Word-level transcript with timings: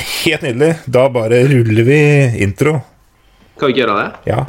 helt 0.00 0.42
nydelig. 0.42 0.74
Da 0.86 1.08
bare 1.12 1.42
ruller 1.48 1.82
vi 1.86 2.00
intro. 2.44 2.80
Kan 3.60 3.68
vi 3.68 3.74
ikke 3.74 3.84
gjøre 3.84 3.96
det? 4.00 4.32
Ja. 4.32 4.44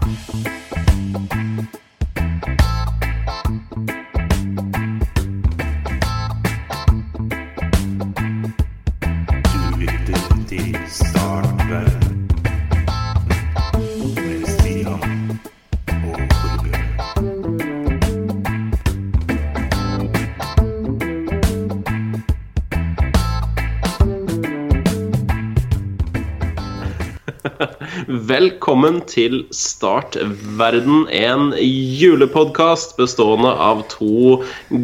Velkommen 28.71 29.01
til 29.03 29.33
Startverden, 29.51 31.01
en 31.11 31.49
julepodkast 31.59 32.93
bestående 32.95 33.51
av 33.51 33.81
to 33.91 34.37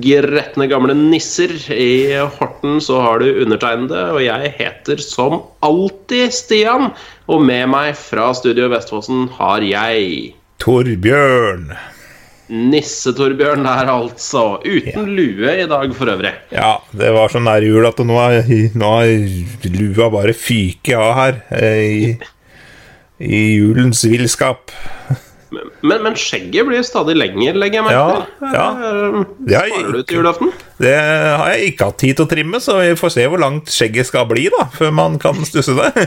gretne 0.04 0.68
gamle 0.68 0.91
nisser. 0.91 1.54
I 1.72 2.20
Horten 2.36 2.81
så 2.84 3.00
har 3.05 3.23
du 3.23 3.40
undertegnede, 3.45 4.04
og 4.12 4.20
jeg 4.26 4.52
heter 4.59 5.00
som 5.00 5.40
alltid 5.64 6.36
Stian. 6.36 6.90
Og 7.31 7.48
med 7.48 7.72
meg 7.72 7.95
fra 7.95 8.34
Studio 8.36 8.68
Vestfossen 8.76 9.30
har 9.40 9.64
jeg 9.64 10.34
Torbjørn. 10.59 11.72
Nisse-Torbjørn 12.52 13.64
der, 13.64 13.95
altså. 13.95 14.58
Uten 14.67 15.14
lue 15.16 15.59
i 15.64 15.67
dag, 15.67 15.95
for 15.95 16.12
øvrig. 16.12 16.36
Ja, 16.52 16.78
det 16.92 17.16
var 17.16 17.31
så 17.31 17.40
nær 17.40 17.64
jul 17.64 17.88
at 17.88 18.04
nå 18.04 18.20
er, 18.20 18.56
nå 18.76 18.95
er 19.00 19.70
lua 19.80 20.12
bare 20.12 20.36
fyker 20.36 21.08
av 21.08 21.22
her. 21.23 21.45
eh, 21.56 22.28
I, 23.18 23.58
julens 23.58 24.06
villskap. 24.06 24.70
Men, 25.48 26.02
men 26.04 26.12
skjegget 26.20 26.68
blir 26.68 26.82
stadig 26.84 27.14
lenger, 27.16 27.56
legger 27.56 27.80
jeg 27.80 27.86
merke 27.88 28.08
til. 28.12 28.24
ja. 28.52 28.58
ja. 28.58 28.68
Det 29.48 29.56
har 29.56 29.68
Sparer 29.72 29.94
du 29.94 30.02
til 30.02 30.18
julaften? 30.20 30.50
det 30.84 30.92
har 30.94 31.48
jeg 31.54 31.62
ikke 31.72 31.86
hatt 31.88 31.98
tid 32.02 32.14
til 32.18 32.26
å 32.26 32.30
trimme, 32.30 32.59
så 32.62 32.72
vi 32.82 32.90
får 33.00 33.09
se 33.16 33.24
hvor 33.32 33.40
langt 33.42 33.72
skjegget 33.72 34.06
skal 34.09 34.26
bli, 34.30 34.44
da, 34.54 34.66
før 34.76 34.92
man 34.94 35.16
kan 35.22 35.40
stusse 35.48 35.74
det. 35.78 35.90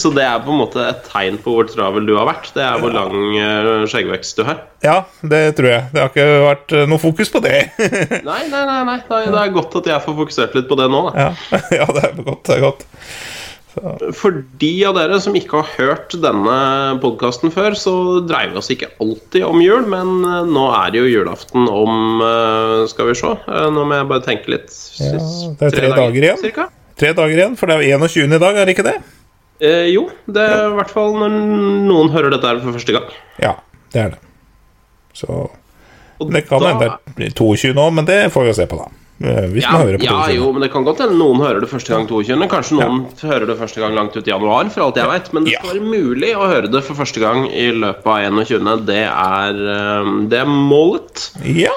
Så 0.00 0.10
det 0.16 0.24
er 0.26 0.40
på 0.42 0.50
en 0.50 0.58
måte 0.58 0.80
et 0.82 1.04
tegn 1.06 1.36
på 1.40 1.52
hvor 1.54 1.66
travel 1.70 2.06
du 2.08 2.14
har 2.18 2.26
vært. 2.28 2.48
Det 2.56 2.62
er 2.64 2.80
hvor 2.82 2.90
lang 2.94 3.14
eh, 3.38 3.84
skjeggvekst 3.90 4.38
du 4.40 4.44
har. 4.48 4.58
ja, 4.84 4.96
det 5.22 5.42
tror 5.58 5.68
jeg. 5.70 5.82
Det 5.92 6.00
har 6.02 6.10
ikke 6.10 6.26
vært 6.46 6.72
eh, 6.74 6.86
noe 6.90 6.98
fokus 7.02 7.30
på 7.32 7.38
det. 7.44 7.60
Nei, 8.30 8.42
nei, 8.50 8.64
nei, 8.66 8.80
nei. 8.88 8.98
Det 9.06 9.40
er 9.44 9.52
godt 9.54 9.76
at 9.82 9.86
jeg 9.92 10.02
får 10.06 10.14
fokusert 10.24 10.52
litt 10.58 10.68
på 10.70 10.76
det 10.80 10.88
nå. 10.90 11.00
Da. 11.10 11.28
ja. 11.28 11.32
ja, 11.82 11.86
det 11.94 12.02
er 12.08 12.12
godt. 12.18 12.42
Det 12.48 12.54
er 12.56 12.62
godt. 12.66 12.82
For 14.16 14.42
de 14.60 14.70
av 14.88 14.96
dere 14.98 15.18
som 15.24 15.34
ikke 15.38 15.60
har 15.62 15.70
hørt 15.78 16.16
denne 16.20 16.56
podkasten 17.00 17.52
før, 17.54 17.76
så 17.78 17.94
dreier 18.28 18.50
vi 18.52 18.58
oss 18.60 18.68
ikke 18.74 18.90
alltid 19.00 19.46
om 19.46 19.62
jul, 19.64 19.86
men 19.88 20.10
eh, 20.26 20.42
nå 20.50 20.64
er 20.76 20.90
det 20.94 21.00
jo 21.02 21.08
julaften 21.12 21.64
om 21.70 22.20
eh, 22.26 22.74
Skal 22.92 23.08
vi 23.10 23.14
se. 23.20 23.30
eh, 23.46 23.68
Nå 23.72 23.86
må 23.88 23.96
jeg 24.00 24.08
bare 24.10 24.24
tenke 24.26 24.52
litt. 24.52 24.68
Ja, 25.00 25.14
det 25.16 25.70
er 25.70 25.76
tre 25.78 25.92
dager 25.96 26.20
igjen. 26.28 26.42
Cirka. 26.42 26.68
Tre 27.00 27.14
dager 27.16 27.36
igjen, 27.38 27.56
for 27.56 27.70
det 27.70 27.78
er 27.78 27.86
jo 27.88 27.98
21. 28.04 28.36
i 28.36 28.42
dag, 28.44 28.58
er 28.60 28.68
det 28.68 28.74
ikke 28.76 28.86
det? 28.90 28.96
Eh, 29.60 29.86
jo, 29.94 30.06
det 30.28 30.44
er 30.50 30.66
i 30.70 30.76
hvert 30.78 30.92
fall 30.92 31.16
når 31.20 31.34
noen 31.88 32.12
hører 32.12 32.32
dette 32.36 32.48
her 32.48 32.60
for 32.64 32.76
første 32.76 32.94
gang. 32.96 33.08
Ja, 33.40 33.54
det 33.92 34.04
er 34.06 34.14
det. 34.16 34.20
Så 35.16 35.26
Det 36.20 36.44
kan 36.48 36.60
hende 36.64 36.90
det 37.16 37.30
er 37.30 37.36
22 37.36 37.72
nå, 37.76 37.86
men 37.96 38.04
det 38.08 38.18
får 38.32 38.44
vi 38.44 38.52
jo 38.52 38.56
se 38.60 38.66
på, 38.70 38.76
da. 38.80 38.90
Eh, 39.20 39.46
Hvis 39.52 39.62
Ja, 39.66 39.72
man 39.76 39.82
hører 39.86 39.98
på 40.00 40.04
ja, 40.08 40.28
jo, 40.32 40.46
men 40.52 40.62
det 40.64 40.70
kan 40.72 40.84
godt 40.86 41.02
hende 41.04 41.18
noen 41.20 41.42
hører 41.42 41.60
det 41.60 41.68
første 41.68 41.92
gang 41.92 42.06
22. 42.08 42.48
Kanskje 42.48 42.78
noen 42.78 43.02
hører 43.20 43.46
det 43.50 43.58
første 43.58 43.80
gang 43.82 43.94
langt 43.94 44.16
ut 44.16 44.26
i 44.26 44.32
januar, 44.32 44.70
for 44.72 44.86
alt 44.86 44.96
jeg 44.96 45.10
vet. 45.10 45.32
Men 45.36 45.44
det 45.44 45.52
Ja. 45.52 45.60
skal 45.60 45.76
være 45.78 45.90
mulig 45.92 46.30
å 46.36 46.48
høre 46.48 46.70
det 46.72 46.82
for 46.84 46.94
første 46.96 47.20
gang 47.20 47.44
i 47.52 47.66
løpet 47.70 48.06
av 48.06 48.32
21. 48.32 48.86
Det 48.86 49.02
er, 49.04 49.60
eh, 49.76 50.12
det 50.32 50.38
er 50.40 50.46
målet. 50.46 51.30
Ja. 51.44 51.76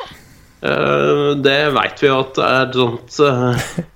Eh, 0.64 1.34
Det 1.36 1.74
veit 1.76 2.00
vi 2.00 2.08
jo 2.08 2.20
at 2.22 2.34
det 2.36 2.46
er 2.46 2.62
et 2.64 2.74
sånt 2.74 3.20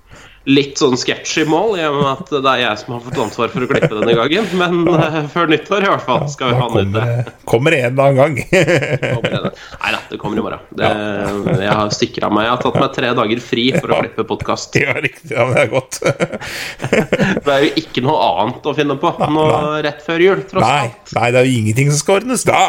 litt 0.48 0.80
sånn 0.80 0.96
sketchy 0.96 1.44
mål, 1.48 1.74
i 1.78 1.84
og 1.88 1.98
med 1.98 2.08
at 2.10 2.30
det 2.32 2.52
er 2.54 2.62
jeg 2.62 2.80
som 2.80 2.94
har 2.94 3.02
fått 3.04 3.20
ansvar 3.20 3.50
for 3.52 3.64
å 3.64 3.68
klippe 3.68 3.90
denne 3.92 4.14
gangen. 4.16 4.48
Men 4.60 4.88
eh, 5.04 5.18
før 5.32 5.50
nyttår 5.52 5.84
i 5.84 5.90
hvert 5.92 6.06
fall 6.06 6.24
skal 6.32 6.52
vi 6.54 6.60
ha 6.62 6.68
den 6.72 6.96
ute. 6.96 7.34
kommer, 7.48 7.76
en 7.76 7.92
eller 7.92 8.08
annen 8.08 8.18
gang. 8.18 8.38
Nei 9.82 9.92
da, 9.94 10.00
det 10.08 10.20
kommer 10.22 10.40
i 10.40 10.44
morgen. 10.46 10.64
Det, 10.78 10.90
jeg 11.60 11.76
har 11.80 11.92
stikra 11.94 12.32
meg. 12.32 12.48
Jeg 12.48 12.54
har 12.54 12.62
tatt 12.64 12.80
meg 12.80 12.96
tre 12.96 13.12
dager 13.20 13.44
fri 13.44 13.66
for 13.76 13.92
å 13.92 14.00
klippe 14.02 14.26
podkast. 14.32 14.78
ja, 14.84 14.96
riktig. 14.96 15.30
Ja, 15.34 15.48
det 15.52 15.66
er 15.66 15.72
godt. 15.72 16.00
Det 16.00 17.54
er 17.54 17.66
jo 17.66 17.72
ikke 17.82 18.04
noe 18.06 18.18
annet 18.42 18.68
å 18.68 18.76
finne 18.76 18.96
på 19.00 19.12
nå 19.28 19.48
rett 19.84 20.00
før 20.04 20.22
jul, 20.24 20.44
tross 20.48 20.64
Nei, 20.64 20.88
alt. 20.88 21.14
nei, 21.18 21.28
det 21.34 21.40
er 21.42 21.48
jo 21.48 21.60
ingenting 21.60 21.92
som 21.92 22.00
skal 22.00 22.22
ordnes 22.22 22.46
da. 22.48 22.62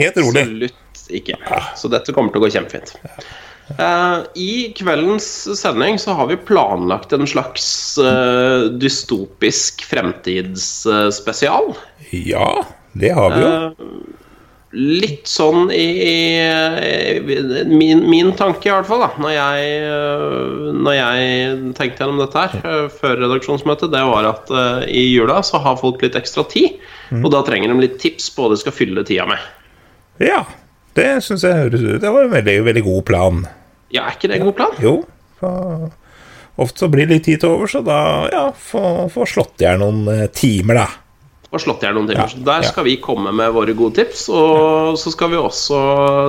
Helt 0.00 0.18
rolig. 0.18 0.44
Absolutt 0.44 0.80
ikke. 1.14 1.38
Så 1.78 1.90
dette 1.92 2.14
kommer 2.16 2.34
til 2.34 2.42
å 2.42 2.46
gå 2.46 2.54
kjempefint. 2.54 2.96
Eh, 3.68 4.18
I 4.34 4.72
kveldens 4.76 5.26
sending 5.60 5.98
så 5.98 6.12
har 6.12 6.26
vi 6.26 6.36
planlagt 6.36 7.12
en 7.12 7.26
slags 7.26 7.98
eh, 7.98 8.68
dystopisk 8.68 9.84
fremtidsspesial. 9.88 11.72
Ja, 12.10 12.50
det 12.92 13.14
har 13.16 13.32
vi 13.32 13.40
jo. 13.40 13.48
Eh, 13.48 13.72
litt 14.74 15.28
sånn 15.30 15.68
i, 15.70 16.42
min, 17.70 18.00
min 18.10 18.32
tanke, 18.34 18.66
i 18.66 18.72
hvert 18.72 18.88
fall, 18.88 19.04
da 19.04 19.22
når 19.22 19.30
jeg, 19.30 19.76
når 20.74 20.96
jeg 20.96 21.60
tenkte 21.78 22.02
gjennom 22.02 22.18
dette 22.18 22.42
her 22.42 22.88
før 22.90 23.22
redaksjonsmøtet, 23.22 23.92
det 23.94 24.00
var 24.10 24.26
at 24.32 24.50
i 24.90 25.04
jula 25.12 25.38
så 25.46 25.62
har 25.62 25.78
folk 25.78 26.02
litt 26.02 26.18
ekstra 26.18 26.42
tid. 26.50 26.82
Og 27.20 27.30
da 27.30 27.44
trenger 27.46 27.70
de 27.70 27.86
litt 27.86 28.00
tips 28.02 28.26
på 28.34 28.42
hva 28.42 28.50
de 28.50 28.58
skal 28.64 28.74
fylle 28.74 29.06
tida 29.06 29.28
med. 29.30 29.46
Ja, 30.18 30.42
det 30.94 31.08
syns 31.26 31.42
jeg 31.46 31.56
høres 31.58 31.82
ut 31.82 32.00
Det 32.02 32.10
var 32.14 32.24
en 32.26 32.32
veldig, 32.34 32.56
veldig 32.68 32.82
god 32.86 33.04
plan. 33.08 33.44
Ja, 33.94 34.06
er 34.08 34.16
ikke 34.16 34.28
det 34.30 34.40
en 34.40 34.48
god 34.48 34.56
plan? 34.58 34.74
Jo. 34.82 34.96
for 35.40 35.90
Ofte 36.56 36.84
så 36.84 36.88
blir 36.90 37.08
det 37.08 37.16
litt 37.16 37.24
tid 37.26 37.40
til 37.42 37.50
over, 37.50 37.66
så 37.66 37.80
da 37.82 37.96
ja, 38.30 38.44
få 38.54 39.08
få 39.10 39.24
slått 39.26 39.58
i 39.58 39.66
hjel 39.66 39.80
noen 39.82 40.04
eh, 40.12 40.28
timer, 40.30 40.78
da. 40.84 40.84
Og 41.54 41.58
slått 41.62 41.82
i 41.86 41.90
noen 41.94 42.06
timer. 42.06 42.30
Ja, 42.30 42.42
Der 42.46 42.62
ja. 42.62 42.68
skal 42.70 42.86
vi 42.86 42.94
komme 43.02 43.30
med 43.34 43.50
våre 43.54 43.74
gode 43.78 43.94
tips. 43.98 44.24
Og 44.30 44.96
så 44.98 45.10
skal 45.14 45.30
vi 45.30 45.38
også 45.38 45.76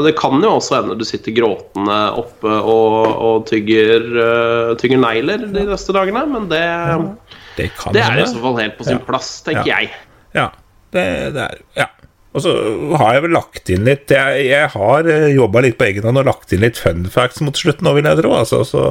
Det 0.06 0.16
kan 0.18 0.38
jo 0.42 0.52
også 0.60 0.80
hende 0.80 0.98
du 0.98 1.06
sitter 1.06 1.34
gråtende 1.34 1.96
oppe 2.22 2.52
og, 2.62 2.98
og 3.26 3.46
tygger, 3.50 4.06
uh, 4.18 4.74
tygger 4.82 5.02
negler 5.02 5.46
de 5.50 5.66
neste 5.70 5.94
dagene, 5.98 6.26
men 6.30 6.46
det, 6.50 6.62
Det 7.58 7.72
kan 7.78 7.94
det 7.98 8.04
er 8.06 8.22
i 8.22 8.28
så 8.30 8.42
fall 8.44 8.60
helt 8.62 8.78
på 8.78 8.86
sin 8.86 9.00
Ja. 9.00 9.06
plass, 9.10 9.32
tenker 9.46 9.66
Ja. 9.70 9.80
jeg. 9.82 9.90
Ja, 10.38 10.48
det, 10.94 11.06
det 11.38 11.42
er 11.50 11.62
Ja. 11.78 11.88
Og 12.36 12.44
så 12.44 12.54
har 13.00 13.16
jeg 13.16 13.24
vel 13.26 13.36
lagt 13.38 13.70
inn 13.72 13.88
litt 13.88 14.12
Jeg, 14.12 14.46
jeg 14.50 14.72
har 14.74 15.08
jobba 15.32 15.62
litt 15.64 15.78
på 15.80 15.88
egen 15.88 16.08
hånd 16.10 16.20
og 16.20 16.28
lagt 16.28 16.52
inn 16.52 16.66
litt 16.66 16.80
fun 16.80 17.06
facts 17.12 17.40
mot 17.44 17.56
slutten, 17.56 17.88
nå, 17.88 17.96
vil 17.96 18.10
jeg 18.10 18.20
tro. 18.20 18.34
Altså, 18.36 18.62
så 18.68 18.84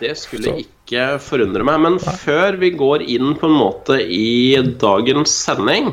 Det 0.00 0.14
skulle 0.16 0.56
ikke 0.62 1.18
forundre 1.20 1.66
meg. 1.68 1.82
Men 1.84 1.98
før 2.00 2.56
vi 2.62 2.72
går 2.80 3.04
inn 3.04 3.34
på 3.36 3.50
en 3.50 3.58
måte 3.60 4.00
i 4.00 4.56
dagens 4.80 5.34
sending, 5.44 5.92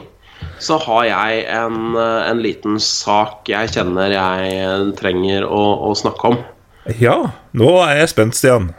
så 0.63 0.78
har 0.81 1.03
jeg 1.09 1.46
en, 1.53 1.96
eh, 2.00 2.30
en 2.31 2.41
liten 2.41 2.79
sak 2.81 3.50
jeg 3.52 3.74
kjenner 3.75 4.14
jeg 4.14 4.94
trenger 4.97 5.46
å, 5.46 5.64
å 5.90 5.94
snakke 5.97 6.34
om. 6.34 6.40
Ja, 7.02 7.18
nå 7.58 7.72
er 7.84 8.00
jeg 8.02 8.14
spent, 8.14 8.38
Stian. 8.38 8.72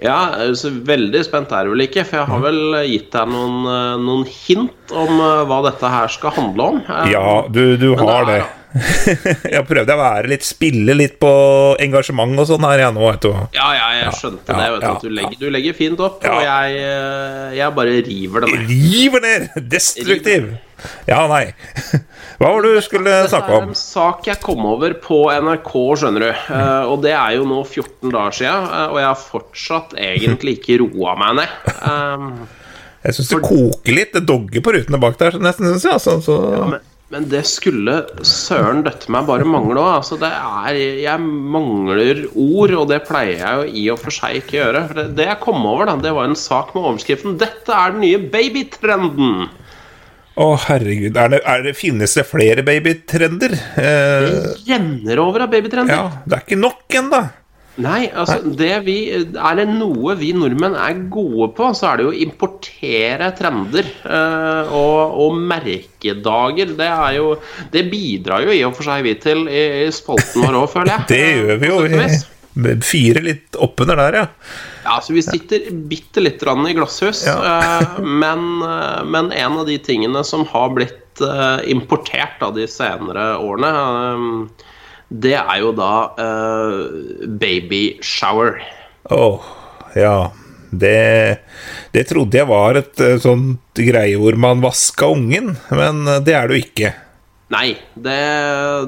Ja, 0.00 0.18
så 0.56 0.70
Veldig 0.86 1.20
spent 1.26 1.50
er 1.52 1.66
du 1.68 1.74
vel 1.74 1.84
ikke, 1.84 2.06
for 2.08 2.22
jeg 2.22 2.30
har 2.30 2.40
vel 2.44 2.60
gitt 2.88 3.10
deg 3.12 3.28
noen, 3.28 3.58
eh, 3.68 3.98
noen 4.00 4.24
hint 4.24 4.94
om 4.96 5.12
eh, 5.20 5.42
hva 5.50 5.60
dette 5.68 5.90
her 5.92 6.08
skal 6.12 6.32
handle 6.38 6.68
om. 6.74 6.80
Eh, 6.86 7.10
Ja, 7.12 7.42
du, 7.52 7.76
du 7.76 7.90
har 8.00 8.24
det 8.24 8.38
det. 8.40 8.48
jeg 9.54 9.62
prøvde 9.66 9.94
å 9.96 9.98
være 9.98 10.30
litt 10.30 10.44
spille 10.46 10.94
litt 10.94 11.16
på 11.22 11.30
engasjement 11.82 12.38
og 12.38 12.46
sånn 12.48 12.66
her, 12.68 12.84
jeg 12.84 12.94
nå, 12.96 13.02
vet 13.08 13.24
du. 13.26 13.30
Ja, 13.56 13.68
ja, 13.74 13.88
jeg 13.98 14.16
skjønte 14.20 14.54
ja, 14.54 14.58
det. 14.60 14.68
vet 14.74 14.80
du, 14.80 14.86
ja, 14.86 14.92
at 14.94 15.04
du, 15.06 15.12
legger, 15.18 15.38
du 15.40 15.46
legger 15.56 15.78
fint 15.78 16.02
opp, 16.06 16.24
Ja. 16.24 16.36
og 16.36 16.44
jeg, 16.46 16.82
eh, 16.86 17.56
jeg 17.58 17.76
bare 17.80 17.96
river 18.06 18.44
det 18.46 18.52
ned. 18.52 18.70
River 18.70 19.24
ned! 19.26 19.48
Destruktiv! 19.74 20.50
Ja, 21.10 21.24
nei. 21.28 21.50
Hva 22.40 22.54
var 22.54 22.64
det 22.64 22.70
du 22.72 22.84
skulle 22.86 23.16
snakke 23.28 23.52
om? 23.58 23.66
Det 23.66 23.74
er 23.74 23.74
en 23.74 23.80
sak 23.82 24.30
jeg 24.30 24.40
kom 24.40 24.62
over 24.70 24.94
på 25.02 25.18
NRK, 25.34 25.74
skjønner 26.00 26.24
du. 26.24 26.30
Eh, 26.30 26.84
og 26.88 27.02
det 27.04 27.12
er 27.12 27.36
jo 27.36 27.44
nå 27.50 27.60
14 27.66 28.06
dager 28.14 28.38
siden, 28.38 28.70
eh, 28.70 28.86
og 28.86 29.02
jeg 29.02 29.10
har 29.10 29.20
fortsatt 29.20 29.98
egentlig 29.98 30.56
ikke 30.60 30.80
roa 30.86 31.18
meg 31.20 31.42
ned. 31.42 31.60
Um, 31.84 32.32
Jeg 33.00 33.16
syns 33.16 33.30
det 33.32 33.40
koker 33.40 33.94
litt. 33.96 34.10
Det 34.12 34.26
dogger 34.28 34.64
på 34.64 34.72
rutene 34.76 34.98
bak 35.00 35.14
der, 35.20 35.38
nesten, 35.40 35.70
syns 35.70 35.86
jeg. 35.86 35.96
Altså, 35.96 36.18
så, 36.24 36.34
men, 36.68 36.82
men 37.10 37.24
det 37.30 37.40
skulle 37.48 37.96
søren 38.26 38.84
døtte 38.86 39.10
meg 39.10 39.26
bare 39.26 39.46
mangle 39.48 39.80
òg. 39.82 39.88
Altså, 39.98 40.18
det 40.20 40.30
er 40.30 40.76
Jeg 41.02 41.18
mangler 41.26 42.20
ord, 42.38 42.74
og 42.78 42.84
det 42.92 43.00
pleier 43.08 43.40
jeg 43.40 43.56
jo 43.56 43.80
i 43.80 43.86
og 43.90 43.98
for 44.02 44.14
seg 44.14 44.38
ikke 44.40 44.54
å 44.54 44.60
gjøre. 44.60 44.82
For 44.90 45.00
det, 45.00 45.06
det 45.18 45.26
jeg 45.26 45.40
kom 45.42 45.66
over, 45.66 45.90
da, 45.90 45.96
det 46.04 46.12
var 46.14 46.28
en 46.30 46.38
sak 46.38 46.70
med 46.76 46.84
overskriften 46.84 47.34
'Dette 47.40 47.74
er 47.74 47.96
den 47.96 48.04
nye 48.06 48.20
babytrenden'. 48.30 49.48
Å, 50.40 50.46
herregud. 50.68 51.16
Er 51.18 51.28
det, 51.34 51.40
er 51.44 51.62
det, 51.66 51.74
finnes 51.76 52.14
det 52.16 52.24
flere 52.24 52.62
babytrender? 52.64 53.52
Eh, 53.76 54.28
Det 54.30 54.54
renner 54.70 55.18
over 55.20 55.44
av 55.44 55.50
babytrender. 55.52 55.92
ja, 55.92 56.22
det 56.24 56.38
er 56.38 56.44
ikke 56.46 56.60
nok 56.62 56.96
ennå. 57.02 57.24
Nei, 57.78 58.08
altså 58.10 58.40
det 58.58 58.72
vi, 58.84 58.96
Er 59.14 59.58
det 59.60 59.66
noe 59.70 60.16
vi 60.18 60.32
nordmenn 60.36 60.74
er 60.74 61.04
gode 61.12 61.52
på, 61.56 61.68
så 61.76 61.92
er 61.92 62.00
det 62.00 62.06
jo 62.08 62.10
å 62.10 62.18
importere 62.26 63.30
trender. 63.38 63.86
eh, 64.04 64.72
og, 64.74 65.14
og 65.22 65.38
merkedager. 65.38 66.74
Det 66.76 66.88
er 66.90 67.14
jo 67.20 67.36
Det 67.72 67.86
bidrar 67.92 68.44
jo 68.46 68.56
i 68.56 68.64
og 68.66 68.74
for 68.76 68.88
seg 68.90 69.06
vi 69.06 69.14
til 69.22 69.46
i, 69.48 69.86
i 69.86 69.94
spalten 69.94 70.44
vår 70.44 70.58
òg, 70.64 70.68
føler 70.74 70.94
jeg. 70.96 71.06
Det 71.14 71.22
gjør 71.22 71.62
vi 71.62 71.72
jo. 71.72 72.20
Vi 72.60 72.72
fire 72.82 73.20
litt 73.22 73.56
oppunder 73.62 73.96
der, 74.00 74.16
ja. 74.18 74.26
Ja, 74.82 74.96
så 75.00 75.14
Vi 75.14 75.22
sitter 75.22 75.68
bitte 75.70 76.20
litt 76.24 76.42
i 76.42 76.74
glasshus, 76.74 77.22
Ja. 77.28 77.36
eh, 77.38 78.00
men, 78.02 78.48
eh, 78.66 79.04
men 79.06 79.30
en 79.30 79.60
av 79.62 79.70
de 79.70 79.78
tingene 79.78 80.24
som 80.26 80.44
har 80.50 80.74
blitt 80.74 80.96
importert 81.68 82.38
da, 82.40 82.48
de 82.54 82.64
senere 82.70 83.34
årene, 83.44 84.48
det 85.10 85.34
er 85.34 85.56
jo 85.58 85.72
da 85.74 85.92
uh, 86.14 87.26
baby 87.26 87.98
shower. 88.02 88.60
Åh, 89.10 89.50
ja. 89.98 90.30
Det, 90.70 91.40
det 91.90 92.04
trodde 92.06 92.38
jeg 92.38 92.46
var 92.46 92.78
et 92.78 93.00
eh, 93.02 93.16
sånt 93.18 93.74
greie 93.74 94.14
hvor 94.14 94.36
man 94.38 94.60
vaska 94.62 95.08
ungen, 95.10 95.56
men 95.74 96.04
eh, 96.06 96.20
det 96.22 96.36
er 96.38 96.46
det 96.46 96.60
jo 96.60 96.62
ikke. 96.68 96.92
Nei, 97.50 97.72
det, 97.98 98.18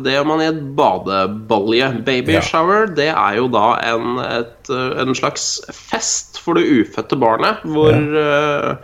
det 0.04 0.12
gjør 0.14 0.28
man 0.28 0.44
i 0.44 0.46
et 0.52 0.60
badebalje. 0.78 1.88
Baby 2.06 2.36
Ja. 2.36 2.44
shower 2.46 2.86
det 2.86 3.08
er 3.10 3.40
jo 3.40 3.48
da 3.50 3.72
en, 3.90 4.20
et, 4.22 4.70
eh, 4.70 4.92
en 5.02 5.18
slags 5.18 5.56
fest 5.74 6.38
for 6.38 6.54
det 6.54 6.68
ufødte 6.70 7.18
barnet, 7.18 7.64
hvor, 7.66 7.98
eh, 7.98 8.76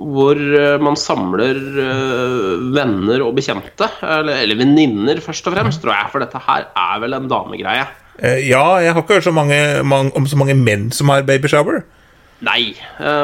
hvor 0.00 0.38
eh, 0.38 0.80
man 0.82 0.96
samler 0.98 1.58
eh, 1.84 2.66
venner 2.74 3.24
og 3.26 3.36
bekjente, 3.36 3.88
eller, 4.00 4.42
eller 4.44 4.58
venninner 4.58 5.20
først 5.24 5.46
og 5.50 5.56
fremst, 5.56 5.82
tror 5.82 5.96
jeg, 5.96 6.10
for 6.12 6.24
dette 6.24 6.40
her 6.46 6.68
er 6.72 7.00
vel 7.04 7.16
en 7.18 7.30
damegreie. 7.30 7.86
Eh, 8.18 8.42
Ja, 8.48 8.80
jeg 8.82 8.92
har 8.92 9.02
ikke 9.02 9.18
hørt 9.20 9.28
så 9.28 9.34
mange, 9.34 9.58
mange, 9.84 10.12
om 10.16 10.28
så 10.28 10.38
mange 10.40 10.56
menn 10.58 10.90
som 10.94 11.12
har 11.12 11.26
babyshower. 11.28 11.82
Nei, 12.40 12.70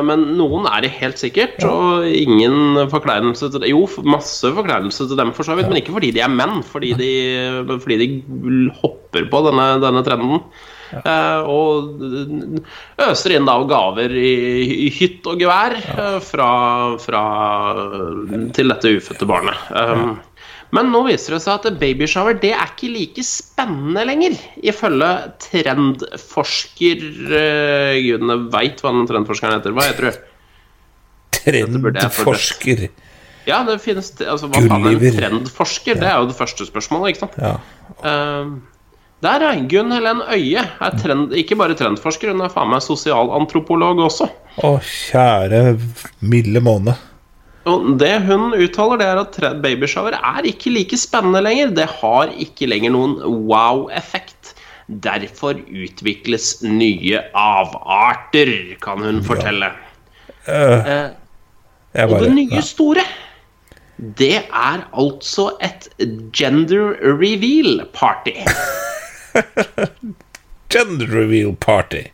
men 0.04 0.26
noen 0.36 0.66
er 0.68 0.82
det 0.84 0.90
helt 0.98 1.16
sikkert, 1.16 1.62
og 1.64 2.04
ingen 2.04 2.82
forkleinelse 2.92 3.48
til 3.48 3.62
det. 3.62 3.70
Jo, 3.70 3.86
masse 4.04 4.50
forkleinelse 4.52 5.06
til 5.08 5.16
dem 5.16 5.30
for 5.32 5.48
så 5.48 5.56
vidt, 5.56 5.70
men 5.72 5.78
ikke 5.80 5.94
fordi 5.94 6.10
de 6.12 6.20
er 6.20 6.28
menn, 6.28 6.60
fordi 6.60 6.90
de, 6.98 7.08
fordi 7.80 7.96
de 8.02 8.08
hopper 8.82 9.05
på 9.30 9.44
denne, 9.48 9.68
denne 9.82 10.02
trenden. 10.06 10.42
Eh, 10.94 11.48
og 11.50 11.98
øser 13.02 13.34
inn 13.34 13.48
da 13.48 13.56
gaver 13.66 14.12
i, 14.14 14.36
i 14.86 14.90
hytt 14.94 15.26
og 15.26 15.42
gevær 15.42 15.74
ja. 15.80 16.06
fra, 16.22 16.50
fra, 17.02 17.22
til 18.56 18.72
dette 18.72 18.94
ufødte 19.00 19.28
barnet. 19.28 19.66
Um, 19.74 20.16
men 20.74 20.90
nå 20.90 21.02
viser 21.06 21.36
det 21.36 21.42
seg 21.44 21.58
at 21.58 21.80
babyshower 21.80 22.38
det 22.42 22.52
er 22.54 22.70
ikke 22.70 22.92
like 22.94 23.24
spennende 23.26 24.04
lenger, 24.08 24.38
ifølge 24.66 25.10
trendforsker 25.46 27.04
uh, 27.32 27.96
Gudene 28.02 28.38
veit 28.54 28.82
hva 28.82 28.94
den 28.94 29.10
trendforskeren 29.10 29.58
heter. 29.58 29.74
Hva 29.76 29.88
heter 29.90 30.10
du? 30.10 30.22
Trendforsker. 31.46 32.88
Ja, 33.46 33.60
det 33.62 33.76
finnes 33.78 34.08
altså, 34.18 34.48
Hva 34.50 34.58
faen 34.58 34.88
er 34.88 34.96
en 34.96 35.18
trendforsker? 35.20 35.98
Det 36.00 36.08
er 36.10 36.16
jo 36.18 36.30
det 36.32 36.38
første 36.38 36.66
spørsmålet, 36.66 37.14
ikke 37.14 37.26
sant? 37.26 37.36
Ja. 37.38 37.52
Uh, 38.02 38.56
der 39.24 39.42
er 39.46 39.60
Gunn 39.70 39.94
Helen 39.94 40.20
Øie. 40.28 40.60
Er 40.60 40.96
trend, 41.00 41.32
ikke 41.32 41.56
bare 41.56 41.76
trendforsker, 41.78 42.34
hun 42.34 42.44
er 42.44 42.52
faen 42.52 42.68
meg 42.72 42.84
sosialantropolog 42.84 44.02
også. 44.04 44.28
Å, 44.60 44.76
kjære 44.84 45.62
milde 46.20 46.62
måne. 46.64 46.96
Og 47.66 47.96
det 47.98 48.12
hun 48.28 48.52
uttaler, 48.54 49.00
det 49.00 49.06
er 49.08 49.20
at 49.24 49.38
babyshower 49.64 50.14
er 50.20 50.46
ikke 50.46 50.70
like 50.70 50.98
spennende 51.00 51.42
lenger. 51.42 51.72
Det 51.74 51.88
har 51.98 52.30
ikke 52.44 52.68
lenger 52.70 52.94
noen 52.94 53.16
wow-effekt. 53.48 54.52
Derfor 54.86 55.58
utvikles 55.64 56.60
nye 56.62 57.24
avarter, 57.34 58.52
kan 58.84 59.02
hun 59.02 59.18
fortelle. 59.26 59.72
Eh, 60.46 61.08
bare, 61.96 62.06
og 62.06 62.20
det 62.22 62.34
nye 62.36 62.62
store, 62.62 63.02
det 64.20 64.44
er 64.44 64.84
altså 64.92 65.48
et 65.64 65.88
gender 66.36 66.94
reveal 67.02 67.80
party. 67.96 68.36
Gender 70.72 71.06
reveal 71.06 71.54
party. 71.62 72.04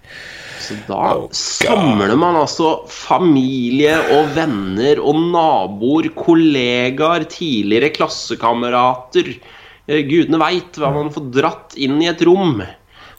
Så 0.62 0.76
da 0.86 1.14
samler 1.34 2.12
man 2.20 2.36
altså 2.38 2.84
familie 2.92 3.96
og 4.14 4.28
venner 4.36 5.00
og 5.02 5.16
naboer, 5.32 6.10
kollegaer, 6.14 7.24
tidligere 7.32 7.90
klassekamerater. 7.96 9.32
Eh, 9.88 10.04
Gudene 10.06 10.38
veit 10.42 10.78
hva 10.78 10.92
man 10.94 11.10
får 11.14 11.30
dratt 11.34 11.74
inn 11.82 11.98
i 12.04 12.10
et 12.12 12.22
rom. 12.28 12.60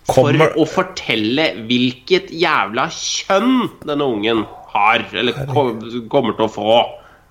For 0.08 0.32
Kommer- 0.32 0.56
å 0.60 0.66
fortelle 0.68 1.50
hvilket 1.68 2.32
jævla 2.36 2.88
kjønn 2.92 3.70
denne 3.88 4.08
ungen 4.16 4.46
har, 4.74 5.04
eller 5.14 5.34
ko- 5.48 5.78
kommer 6.12 6.36
til 6.38 6.48
å 6.48 6.52
få 6.52 6.80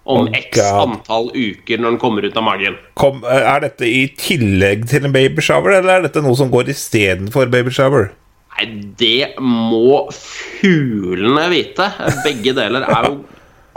om 0.05 0.27
Oh, 0.27 0.35
x 0.35 0.59
antall 0.59 1.29
uker 1.35 1.79
når 1.79 1.93
den 1.95 1.99
kommer 2.03 2.25
ut 2.27 2.37
av 2.37 2.43
magen. 2.43 2.75
Kom, 2.99 3.21
er 3.29 3.61
dette 3.63 3.87
i 3.87 4.09
tillegg 4.19 4.89
til 4.91 5.05
en 5.07 5.13
babyshower, 5.15 5.77
eller 5.79 6.01
er 6.01 6.09
dette 6.09 6.23
noe 6.25 6.35
som 6.39 6.51
går 6.51 6.73
istedenfor 6.75 7.47
babyshower? 7.53 8.09
Nei, 8.57 8.67
det 8.99 9.29
må 9.41 10.09
fuglene 10.13 11.47
vite. 11.53 11.87
Begge 12.27 12.53
deler 12.59 12.83
er 12.85 13.07
jo 13.09 13.15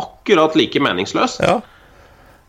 akkurat 0.01 0.57
like 0.57 0.81
meningsløst. 0.81 1.39
Ja. 1.45 1.59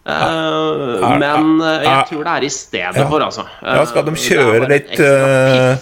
Uh, 0.07 1.03
er- 1.03 1.19
men 1.19 1.53
uh, 1.61 1.83
jeg 1.83 1.91
er- 1.93 2.09
tror 2.09 2.25
det 2.25 2.33
er 2.37 2.45
i 2.47 2.51
stedet 2.55 2.97
Ja. 3.03 3.09
for, 3.11 3.21
altså. 3.27 3.45
Ja, 3.63 3.85
skal 3.91 4.05
de 4.07 4.13
Eh, 4.13 4.25
kjøre 4.25 4.69
litt 4.71 5.01
eh. 5.01 5.77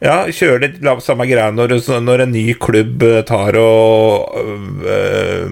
Ja, 0.00 0.24
kjøre 0.32 0.60
litt 0.64 1.02
samme 1.04 1.26
greia 1.28 1.50
når, 1.52 1.74
når 2.00 2.22
en 2.24 2.32
ny 2.32 2.54
klubb 2.56 3.02
eh, 3.04 3.20
tar 3.28 3.52
og 3.60 4.32
eh, 4.88 5.44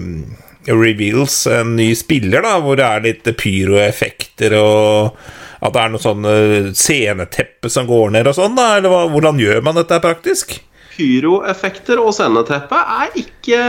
reveals 0.69 1.41
en 1.49 1.75
ny 1.79 1.91
spiller, 1.97 2.43
da, 2.45 2.57
hvor 2.63 2.79
det 2.79 2.87
er 2.87 3.05
litt 3.07 3.29
pyroeffekter 3.39 4.55
og 4.59 5.19
at 5.59 5.75
det 5.75 5.81
er 5.81 5.91
noe 5.91 6.01
sånn 6.01 6.25
eh, 6.29 6.71
sceneteppe 6.77 7.71
som 7.71 7.87
går 7.89 8.13
ned 8.15 8.29
og 8.31 8.37
sånn, 8.37 8.55
da? 8.55 8.77
Eller 8.77 8.93
hva, 8.93 9.05
hvordan 9.11 9.39
gjør 9.41 9.63
man 9.65 9.79
dette 9.79 9.99
praktisk? 10.03 10.55
Pyroeffekter 10.93 11.99
og 12.01 12.13
sceneteppe 12.15 12.79
er 12.79 13.17
ikke, 13.19 13.59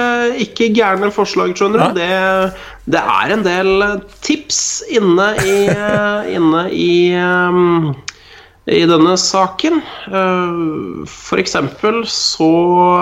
ikke 0.42 0.70
gærne 0.74 1.10
forslag, 1.14 1.54
skjønner 1.58 1.90
du. 1.90 1.98
Det, 2.00 2.92
det 2.94 3.02
er 3.02 3.34
en 3.34 3.44
del 3.46 3.84
tips 4.22 4.60
inne 4.90 5.32
i, 5.42 5.56
eh, 5.70 6.30
inne 6.38 6.64
i 6.74 6.92
um, 7.18 7.90
i 8.70 8.84
denne 8.88 9.16
saken. 9.18 9.80
F.eks. 10.10 11.16
For 11.30 11.40
eksempel 11.42 12.02
så 12.10 12.50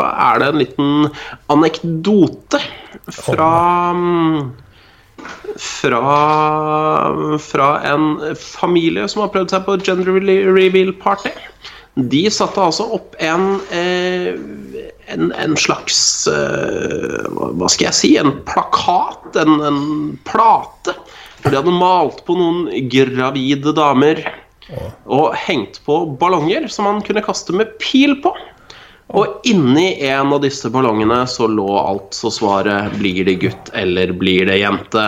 er 0.08 0.40
det 0.42 0.48
en 0.52 0.62
liten 0.62 1.10
anekdote 1.52 2.60
fra 3.12 3.50
mm, 3.96 4.48
fra, 5.58 6.02
fra 7.42 7.68
en 7.90 8.08
familie 8.38 9.08
som 9.10 9.24
har 9.24 9.32
prøvd 9.34 9.54
seg 9.54 9.64
på 9.66 9.78
gender 9.84 10.20
reveal 10.54 10.92
party. 11.02 11.32
De 11.98 12.20
satte 12.30 12.62
altså 12.62 12.86
opp 12.94 13.16
en, 13.24 13.56
eh, 13.74 14.36
en, 15.10 15.32
en 15.34 15.56
slags 15.58 16.28
eh, 16.30 17.24
hva- 17.34 17.70
skal 17.72 17.88
jeg 17.88 17.98
si? 17.98 18.12
En 18.20 18.36
plakat, 18.46 19.34
en, 19.42 19.56
en 19.66 19.80
plate. 20.28 20.94
De 21.42 21.56
hadde 21.56 21.74
malt 21.74 22.22
på 22.28 22.36
noen 22.38 22.68
gravide 22.92 23.74
damer 23.74 24.22
og 25.08 25.36
hengt 25.46 25.80
på 25.86 26.02
ballonger 26.20 26.68
som 26.72 26.88
han 26.90 27.02
kunne 27.04 27.24
kaste 27.24 27.54
med 27.56 27.76
pil 27.82 28.18
på. 28.24 28.34
Og 29.16 29.46
inni 29.48 29.94
en 30.04 30.34
av 30.36 30.42
disse 30.44 30.68
ballongene 30.72 31.22
så 31.30 31.48
lå 31.48 31.68
altså 31.80 32.28
svaret 32.32 32.92
'blir 32.98 33.24
det 33.24 33.38
gutt 33.40 33.70
eller 33.72 34.12
blir 34.12 34.44
det 34.50 34.58
jente'? 34.60 35.06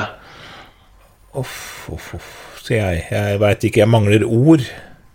Uff, 1.37 1.89
uff, 1.93 2.15
uff, 2.17 2.31
sier 2.65 2.81
jeg. 2.81 3.05
Jeg 3.11 3.41
veit 3.43 3.65
ikke, 3.69 3.85
jeg 3.85 3.93
mangler 3.93 4.25
ord. 4.25 4.65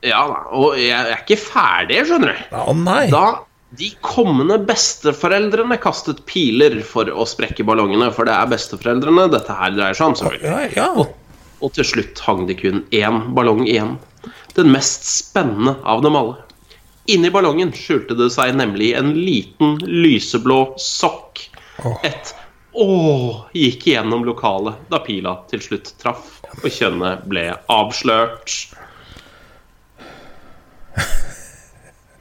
Ja 0.06 0.22
da, 0.30 0.38
og 0.54 0.78
jeg 0.78 0.94
er 0.94 1.18
ikke 1.18 1.42
ferdig, 1.42 2.06
skjønner 2.06 2.38
du. 2.38 2.56
Å 2.62 2.78
nei! 2.78 3.10
Da 3.10 3.42
de 3.76 3.90
kommende 4.06 4.56
besteforeldrene 4.64 5.76
kastet 5.82 6.22
piler 6.30 6.78
for 6.86 7.10
å 7.10 7.26
sprekke 7.28 7.66
ballongene, 7.68 8.12
for 8.14 8.30
det 8.30 8.36
er 8.36 8.52
besteforeldrene 8.54 9.26
dette 9.34 9.52
her 9.58 9.74
dreier 9.76 9.98
seg 9.98 10.12
om, 10.12 10.18
selvfølgelig. 10.20 10.76
Ja, 10.78 10.86
ja. 10.94 11.08
Og 11.64 11.74
til 11.76 11.88
slutt 11.88 12.22
hang 12.24 12.46
det 12.48 12.60
kun 12.62 12.84
én 12.96 13.22
ballong 13.36 13.66
igjen. 13.66 13.96
Den 14.56 14.72
mest 14.74 15.06
spennende 15.10 15.76
av 15.84 16.02
dem 16.06 16.16
alle. 16.16 16.36
Inni 17.12 17.30
ballongen 17.30 17.74
skjulte 17.76 18.18
det 18.18 18.32
seg 18.34 18.56
nemlig 18.58 18.94
en 18.98 19.14
liten 19.14 19.78
lyseblå 19.86 20.74
sokk. 20.82 21.44
Et 22.08 22.34
åh 22.76 23.46
gikk 23.56 23.86
gjennom 23.92 24.26
lokalet 24.28 24.80
da 24.92 25.00
pila 25.06 25.38
til 25.52 25.62
slutt 25.64 25.94
traff, 26.02 26.40
og 26.64 26.70
kjønnet 26.72 27.28
ble 27.30 27.46
avslørt. 27.72 28.56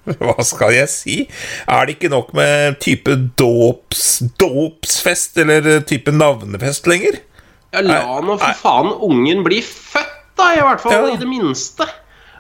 Hva 0.21 0.45
skal 0.45 0.75
jeg 0.77 0.91
si? 0.93 1.17
Er 1.65 1.87
det 1.87 1.97
ikke 1.97 2.13
nok 2.13 2.35
med 2.37 2.77
type 2.85 3.15
dåps, 3.41 4.19
dåpsfest 4.41 5.41
eller 5.41 5.81
type 5.89 6.13
navnefest 6.13 6.91
lenger? 6.91 7.23
Ja, 7.75 7.81
la 7.83 8.21
nå 8.23 8.37
for 8.39 8.61
faen 8.61 8.93
ungen 9.03 9.41
bli 9.47 9.59
født, 9.65 10.14
da, 10.39 10.51
i 10.55 10.63
hvert 10.65 10.83
fall. 10.83 10.97
Ja. 10.97 11.15
I 11.15 11.21
det 11.21 11.29
minste. 11.31 11.87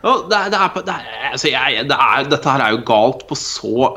Og 0.04 0.26
det 0.28 0.36
er, 0.36 0.50
det 0.52 0.60
er, 0.60 0.82
det 0.84 0.94
er, 0.94 1.28
altså 1.32 1.48
jeg, 1.48 1.86
det 1.88 1.96
er, 1.96 2.26
dette 2.28 2.50
her 2.52 2.64
er 2.64 2.74
jo 2.74 2.82
galt 2.86 3.24
på 3.28 3.38
så 3.38 3.94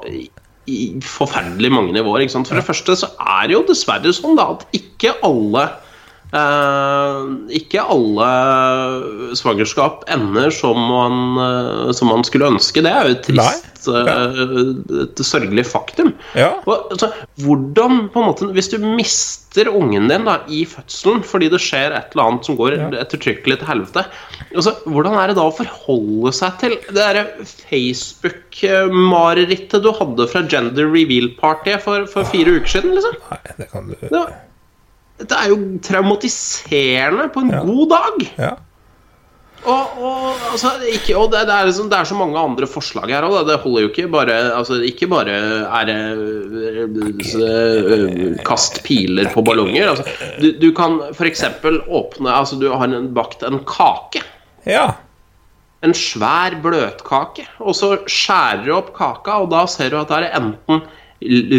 forferdelig 1.03 1.71
mange 1.71 1.95
nivåer. 1.95 2.27
For 2.31 2.55
det 2.55 2.63
første 2.67 2.95
så 3.03 3.11
er 3.19 3.49
det 3.49 3.57
jo 3.57 3.65
dessverre 3.67 4.13
sånn 4.15 4.39
da 4.39 4.49
at 4.55 4.65
ikke 4.75 5.17
alle 5.27 5.67
eh, 6.35 7.19
ikke 7.59 7.83
alle 7.83 8.27
svangerskap 9.37 10.03
ender 10.11 10.49
som 10.53 10.77
man, 10.77 11.37
uh, 11.39 11.91
som 11.95 12.07
man 12.11 12.23
skulle 12.27 12.49
ønske. 12.53 12.83
Det 12.83 12.91
er 12.91 13.01
jo 13.07 13.13
et 13.15 13.25
trist, 13.27 13.87
uh, 13.87 14.03
et 15.03 15.17
sørgelig 15.23 15.65
faktum. 15.69 16.09
Ja. 16.37 16.51
Og, 16.65 16.75
altså, 16.95 17.07
hvordan, 17.43 17.93
på 18.13 18.19
en 18.21 18.27
måte, 18.29 18.43
Hvis 18.55 18.71
du 18.71 18.77
mister 18.81 19.65
ungen 19.71 20.05
din 20.11 20.25
da, 20.27 20.35
i 20.47 20.65
fødselen 20.69 21.23
fordi 21.25 21.47
det 21.53 21.61
skjer 21.63 21.91
et 21.95 22.09
eller 22.13 22.25
annet 22.27 22.43
som 22.47 22.55
går 22.59 22.71
ettertrykkelig 23.01 23.57
til 23.59 23.67
helvete 23.67 24.01
altså, 24.53 24.71
Hvordan 24.85 25.15
er 25.17 25.25
det 25.29 25.37
da 25.39 25.45
å 25.49 25.57
forholde 25.57 26.31
seg 26.35 26.51
til 26.61 26.73
det 26.93 27.07
Facebook-marerittet 27.65 29.83
du 29.83 29.91
hadde 29.97 30.23
fra 30.31 30.41
Gender 30.51 30.85
Reveal-partyet 30.93 31.79
for, 31.83 31.99
for 32.11 32.21
fire 32.29 32.49
uker 32.59 32.71
siden? 32.77 32.91
liksom? 32.97 33.15
Nei, 33.31 33.41
det 33.57 33.67
kan 33.73 33.83
du 33.89 33.93
Det, 34.07 34.23
var- 35.17 35.25
det 35.27 35.37
er 35.41 35.49
jo 35.49 35.57
traumatiserende 35.81 37.29
på 37.33 37.39
en 37.45 37.51
Ja. 37.51 37.59
god 37.65 37.89
dag. 37.89 38.31
Ja. 38.37 38.51
Og, 39.67 39.87
og, 39.99 40.35
altså, 40.51 40.69
ikke, 40.93 41.15
og 41.17 41.31
det, 41.33 41.41
det, 41.49 41.53
er 41.55 41.65
liksom, 41.65 41.89
det 41.89 41.97
er 41.99 42.03
så 42.05 42.15
mange 42.15 42.37
andre 42.39 42.67
forslag 42.69 43.09
her 43.09 43.25
òg. 43.25 43.41
Det 43.49 43.57
holder 43.59 43.81
jo 43.81 43.89
ikke 43.89 44.05
bare 44.13 44.35
altså, 44.55 44.77
Ikke 44.85 45.07
bare 45.09 45.33
er 45.33 45.85
det 45.89 45.97
øh, 47.35 48.37
kast 48.45 48.83
piler 48.85 49.29
på 49.33 49.41
ballonger. 49.43 49.89
Altså, 49.89 50.05
du, 50.41 50.51
du 50.61 50.69
kan 50.77 50.99
f.eks. 51.13 51.43
åpne 51.89 52.31
Altså, 52.31 52.55
du 52.61 52.69
har 52.71 52.85
en, 52.87 53.09
bakt 53.13 53.43
en 53.43 53.59
kake. 53.67 54.23
ja. 54.65 54.91
En 55.85 55.93
svær 55.93 56.55
bløtkake. 56.63 57.43
Og 57.61 57.75
så 57.77 57.91
skjærer 58.09 58.63
du 58.65 58.71
opp 58.73 58.87
kaka, 58.97 59.35
og 59.43 59.51
da 59.51 59.59
ser 59.69 59.91
du 59.93 59.99
at 59.99 60.09
det 60.09 60.23
er 60.25 60.39
enten 60.39 60.81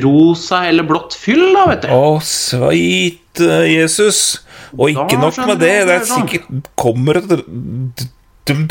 rosa 0.03 0.65
eller 0.67 0.83
blått 0.87 1.15
fyll, 1.15 1.53
da, 1.55 1.67
vet 1.71 1.85
du. 1.87 1.93
Å, 1.95 2.19
sveit 2.27 3.28
eh, 3.41 3.65
Jesus. 3.73 4.41
Og 4.77 4.91
ikke 4.93 5.19
nok 5.21 5.37
med 5.49 5.59
det, 5.63 5.75
det 5.89 5.95
er 6.01 6.05
sikkert 6.09 6.67
kommer 6.77 7.21
til 7.25 7.39
å- 7.41 8.09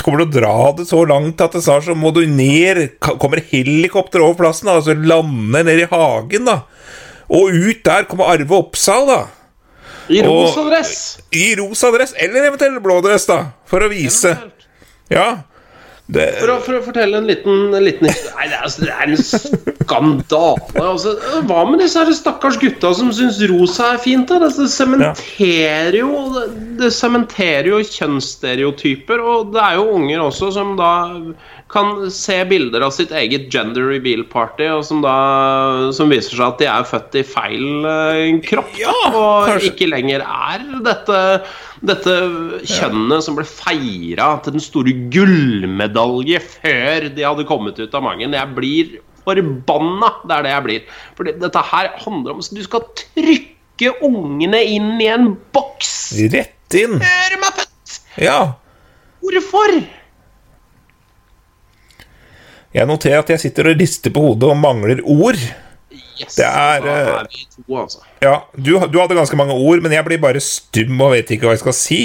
kommer 0.01 0.17
til 0.23 0.25
å 0.25 0.31
dra 0.33 0.71
det 0.77 0.87
så 0.89 1.03
langt 1.07 1.41
at 1.41 1.51
det 1.53 1.61
snart 1.65 1.85
så 1.85 1.93
må 1.97 2.09
du 2.13 2.23
ned 2.25 2.99
Kommer 2.99 3.37
helikopter 3.51 4.21
over 4.25 4.33
plassen, 4.39 4.65
da, 4.65 4.79
altså 4.79 4.95
lander 4.97 5.63
ned 5.67 5.79
i 5.83 5.89
hagen, 5.91 6.45
da. 6.49 6.61
Og 7.29 7.49
ut 7.53 7.83
der 7.85 8.05
kommer 8.09 8.29
Arve 8.33 8.55
Oppsal, 8.57 9.05
da. 9.09 9.19
I 10.09 10.21
rosa 10.23 10.63
dress. 10.69 11.17
I 11.35 11.55
rosa 11.59 11.91
dress, 11.91 12.13
eller 12.17 12.47
eventuelt 12.47 12.81
blå 12.81 13.01
dress, 13.03 13.25
da. 13.27 13.41
For 13.67 13.83
å 13.83 13.89
vise. 13.91 14.31
Ja. 15.11 15.43
Det, 16.07 16.25
For 16.39 16.51
å, 16.53 16.55
for 16.63 16.77
å 16.77 16.83
fortelle 16.85 17.19
en 17.19 17.25
liten, 17.27 17.65
en 17.75 17.83
liten 17.83 18.07
Nei, 18.07 18.45
det 18.47 18.55
er, 18.55 18.61
altså, 18.63 18.85
det 18.85 18.93
er 18.93 19.09
en 19.11 19.17
skandale. 19.19 20.69
Altså, 20.79 21.17
hva 21.49 21.65
med 21.67 21.81
disse 21.83 21.99
her 21.99 22.13
stakkars 22.15 22.55
gutta 22.61 22.93
som 22.95 23.09
syns 23.15 23.41
rosa 23.51 23.89
er 23.97 23.99
fint? 23.99 24.31
Da? 24.31 24.39
Det 24.47 24.69
sementerer 24.71 25.99
jo 25.99 26.45
Det 26.79 26.93
sementerer 26.95 27.67
jo 27.73 27.81
kjønnsstereotyper. 27.83 29.19
Og 29.19 29.51
det 29.55 29.65
er 29.65 29.75
jo 29.81 29.97
unger 29.97 30.23
også 30.29 30.53
som 30.55 30.77
da 30.79 30.93
kan 31.71 32.05
se 32.13 32.37
bilder 32.47 32.85
av 32.87 32.93
sitt 32.95 33.11
eget 33.11 33.49
gender 33.51 33.89
reveal 33.91 34.23
party, 34.31 34.69
og 34.71 34.85
som 34.87 35.01
da 35.03 35.17
som 35.95 36.07
viser 36.11 36.37
seg 36.37 36.45
at 36.45 36.61
de 36.61 36.69
er 36.71 36.87
født 36.87 37.17
i 37.19 37.23
feil 37.27 37.87
eh, 37.91 38.37
kropp. 38.47 38.71
Ja, 38.79 38.95
og 39.11 39.67
ikke 39.67 39.89
lenger 39.91 40.23
er 40.23 40.63
dette 40.87 41.19
dette 41.85 42.13
kjønnet 42.65 43.25
som 43.25 43.35
ble 43.37 43.45
feira 43.45 44.31
til 44.43 44.55
den 44.55 44.63
store 44.63 44.93
gullmedalje 45.13 46.39
før 46.41 47.09
de 47.13 47.25
hadde 47.25 47.45
kommet 47.49 47.77
ut 47.77 47.93
av 47.93 48.05
mangen. 48.05 48.33
Jeg 48.33 48.53
blir 48.57 48.95
forbanna. 49.27 50.13
Det 50.23 50.37
er 50.37 50.47
det 50.47 50.53
jeg 50.55 50.65
blir. 50.67 50.87
For 51.17 51.29
dette 51.29 51.65
her 51.71 51.91
handler 52.01 52.37
om 52.37 52.41
Du 52.41 52.63
skal 52.65 52.87
trykke 53.03 53.93
ungene 54.07 54.63
inn 54.65 54.95
i 55.03 55.11
en 55.13 55.35
boks 55.53 55.93
rett 56.33 56.77
inn. 56.79 56.97
før 56.97 57.35
de 57.35 57.37
er 57.37 57.55
født! 57.61 57.99
Ja. 58.17 58.39
Hvorfor? 59.21 59.77
Jeg 62.77 62.89
noterer 62.89 63.21
at 63.21 63.29
jeg 63.33 63.41
sitter 63.45 63.71
og 63.71 63.79
rister 63.79 64.13
på 64.13 64.23
hodet 64.25 64.49
og 64.49 64.59
mangler 64.59 64.99
ord. 65.05 65.39
Yes, 66.17 66.37
Det 66.39 66.45
er, 66.47 66.83
da 66.83 66.93
eh, 66.93 67.09
er 67.21 67.27
vi 67.31 67.43
to, 67.55 67.65
altså. 67.77 68.05
Ja, 68.23 68.35
du, 68.55 68.71
du 68.89 68.97
hadde 69.01 69.17
ganske 69.17 69.37
mange 69.39 69.57
ord, 69.57 69.83
men 69.83 69.93
jeg 69.93 70.05
blir 70.07 70.21
bare 70.23 70.41
stum 70.43 70.95
og 71.05 71.13
vet 71.13 71.33
ikke 71.33 71.49
hva 71.49 71.57
jeg 71.57 71.65
skal 71.65 71.77
si. 71.77 72.01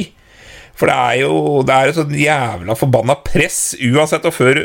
For 0.78 0.88
det 0.88 0.96
er 0.96 1.16
jo 1.20 1.62
Det 1.68 1.74
er 1.76 1.90
et 1.90 1.98
sånn 1.98 2.14
jævla 2.16 2.76
forbanna 2.78 3.16
press 3.22 3.74
uansett. 3.76 4.24
Og 4.28 4.34
før, 4.34 4.60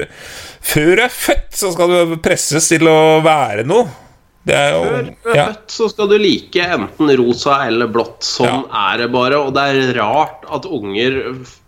før 0.64 0.92
du 0.96 1.04
er 1.04 1.14
født, 1.14 1.50
så 1.60 1.72
skal 1.76 1.94
du 1.94 2.18
presses 2.24 2.70
til 2.72 2.88
å 2.90 3.00
være 3.26 3.68
noe. 3.68 3.88
Det 4.48 4.60
jo 4.72 4.84
Før 4.86 5.02
du 5.04 5.32
er 5.34 5.36
ja. 5.36 5.46
født, 5.52 5.72
så 5.76 5.90
skal 5.92 6.12
du 6.12 6.18
like 6.22 6.68
enten 6.78 7.12
rosa 7.20 7.60
eller 7.68 7.92
blått. 7.92 8.22
Sånn 8.24 8.64
er 8.72 9.04
det 9.04 9.10
bare. 9.14 9.42
Og 9.44 9.52
det 9.56 9.66
er 9.74 9.94
rart 10.00 10.48
at 10.48 10.68
unger 10.70 11.20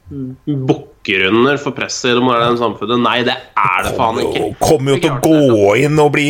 bukker 0.09 0.88
under 1.29 1.57
for 1.61 1.75
presset 1.77 2.11
i 2.11 2.17
det 2.17 2.23
moderne 2.23 2.59
samfunnet. 2.59 3.01
Nei, 3.03 3.21
det 3.27 3.35
er 3.37 3.85
det 3.85 3.93
faen 3.97 4.19
ikke. 4.23 4.49
Kommer 4.61 4.95
jo 4.95 4.99
til 5.03 5.15
å 5.15 5.21
gå 5.23 5.71
inn 5.83 6.01
og 6.01 6.11
bli 6.15 6.29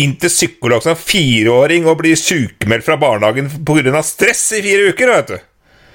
inn 0.00 0.16
til 0.20 0.32
psykolog 0.32 0.84
som 0.84 0.98
fireåring 0.98 1.88
og 1.90 2.00
bli 2.02 2.14
sykemeldt 2.18 2.86
fra 2.86 2.98
barnehagen 3.00 3.50
pga. 3.66 4.02
stress 4.06 4.44
i 4.58 4.64
fire 4.64 4.90
uker, 4.92 5.14
vet 5.14 5.32
du. 5.34 5.38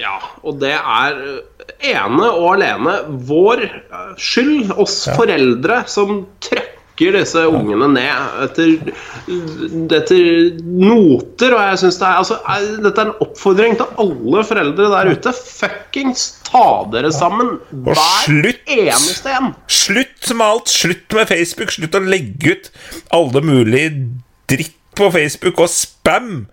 Ja, 0.02 0.18
og 0.44 0.60
det 0.60 0.74
er 0.76 1.20
eh, 1.24 1.68
ene 1.94 2.28
og 2.28 2.58
alene 2.58 2.98
vår 3.28 3.64
eh, 3.64 4.16
skyld, 4.20 4.74
oss 4.76 5.06
foreldre, 5.16 5.84
som 5.88 6.26
trøkker 6.44 6.75
disse 6.98 7.42
ungene 7.52 7.88
ned 7.92 8.44
etter, 8.46 8.92
etter 9.98 10.28
noter. 10.64 11.56
Og 11.56 11.62
jeg 11.62 11.82
synes 11.82 12.00
det 12.00 12.08
er 12.08 12.22
altså, 12.22 12.38
Dette 12.86 13.04
er 13.04 13.10
en 13.10 13.26
oppfordring 13.26 13.76
til 13.80 14.00
alle 14.06 14.46
foreldre 14.48 14.92
der 14.94 15.12
ute. 15.12 15.34
Fuckings 15.36 16.28
ta 16.48 16.66
dere 16.94 17.12
sammen, 17.16 17.58
hver 17.86 18.00
slutt. 18.24 18.64
eneste 18.66 19.36
en. 19.36 19.52
Slutt 19.68 20.32
med 20.34 20.46
alt. 20.46 20.72
Slutt 20.72 21.18
med 21.18 21.28
Facebook. 21.34 21.76
Slutt 21.76 22.00
å 22.00 22.06
legge 22.06 22.56
ut 22.56 22.72
alle 23.16 23.44
mulige 23.46 23.92
dritt 24.52 24.80
på 24.96 25.12
Facebook 25.12 25.60
og 25.60 25.72
spam. 25.72 26.46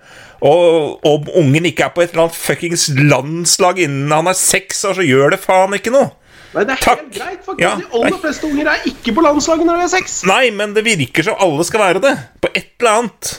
Og 0.42 1.04
om 1.06 1.28
ungen 1.38 1.68
ikke 1.70 1.86
er 1.86 1.94
på 1.94 2.02
et 2.02 2.10
eller 2.10 2.26
annet 2.26 2.38
fuckings 2.38 2.88
landslag 2.98 3.78
innen 3.84 4.10
han 4.10 4.26
er 4.26 4.34
seks 4.34 4.82
år, 4.88 4.98
så 4.98 5.06
gjør 5.06 5.36
det 5.36 5.44
faen 5.44 5.76
ikke 5.78 5.94
noe. 5.94 6.10
Nei, 6.52 6.64
det 6.68 6.74
er 6.74 6.82
Takk. 6.84 7.00
helt 7.00 7.14
greit, 7.16 7.40
faktisk. 7.46 7.62
Ja, 7.64 7.74
De 7.80 7.86
aller 7.96 8.18
fleste 8.20 8.50
unger 8.50 8.68
er 8.74 8.84
ikke 8.90 9.14
på 9.16 9.24
landslaget 9.24 9.68
når 9.68 9.80
de 9.80 9.86
er 9.86 9.92
seks. 9.94 10.18
Nei, 10.28 10.44
men 10.52 10.74
det 10.76 10.84
virker 10.84 11.24
som 11.30 11.40
alle 11.40 11.64
skal 11.64 11.80
være 11.86 12.02
det. 12.04 12.12
På 12.44 12.50
et 12.52 12.74
eller 12.80 12.98
annet. 12.98 13.32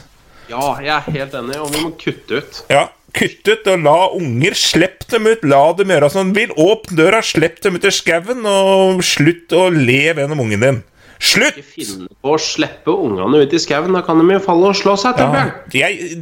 Ja, 0.50 0.66
jeg 0.82 0.94
er 0.96 1.12
helt 1.20 1.38
enig, 1.40 1.60
og 1.62 1.72
vi 1.74 1.84
må 1.86 1.94
kutte 2.02 2.42
ut. 2.42 2.64
Ja, 2.74 2.88
Kutt 3.14 3.46
ut 3.46 3.68
og 3.70 3.84
la 3.86 3.98
unger 4.18 4.56
Slipp 4.58 5.04
dem 5.12 5.28
ut. 5.30 5.44
La 5.46 5.68
dem 5.78 5.92
gjøre 5.94 6.10
som 6.10 6.32
de 6.34 6.40
vil. 6.42 6.56
Åpne 6.58 6.98
døra, 6.98 7.20
slipp 7.22 7.60
dem 7.62 7.78
ut 7.78 7.86
i 7.86 7.92
skauen, 7.94 8.42
og 8.50 9.04
slutt 9.06 9.54
å 9.54 9.68
le 9.70 10.00
gjennom 10.08 10.42
ungen 10.42 10.66
din. 10.66 10.80
Slutt! 11.24 11.56
Ikke 11.62 11.76
finne 11.78 12.10
på 12.20 12.34
å 12.34 12.40
slippe 12.42 12.92
ungene 12.92 13.44
ut 13.46 13.54
i 13.54 13.62
skauen. 13.62 13.94
Da 13.96 14.02
kan 14.04 14.18
de 14.20 14.34
jo 14.34 14.42
falle 14.44 14.72
og 14.74 14.80
slå 14.80 14.96
seg. 15.00 15.22
Ja, 15.22 15.46
jeg, 15.78 16.18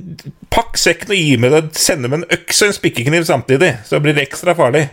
pakk 0.53 0.75
sekken 0.77 1.15
og 1.15 1.21
gi 1.23 1.37
med 1.41 1.55
det. 1.55 1.63
Send 1.79 2.03
dem 2.05 2.19
en 2.19 2.27
øks 2.27 2.59
og 2.61 2.69
en 2.73 2.77
spikkekniv 2.77 3.25
samtidig, 3.29 3.71
så 3.87 4.03
blir 4.03 4.17
det 4.19 4.27
ekstra 4.27 4.53
farlig. 4.59 4.89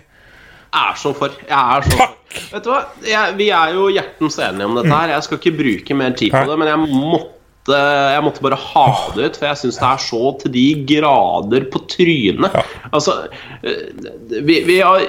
Er 0.74 0.94
så 1.00 1.14
for. 1.16 1.34
Jeg 1.48 1.78
er 1.78 1.88
så 1.88 1.96
for. 1.96 2.14
Vet 2.52 2.64
du 2.64 2.70
hva? 2.74 2.82
Jeg, 3.08 3.34
vi 3.38 3.48
er 3.56 3.72
jo 3.76 3.88
hjertens 3.94 4.38
enige 4.44 4.68
om 4.68 4.76
dette 4.76 4.92
her. 4.92 5.14
Jeg 5.16 5.26
skal 5.26 5.40
ikke 5.40 5.56
bruke 5.62 5.96
mer 5.96 6.14
tid 6.18 6.34
på 6.36 6.44
det, 6.50 6.60
men 6.60 6.68
jeg 6.74 6.84
måtte 6.92 7.34
jeg 7.68 8.22
måtte 8.24 8.40
bare 8.40 8.56
ha 8.56 8.84
det 9.12 9.26
ut, 9.26 9.34
for 9.36 9.44
jeg 9.44 9.58
syns 9.60 9.76
det 9.76 9.84
er 9.84 9.98
så 10.00 10.20
til 10.40 10.52
de 10.54 10.62
grader 10.88 11.66
på 11.68 11.82
trynet. 11.92 12.54
Altså, 12.96 13.16
eh, 13.60 14.40
vi, 14.46 14.62
vi 14.64 14.78
har 14.80 15.04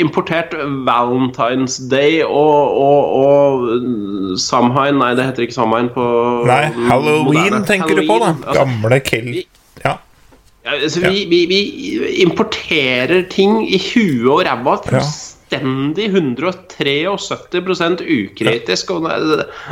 importert 0.00 0.56
Valentine's 0.88 1.76
Day 1.90 2.22
og, 2.24 2.80
og, 2.80 3.12
og 3.20 4.40
Samhain 4.40 4.96
Nei, 5.02 5.10
det 5.18 5.28
heter 5.28 5.44
ikke 5.44 5.58
Samhain 5.58 5.92
på 5.92 6.08
Nei, 6.48 6.62
Halloween 6.88 7.28
moderne. 7.52 7.64
tenker 7.68 8.00
du 8.00 8.06
på, 8.08 8.18
da. 8.24 8.32
Altså, 8.40 8.56
Gamle 8.62 9.00
Kel... 9.04 9.30
altså, 10.76 11.00
vi, 11.08 11.24
vi, 11.30 11.40
vi 11.50 11.60
importerer 12.24 13.24
ting 13.32 13.62
i 13.64 13.80
huet 13.80 14.28
og 14.28 14.44
ræva 14.48 14.78
fullstendig 15.48 16.08
173 16.12 17.06
ukritisk. 18.02 18.92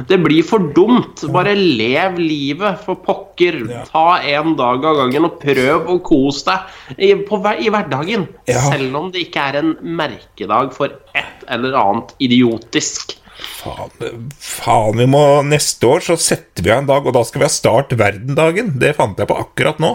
Det, 0.09 0.19
blir 0.19 0.43
for 0.43 0.59
dumt. 0.75 1.25
Bare 1.33 1.55
lev 1.55 2.19
livet, 2.19 2.81
for 2.85 2.97
pokker. 2.97 3.61
Ta 3.91 4.21
en 4.23 4.57
dag 4.57 4.85
av 4.85 4.97
gangen 5.03 5.29
og 5.29 5.39
prøv 5.43 5.91
å 5.93 5.99
kose 6.05 6.47
deg 6.49 6.99
i, 6.99 7.15
på, 7.15 7.43
i 7.61 7.71
hverdagen. 7.71 8.27
Selv 8.49 8.97
om 8.97 9.13
det 9.13 9.27
ikke 9.29 9.51
er 9.51 9.61
en 9.63 9.77
merkedag 9.83 10.73
for 10.77 10.97
et 11.15 11.47
eller 11.49 11.77
annet 11.77 12.17
idiotisk. 12.19 13.19
Faen, 13.37 14.31
faen, 14.41 14.97
vi 14.97 15.05
må 15.13 15.43
Neste 15.45 15.85
år 15.85 16.01
så 16.07 16.15
setter 16.17 16.65
vi 16.65 16.71
av 16.73 16.81
en 16.81 16.89
dag, 16.89 17.05
og 17.05 17.13
da 17.13 17.21
skal 17.27 17.43
vi 17.43 17.45
ha 17.45 17.53
Start 17.53 17.93
verden-dagen. 17.93 18.79
Det 18.81 18.95
fant 18.97 19.19
jeg 19.21 19.29
på 19.29 19.37
akkurat 19.37 19.83
nå. 19.83 19.93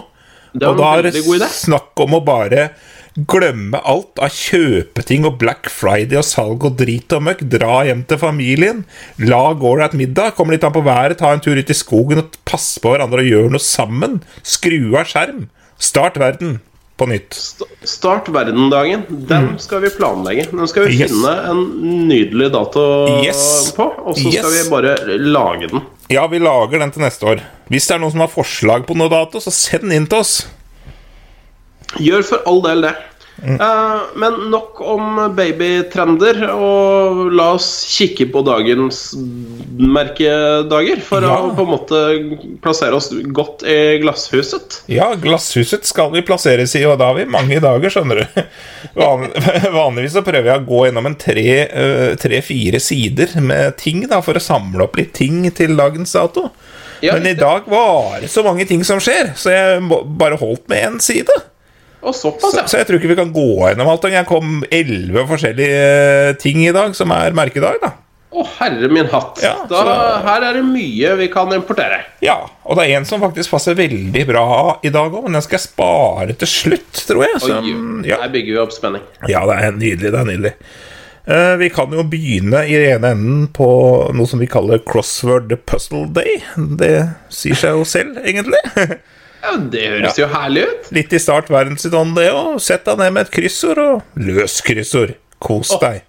Og 0.60 0.80
da 0.80 0.88
er 0.98 1.08
det 1.08 1.52
snakk 1.52 1.96
om 2.04 2.18
å 2.18 2.24
bare 2.24 2.72
Glemme 3.12 3.76
alt 3.84 4.16
av 4.24 4.32
kjøpeting 4.32 5.26
og 5.28 5.36
Black 5.42 5.68
Friday 5.68 6.16
og 6.16 6.24
salg 6.24 6.64
og 6.64 6.78
drit 6.80 7.12
og 7.12 7.26
møkk. 7.26 7.42
Dra 7.52 7.82
hjem 7.84 8.06
til 8.08 8.20
familien. 8.22 8.80
Lag 9.20 9.60
ålreit 9.60 9.92
middag. 10.00 10.32
Komme 10.38 10.56
litt 10.56 10.64
an 10.64 10.72
på 10.72 10.80
været. 10.86 11.18
Ta 11.20 11.34
en 11.34 11.44
tur 11.44 11.60
ut 11.60 11.72
i 11.72 11.76
skogen 11.76 12.22
og 12.22 12.40
passe 12.48 12.80
på 12.80 12.94
hverandre 12.94 13.20
og 13.20 13.28
gjør 13.28 13.52
noe 13.52 13.60
sammen. 13.60 14.22
Skru 14.40 14.96
av 14.96 15.12
skjerm. 15.12 15.50
Start 15.76 16.16
verden 16.22 16.62
på 17.02 17.08
nytt. 17.10 17.34
St- 17.36 17.68
Start 17.92 18.30
verdendagen. 18.32 19.02
Den 19.28 19.50
skal 19.62 19.82
vi 19.84 19.90
planlegge. 19.98 20.46
Den 20.52 20.70
skal 20.70 20.86
vi 20.86 20.94
Mm. 20.94 21.00
Yes. 21.02 21.10
finne 21.10 21.34
en 21.50 21.62
nydelig 22.08 22.50
dato 22.54 22.86
Yes. 23.24 23.44
på, 23.76 23.88
og 24.06 24.14
så 24.16 24.32
skal 24.38 24.50
vi 24.56 24.64
bare 24.70 24.96
lage 25.18 25.68
den. 25.74 25.82
Ja, 26.12 26.26
vi 26.28 26.38
lager 26.42 26.78
den 26.82 26.90
til 26.92 27.02
neste 27.02 27.24
år. 27.26 27.40
Hvis 27.72 27.86
det 27.88 27.94
er 27.96 28.02
noen 28.02 28.12
som 28.12 28.20
har 28.20 28.28
forslag 28.32 28.86
på 28.86 28.94
noe 28.96 29.08
dato, 29.08 29.40
så 29.40 29.50
send 29.54 29.82
den 29.88 29.92
inn 30.00 30.06
til 30.06 30.18
oss. 30.22 30.34
Gjør 32.00 32.22
for 32.24 32.40
all 32.48 32.62
del 32.64 32.82
det. 32.86 32.94
Mm. 33.42 33.56
Eh, 33.60 34.00
men 34.22 34.36
nok 34.52 34.80
om 34.86 35.16
babytrender, 35.34 36.44
og 36.54 37.32
la 37.34 37.48
oss 37.56 37.66
kikke 37.90 38.28
på 38.30 38.42
dagens 38.46 39.00
merkedager. 39.82 41.00
For 41.02 41.22
Ja. 41.22 41.36
å 41.42 41.50
på 41.56 41.62
en 41.64 41.72
måte 41.72 42.02
plassere 42.62 42.94
oss 42.94 43.10
godt 43.34 43.64
i 43.66 43.98
glasshuset. 44.02 44.82
Ja, 44.86 45.14
Glasshuset 45.14 45.84
skal 45.84 46.10
vi 46.12 46.22
plasseres 46.22 46.74
i, 46.78 46.84
og 46.86 46.98
da 46.98 47.06
har 47.10 47.14
vi 47.18 47.24
mange 47.26 47.58
dager, 47.60 47.90
skjønner 47.90 48.22
du. 48.22 48.42
Van, 48.94 49.26
vanligvis 49.80 50.12
så 50.16 50.22
prøver 50.26 50.50
jeg 50.52 50.62
å 50.62 50.66
gå 50.68 50.84
gjennom 50.86 51.06
en 51.10 51.18
tre- 51.18 52.16
tre-fire 52.22 52.80
sider 52.80 53.34
med 53.40 53.76
ting, 53.76 54.06
da, 54.08 54.20
for 54.22 54.34
å 54.38 54.42
samle 54.42 54.86
opp 54.86 54.96
litt 54.96 55.14
ting 55.18 55.42
til 55.50 55.76
dagens 55.76 56.12
dato. 56.14 56.50
Ja, 57.02 57.14
Men 57.18 57.26
i 57.26 57.34
dag 57.34 57.64
var 57.66 58.20
det 58.22 58.30
så 58.30 58.44
mange 58.46 58.64
ting 58.68 58.84
som 58.86 59.00
skjer, 59.02 59.32
så 59.34 59.50
jeg 59.50 59.80
bare 60.18 60.36
holdt 60.38 60.68
med 60.70 60.84
én 60.86 61.00
side. 61.02 61.34
Og 62.02 62.14
såpass, 62.18 62.50
Så, 62.50 62.58
ja. 62.58 62.66
så 62.66 62.80
jeg 62.80 62.88
tror 62.88 62.98
ikke 62.98 63.12
vi 63.12 63.18
kan 63.20 63.32
gå 63.34 63.48
gjennom 63.68 63.90
alt. 63.92 64.06
Jeg 64.10 64.26
kom 64.26 64.62
elleve 64.74 65.22
forskjellige 65.30 65.82
eh, 65.82 66.32
ting 66.42 66.64
i 66.66 66.72
dag 66.74 66.96
som 66.98 67.12
er 67.14 67.34
merkedag, 67.36 67.78
da. 67.82 67.92
Å, 68.32 68.42
herre 68.62 68.88
min 68.88 69.06
hatt. 69.12 69.42
Ja, 69.44 69.52
da, 69.68 69.82
så- 69.84 70.20
Her 70.24 70.46
er 70.48 70.56
det 70.56 70.62
mye 70.64 71.10
vi 71.20 71.26
kan 71.28 71.52
importere. 71.52 71.98
Ja, 72.24 72.38
og 72.64 72.78
det 72.78 72.86
er 72.88 72.96
en 72.96 73.04
som 73.04 73.20
faktisk 73.20 73.52
passer 73.52 73.76
veldig 73.76 74.22
bra 74.30 74.46
i 74.82 74.88
dag 74.94 75.12
òg, 75.12 75.26
men 75.26 75.36
den 75.36 75.44
skal 75.44 75.58
jeg 75.60 75.66
spare 75.68 76.36
til 76.40 76.48
slutt, 76.48 77.02
tror 77.10 77.26
jeg. 77.26 77.42
Oi, 77.44 77.74
ja. 78.08 78.18
Her 78.24 78.32
bygger 78.32 78.56
vi 78.56 78.62
opp 78.64 78.72
spenning. 78.72 79.04
Ja, 79.28 79.44
det 79.50 79.58
er 79.60 79.76
nydelig. 79.76 80.10
Det 80.14 80.22
er 80.22 80.30
nydelig. 80.30 80.54
Uh, 81.22 81.54
vi 81.60 81.68
kan 81.70 81.92
jo 81.94 82.02
begynne 82.02 82.64
i 82.66 82.72
den 82.74 82.96
ene 82.96 83.12
enden 83.14 83.42
på 83.54 83.68
noe 84.16 84.26
som 84.26 84.40
vi 84.42 84.48
kaller 84.50 84.80
crossword 84.82 85.52
puzzle 85.70 86.08
day. 86.16 86.40
Det 86.80 86.94
sier 87.30 87.54
seg 87.60 87.76
jo 87.78 87.84
selv, 87.86 88.16
egentlig. 88.24 88.58
Ja, 89.42 89.56
Det 89.56 89.82
høres 89.90 90.18
jo 90.20 90.28
herlig 90.30 90.62
ut. 90.68 90.88
Litt 90.94 91.12
i 91.12 91.20
start 91.22 91.50
verdensånd, 91.50 92.14
det 92.18 92.28
òg. 92.30 92.56
Sett 92.62 92.86
deg 92.86 93.00
ned 93.00 93.16
med 93.16 93.26
et 93.26 93.34
kryssord, 93.34 93.80
og 93.82 94.22
løs 94.22 94.60
kryssord. 94.64 95.16
Kos 95.42 95.72
deg. 95.82 96.04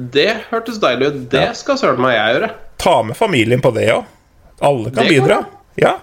Det 0.00 0.30
hørtes 0.48 0.78
deilig 0.80 1.10
ut. 1.10 1.18
Det 1.32 1.50
skal 1.58 1.76
søren 1.80 2.00
meg 2.00 2.16
jeg 2.16 2.36
gjøre. 2.36 2.52
Ta 2.80 2.94
med 3.04 3.18
familien 3.18 3.60
på 3.60 3.72
det 3.76 3.90
òg. 3.92 4.08
Alle 4.64 4.88
kan 4.88 4.96
Det 4.96 5.02
kan 5.02 5.12
bidra. 5.12 5.38
Ja. 5.80 5.94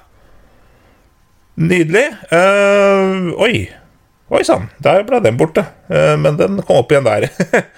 Nydelig. 1.57 2.05
Uh, 2.29 3.33
oi. 3.41 3.53
Oi 4.27 4.43
sann, 4.45 4.67
der 4.83 5.05
ble 5.07 5.21
den 5.23 5.37
borte. 5.39 5.63
Uh, 5.89 6.13
men 6.19 6.37
den 6.37 6.61
kom 6.67 6.83
opp 6.83 6.93
igjen 6.93 7.07
der. 7.07 7.29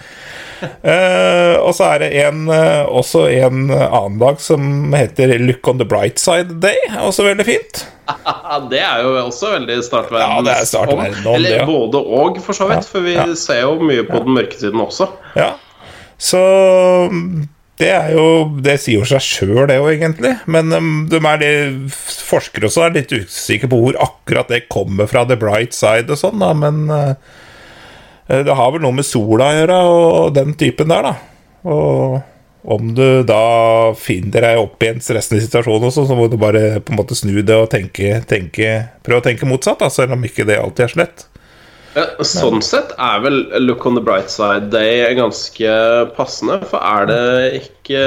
Eh, 0.60 1.56
og 1.60 1.74
så 1.76 1.94
er 1.94 2.04
det 2.04 2.10
en, 2.24 2.48
eh, 2.52 2.88
også 2.88 3.26
en 3.32 3.70
annen 3.72 4.18
dag 4.22 4.40
som 4.44 4.94
heter 4.96 5.38
Look 5.44 5.68
on 5.68 5.80
the 5.80 5.88
bright 5.88 6.20
side 6.20 6.60
day. 6.64 6.78
Også 7.00 7.26
veldig 7.28 7.46
fint. 7.48 7.86
Det 8.72 8.82
er 8.82 9.04
jo 9.06 9.14
også 9.22 9.54
veldig 9.54 9.78
startverden. 9.86 10.34
Ja, 10.34 10.42
det 10.42 10.56
er 10.56 10.66
startverden 10.66 11.28
om 11.28 11.36
Eller 11.38 11.66
både 11.68 12.02
og, 12.02 12.40
for 12.42 12.58
så 12.58 12.70
vidt. 12.70 12.82
Ja, 12.82 12.92
For 12.96 13.06
vi 13.06 13.16
ja. 13.16 13.28
ser 13.38 13.62
jo 13.68 13.76
mye 13.86 14.06
på 14.08 14.24
den 14.26 14.36
mørke 14.36 14.58
siden 14.58 14.82
også. 14.82 15.10
Ja. 15.38 15.52
Så 16.20 16.42
mm, 17.12 17.48
det 17.80 17.90
er 17.96 18.10
jo 18.12 18.26
Det 18.60 18.76
sier 18.82 19.00
jo 19.00 19.08
seg 19.08 19.24
sjøl, 19.24 19.62
det 19.70 19.78
jo, 19.80 19.88
egentlig. 19.92 20.34
Men 20.52 20.74
um, 20.76 20.90
de 21.12 21.20
er 21.24 21.78
forskere 21.94 22.68
også 22.68 22.88
er 22.88 22.98
litt 22.98 23.14
usikre 23.16 23.70
på 23.72 23.80
hvor 23.86 24.00
akkurat 24.04 24.52
det 24.52 24.66
kommer 24.72 25.10
fra 25.10 25.24
the 25.30 25.38
bright 25.40 25.78
side 25.78 26.12
og 26.12 26.20
sånn, 26.20 26.42
da, 26.44 26.52
men 26.58 26.84
eh, 26.94 27.38
det 28.30 28.56
har 28.56 28.74
vel 28.74 28.84
noe 28.84 28.94
med 28.94 29.08
sola 29.08 29.50
å 29.50 29.56
gjøre 29.58 29.78
og 29.90 30.34
den 30.36 30.54
typen 30.60 30.92
der, 30.92 31.10
da. 31.10 31.16
Og 31.70 32.20
om 32.70 32.92
du 32.94 33.24
da 33.28 33.94
finner 33.98 34.46
deg 34.46 34.62
opp 34.62 34.84
i 34.84 34.92
en 34.92 35.02
stressende 35.04 35.42
situasjon 35.46 35.88
også, 35.90 36.06
så 36.10 36.18
må 36.18 36.28
du 36.30 36.38
bare 36.40 36.82
på 36.84 36.94
en 36.94 37.00
måte 37.00 37.18
snu 37.18 37.40
det 37.42 37.56
og 37.56 37.70
tenke, 37.72 38.20
tenke 38.30 38.76
prøve 39.06 39.24
å 39.24 39.26
tenke 39.26 39.48
motsatt, 39.50 39.80
da, 39.82 39.90
selv 39.94 40.18
om 40.18 40.26
ikke 40.28 40.46
det 40.48 40.60
alltid 40.60 40.86
er 40.86 40.94
så 40.94 41.02
lett. 41.04 41.26
Ja, 41.96 42.06
Sånn 42.22 42.62
sett 42.62 42.92
er 43.02 43.22
vel 43.24 43.40
Look 43.64 43.86
on 43.90 43.98
the 43.98 44.04
bright 44.06 44.30
side 44.30 44.70
day 44.74 45.08
ganske 45.18 45.72
passende. 46.14 46.60
For 46.70 46.78
er 46.86 47.08
det 47.10 47.64
ikke 47.64 48.04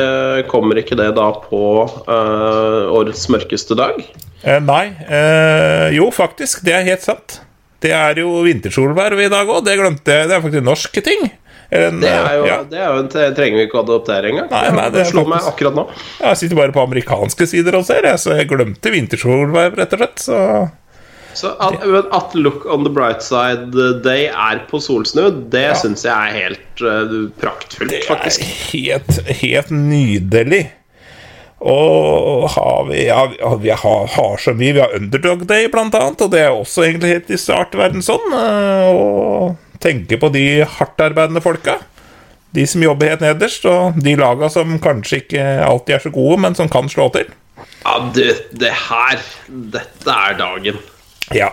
Kommer 0.50 0.78
ikke 0.78 0.98
det 1.00 1.10
da 1.18 1.32
på 1.48 1.62
uh, 2.06 2.92
årets 2.94 3.26
mørkeste 3.32 3.74
dag? 3.78 3.98
Eh, 4.42 4.60
nei. 4.62 4.84
Eh, 5.06 5.88
jo, 5.96 6.08
faktisk. 6.14 6.62
Det 6.66 6.76
er 6.78 6.86
helt 6.86 7.02
sant. 7.04 7.40
Det 7.82 7.92
er 7.98 8.20
jo 8.22 8.32
vintersolvær 8.46 9.16
i 9.18 9.30
dag 9.32 9.48
òg. 9.50 9.64
Det 9.66 9.78
glemte 9.80 10.18
jeg. 10.18 10.28
Det 10.30 10.36
er 10.36 10.44
faktisk 10.44 10.66
norske 10.66 11.02
ting. 11.04 11.24
En, 11.72 12.02
Det 12.02 12.10
er 12.12 12.34
jo, 12.36 12.44
ja. 12.44 12.58
det 12.68 12.76
er 12.78 12.90
jo 12.92 13.00
en, 13.00 13.06
det 13.08 13.30
trenger 13.38 13.56
vi 13.62 13.64
ikke 13.64 13.78
å 13.80 13.82
adoptere 13.86 14.28
engang. 14.28 14.50
Nei, 14.52 14.66
nei, 14.76 14.84
det 14.92 15.00
er 15.06 15.08
slår 15.08 15.30
meg 15.32 15.46
akkurat 15.48 15.78
nå. 15.78 15.86
Jeg 16.20 16.40
sitter 16.42 16.58
bare 16.58 16.74
på 16.76 16.82
amerikanske 16.84 17.46
sider 17.48 17.78
og 17.78 17.86
ser, 17.88 18.04
jeg, 18.10 18.20
så 18.20 18.36
jeg 18.36 18.50
glemte 18.50 18.92
vintersolvær, 18.92 19.72
rett 19.80 19.96
og 19.96 20.02
slett. 20.02 20.20
Så 20.26 20.38
Så 21.32 21.54
at, 21.64 21.80
at 22.12 22.34
Look 22.36 22.66
on 22.68 22.84
the 22.84 22.92
bright 22.92 23.24
side 23.24 23.72
day 24.04 24.26
er 24.28 24.60
på 24.68 24.82
solsnu, 24.84 25.30
det 25.48 25.62
Ja. 25.70 25.74
syns 25.80 26.04
jeg 26.04 26.12
er 26.12 26.36
helt 26.36 26.82
uh, 26.84 27.30
praktfullt, 27.40 27.88
det 27.88 28.02
er 28.02 28.08
faktisk. 28.10 28.44
helt, 28.74 29.22
helt 29.40 29.70
nydelig. 29.72 30.66
Og 31.62 32.48
har 32.56 32.84
vi, 32.88 33.04
ja, 33.06 33.20
vi- 33.60 33.70
har, 33.70 34.06
har 34.16 34.36
så 34.42 34.54
mye. 34.54 34.72
Vi 34.74 34.80
har 34.82 34.94
Underdog 34.96 35.44
Day, 35.46 35.68
blant 35.70 35.94
annet, 35.94 36.20
og 36.24 36.30
det 36.32 36.40
er 36.42 36.50
også 36.50 36.82
egentlig 36.88 37.12
helt 37.14 37.30
i 37.30 37.38
startverden 37.38 38.02
sånn. 38.02 38.32
Å 38.34 39.54
tenke 39.82 40.18
på 40.18 40.30
de 40.34 40.46
hardtarbeidende 40.66 41.42
folka. 41.44 41.78
De 42.52 42.66
som 42.68 42.82
jobber 42.84 43.08
helt 43.14 43.22
nederst, 43.24 43.64
og 43.70 43.94
de 44.02 44.16
laga 44.18 44.50
som 44.52 44.74
kanskje 44.82 45.22
ikke 45.22 45.44
alltid 45.64 45.94
er 45.96 46.02
så 46.04 46.12
gode, 46.12 46.40
men 46.42 46.54
som 46.58 46.68
kan 46.68 46.90
slå 46.92 47.06
til. 47.14 47.30
Ja, 47.84 47.94
det, 48.14 48.26
det 48.58 48.72
her 48.88 49.22
Dette 49.48 50.12
er 50.28 50.36
dagen. 50.38 50.78
Ja. 51.34 51.48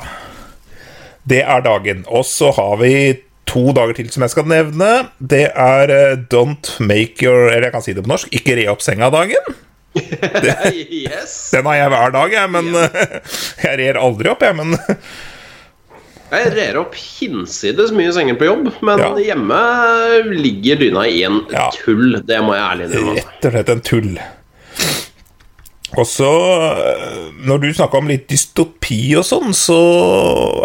Det 1.29 1.43
er 1.45 1.61
dagen. 1.65 2.03
Og 2.09 2.25
så 2.25 2.49
har 2.57 2.75
vi 2.81 2.91
to 3.49 3.71
dager 3.77 3.93
til 3.97 4.09
som 4.13 4.25
jeg 4.25 4.33
skal 4.33 4.49
nevne. 4.49 4.89
Det 5.21 5.45
er 5.53 5.89
eh, 5.93 6.17
Don't 6.31 6.75
make 6.81 7.21
your 7.25 7.47
Eller 7.49 7.69
jeg 7.69 7.73
kan 7.77 7.85
si 7.85 7.93
det 7.97 8.03
på 8.05 8.11
norsk. 8.11 8.29
Ikke 8.35 8.57
re 8.59 8.67
opp 8.73 8.81
senga-dagen. 8.85 9.55
yes. 10.89 11.49
Den 11.53 11.65
har 11.65 11.75
jeg 11.79 11.89
hver 11.95 12.11
dag, 12.13 12.33
jeg, 12.37 12.49
men 12.53 12.69
Jeg 13.65 13.79
rer 13.81 13.99
aldri 14.01 14.29
opp, 14.31 14.43
jeg, 14.45 14.55
men 14.59 14.75
Jeg 16.29 16.51
rer 16.53 16.77
opp 16.77 16.93
hinsides 16.99 17.89
mye 17.95 18.11
senger 18.13 18.35
på 18.37 18.45
jobb, 18.45 18.67
men 18.85 19.01
Ja. 19.01 19.07
hjemme 19.31 19.61
ligger 20.29 20.77
dyna 20.77 21.07
i 21.09 21.23
en 21.25 21.39
Ja. 21.49 21.69
tull. 21.73 22.19
Det 22.21 22.37
må 22.45 22.53
jeg 22.53 22.65
ærlig 22.67 22.89
innrømme. 22.91 23.15
rett 23.17 23.47
og 23.49 23.55
slett 23.55 23.71
en 23.73 23.81
tull. 23.87 24.11
Og 25.97 26.05
så, 26.05 26.29
eh, 26.85 27.31
når 27.49 27.61
du 27.63 27.67
snakka 27.73 27.97
om 27.97 28.07
litt 28.11 28.27
dystopi 28.29 29.15
og 29.17 29.25
sånn, 29.25 29.55
så 29.57 29.79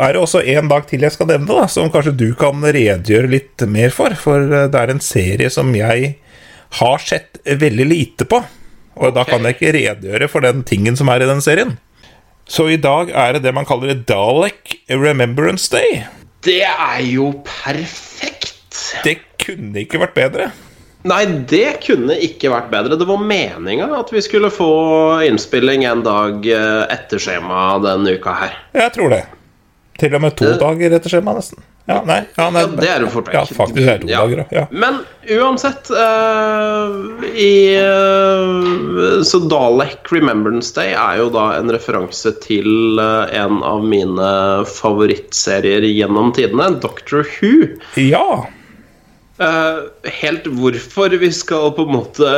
er 0.05 0.13
det 0.13 0.21
også 0.21 0.43
en 0.53 0.69
dag 0.69 0.85
til 0.91 1.01
jeg 1.01 1.15
skal 1.17 1.31
nevne, 1.33 1.49
da, 1.49 1.65
som 1.73 1.89
kanskje 1.91 2.13
du 2.21 2.27
kan 2.37 2.61
redegjøre 2.61 3.31
litt 3.33 3.65
mer 3.73 3.89
for. 3.89 4.13
For 4.21 4.45
eh, 4.45 4.67
det 4.69 4.83
er 4.83 4.93
en 4.93 5.01
serie 5.01 5.49
som 5.51 5.73
jeg 5.75 6.19
har 6.77 6.99
sett 7.01 7.41
veldig 7.47 7.89
lite 7.89 8.29
på. 8.29 8.43
Og 8.97 9.15
da 9.17 9.25
kan 9.27 9.43
jeg 9.45 9.57
ikke 9.57 9.75
redegjøre 9.75 10.31
for 10.31 10.45
den 10.45 10.63
tingen 10.67 10.97
som 10.99 11.11
er 11.11 11.25
i 11.25 11.31
den 11.31 11.43
serien. 11.45 11.77
Så 12.47 12.69
i 12.71 12.77
dag 12.81 13.11
er 13.11 13.37
det 13.37 13.45
det 13.47 13.55
man 13.57 13.67
kaller 13.67 13.97
Dalek 14.07 14.77
Remembrance 14.91 15.71
Day. 15.73 16.05
Det 16.45 16.61
er 16.67 17.01
jo 17.09 17.31
perfekt! 17.47 18.53
Det 19.05 19.17
kunne 19.41 19.85
ikke 19.85 20.03
vært 20.03 20.17
bedre. 20.17 20.51
Nei, 21.05 21.25
det 21.49 21.83
kunne 21.85 22.17
ikke 22.25 22.49
vært 22.53 22.71
bedre. 22.73 22.97
Det 22.97 23.07
var 23.09 23.21
meninga 23.21 23.91
at 23.99 24.13
vi 24.13 24.23
skulle 24.25 24.49
få 24.53 24.69
innspilling 25.27 25.85
en 25.89 26.05
dag 26.05 26.47
eh, 26.49 26.85
etter 26.95 27.21
skjema 27.21 27.75
denne 27.85 28.17
uka 28.17 28.37
her. 28.39 28.55
Jeg 28.77 28.95
tror 28.97 29.13
det. 29.13 29.25
Til 30.05 30.15
og 30.19 30.21
med 30.21 30.35
to 30.37 30.45
Det- 30.51 30.59
dager 30.61 30.93
etter 30.99 31.13
skjema, 31.15 31.33
nesten. 31.39 31.63
Ja, 31.89 31.99
nei, 32.05 32.19
ja, 32.37 32.47
nei 32.53 32.61
Ja, 32.65 32.67
det 32.81 32.89
er 32.89 33.01
jo 33.05 33.09
fort 33.13 33.27
vekk. 33.29 33.35
Ja, 33.37 33.45
faktisk 33.57 33.89
er 33.89 33.99
det 33.99 34.07
to 34.07 34.09
Ja. 34.13 34.21
dager. 34.25 34.45
Ja. 34.53 34.65
Men 34.73 34.99
uansett 35.37 35.89
uh, 35.93 37.25
i, 37.33 37.77
uh, 37.77 39.23
Så 39.25 39.41
Dalek 39.49 40.11
Remembrance 40.13 40.73
Day 40.77 40.93
er 40.93 41.19
jo 41.23 41.31
da 41.33 41.47
en 41.59 41.69
referanse 41.73 42.33
til 42.45 42.99
uh, 43.01 43.29
en 43.33 43.63
av 43.65 43.85
mine 43.85 44.31
favorittserier 44.69 45.85
gjennom 45.89 46.33
tidene, 46.37 46.71
Doctor 46.85 47.25
Who. 47.41 47.55
ja. 48.01 48.45
Eh, 49.35 49.79
helt 50.21 50.45
hvorfor 50.55 51.11
vi 51.19 51.29
skal 51.35 51.73
på 51.75 51.83
en 51.89 51.97
måte 51.97 52.35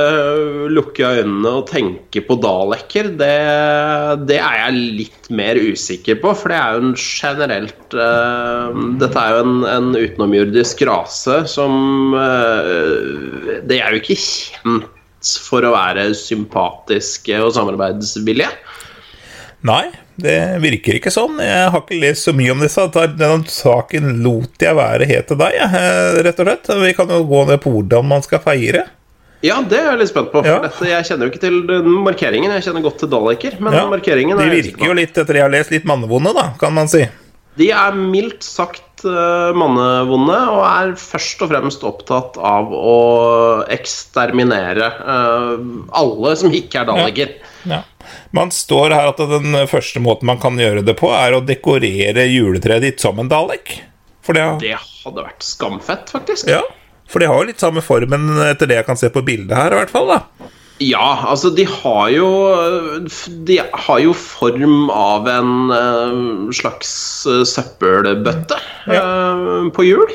lukke 0.72 1.04
øynene 1.04 1.50
og 1.59 1.66
tenke 1.68 2.22
på 2.24 2.38
dalekker, 2.40 3.11
det, 3.20 3.35
det 4.30 4.38
er 4.40 4.56
jeg 4.62 4.87
litt 5.02 5.28
mer 5.28 5.61
usikker 5.61 6.16
på. 6.22 6.32
For 6.32 6.54
det 6.54 6.56
er 6.56 6.72
jo 6.72 6.87
en 6.87 6.96
generelt 6.96 7.96
uh, 8.00 8.72
Dette 9.02 9.20
er 9.20 9.35
jo 9.35 9.42
en, 9.44 9.59
en 9.68 9.90
utenomjordisk 9.92 10.87
rase 10.88 11.42
som 11.52 12.16
uh, 12.16 13.61
Det 13.68 13.76
er 13.76 13.92
jo 13.92 14.00
ikke 14.00 14.16
kjent 14.16 15.37
for 15.44 15.68
å 15.68 15.74
være 15.76 16.09
sympatiske 16.16 17.44
og 17.44 17.52
samarbeidsvillige. 17.59 18.48
Nei, 19.68 19.85
det 20.16 20.61
virker 20.62 20.96
ikke 20.98 21.12
sånn. 21.12 21.38
Jeg 21.42 21.70
har 21.72 21.81
ikke 21.83 22.00
lest 22.00 22.24
så 22.29 22.33
mye 22.37 22.52
om 22.55 22.61
disse. 22.64 22.85
Denne 22.92 23.44
saken 23.52 24.22
lot 24.24 24.62
jeg 24.62 24.74
være 24.79 25.07
helt 25.09 25.26
til 25.29 25.37
deg, 25.40 25.55
eh, 25.66 26.22
rett 26.26 26.40
og 26.40 26.46
slett. 26.48 26.70
Vi 26.83 26.92
kan 26.96 27.09
jo 27.12 27.24
gå 27.29 27.46
ned 27.48 27.61
på 27.61 27.72
hvordan 27.74 28.05
man 28.09 28.22
skal 28.22 28.40
feire. 28.44 28.87
Ja, 29.44 29.61
det 29.62 29.76
er 29.79 29.90
jeg 29.92 29.98
litt 30.00 30.09
spent 30.09 30.33
på. 30.33 30.40
For 30.42 30.48
Ja. 30.48 30.61
dette, 30.64 30.87
jeg 30.88 31.05
kjenner 31.05 31.26
jo 31.29 31.31
ikke 31.31 31.40
til 31.44 31.62
markeringen. 32.07 32.50
Jeg 32.57 32.64
kjenner 32.64 32.83
godt 32.83 32.98
til 32.98 33.09
dalekker, 33.12 33.61
men 33.61 33.72
Ja, 33.74 33.85
markeringen 33.87 34.38
De 34.38 34.44
er 34.44 34.50
virker 34.62 34.87
jo 34.87 34.94
litt, 34.94 35.12
etter 35.16 35.35
jeg 35.35 35.42
har 35.42 35.50
lest, 35.50 35.70
litt 35.70 35.85
mannevonde, 35.85 36.33
da, 36.35 36.55
kan 36.59 36.72
man 36.72 36.88
si. 36.88 37.07
De 37.56 37.70
er 37.72 37.94
mildt 37.96 38.44
sagt 38.44 39.04
eh, 39.08 39.52
mannevonde 39.56 40.36
og 40.52 40.62
er 40.68 40.94
først 41.00 41.40
og 41.46 41.50
fremst 41.52 41.84
opptatt 41.88 42.36
av 42.36 42.68
å 42.76 42.96
eksterminere 43.72 44.86
eh, 44.86 45.52
alle 45.96 46.34
som 46.36 46.52
ikke 46.54 46.82
er 46.82 46.88
dalliker. 46.90 47.32
Ja. 47.68 47.82
Man 48.36 48.52
står 48.54 48.92
her 48.94 49.08
at 49.10 49.20
den 49.30 49.56
første 49.70 50.02
måten 50.04 50.28
man 50.30 50.38
kan 50.42 50.58
gjøre 50.60 50.84
det 50.86 50.94
på, 51.00 51.10
er 51.16 51.34
å 51.38 51.42
dekorere 51.44 52.26
juletreet 52.30 52.84
ditt 52.84 53.02
som 53.02 53.18
en 53.22 53.30
dalek. 53.32 53.78
Det, 54.26 54.42
har- 54.42 54.58
Det 54.60 54.74
hadde 55.04 55.22
vært 55.22 55.44
skamfett, 55.46 56.10
faktisk. 56.10 56.48
ja, 56.50 56.60
for 57.06 57.22
det 57.22 57.28
har 57.30 57.38
jo 57.38 57.46
litt 57.52 57.62
samme 57.62 57.82
formen, 57.86 58.24
etter 58.50 58.66
det 58.66 58.80
jeg 58.80 58.86
kan 58.88 58.98
se 58.98 59.10
på 59.14 59.22
bildet 59.26 59.54
her, 59.56 59.70
i 59.74 59.78
hvert 59.80 59.92
fall. 59.94 60.08
da. 60.10 60.48
Ja, 60.78 61.24
altså 61.24 61.48
de 61.56 61.64
har 61.64 62.08
jo 62.12 62.26
De 63.48 63.56
har 63.72 64.00
jo 64.02 64.12
form 64.12 64.90
av 64.92 65.28
en 65.30 65.52
eh, 65.72 66.18
slags 66.52 66.90
eh, 67.30 67.44
søppelbøtte 67.48 68.58
ja. 68.92 69.04
på 69.72 69.86
hjul. 69.86 70.12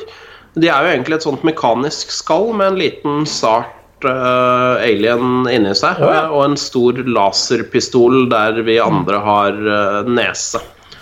De 0.53 0.67
er 0.69 0.83
jo 0.85 0.91
egentlig 0.91 1.17
et 1.17 1.25
sånt 1.25 1.45
mekanisk 1.47 2.11
skall 2.13 2.51
med 2.53 2.73
en 2.73 2.77
liten 2.81 3.23
sart 3.29 4.05
eh, 4.05 4.83
alien 4.85 5.47
inni 5.49 5.73
seg. 5.77 5.97
ja. 6.03 6.25
eh, 6.27 6.35
Og 6.35 6.45
en 6.51 6.59
stor 6.59 7.01
laserpistol 7.09 8.27
der 8.29 8.61
vi 8.67 8.77
andre 8.83 9.23
har 9.25 9.57
eh, 9.57 10.11
nese. 10.11 10.61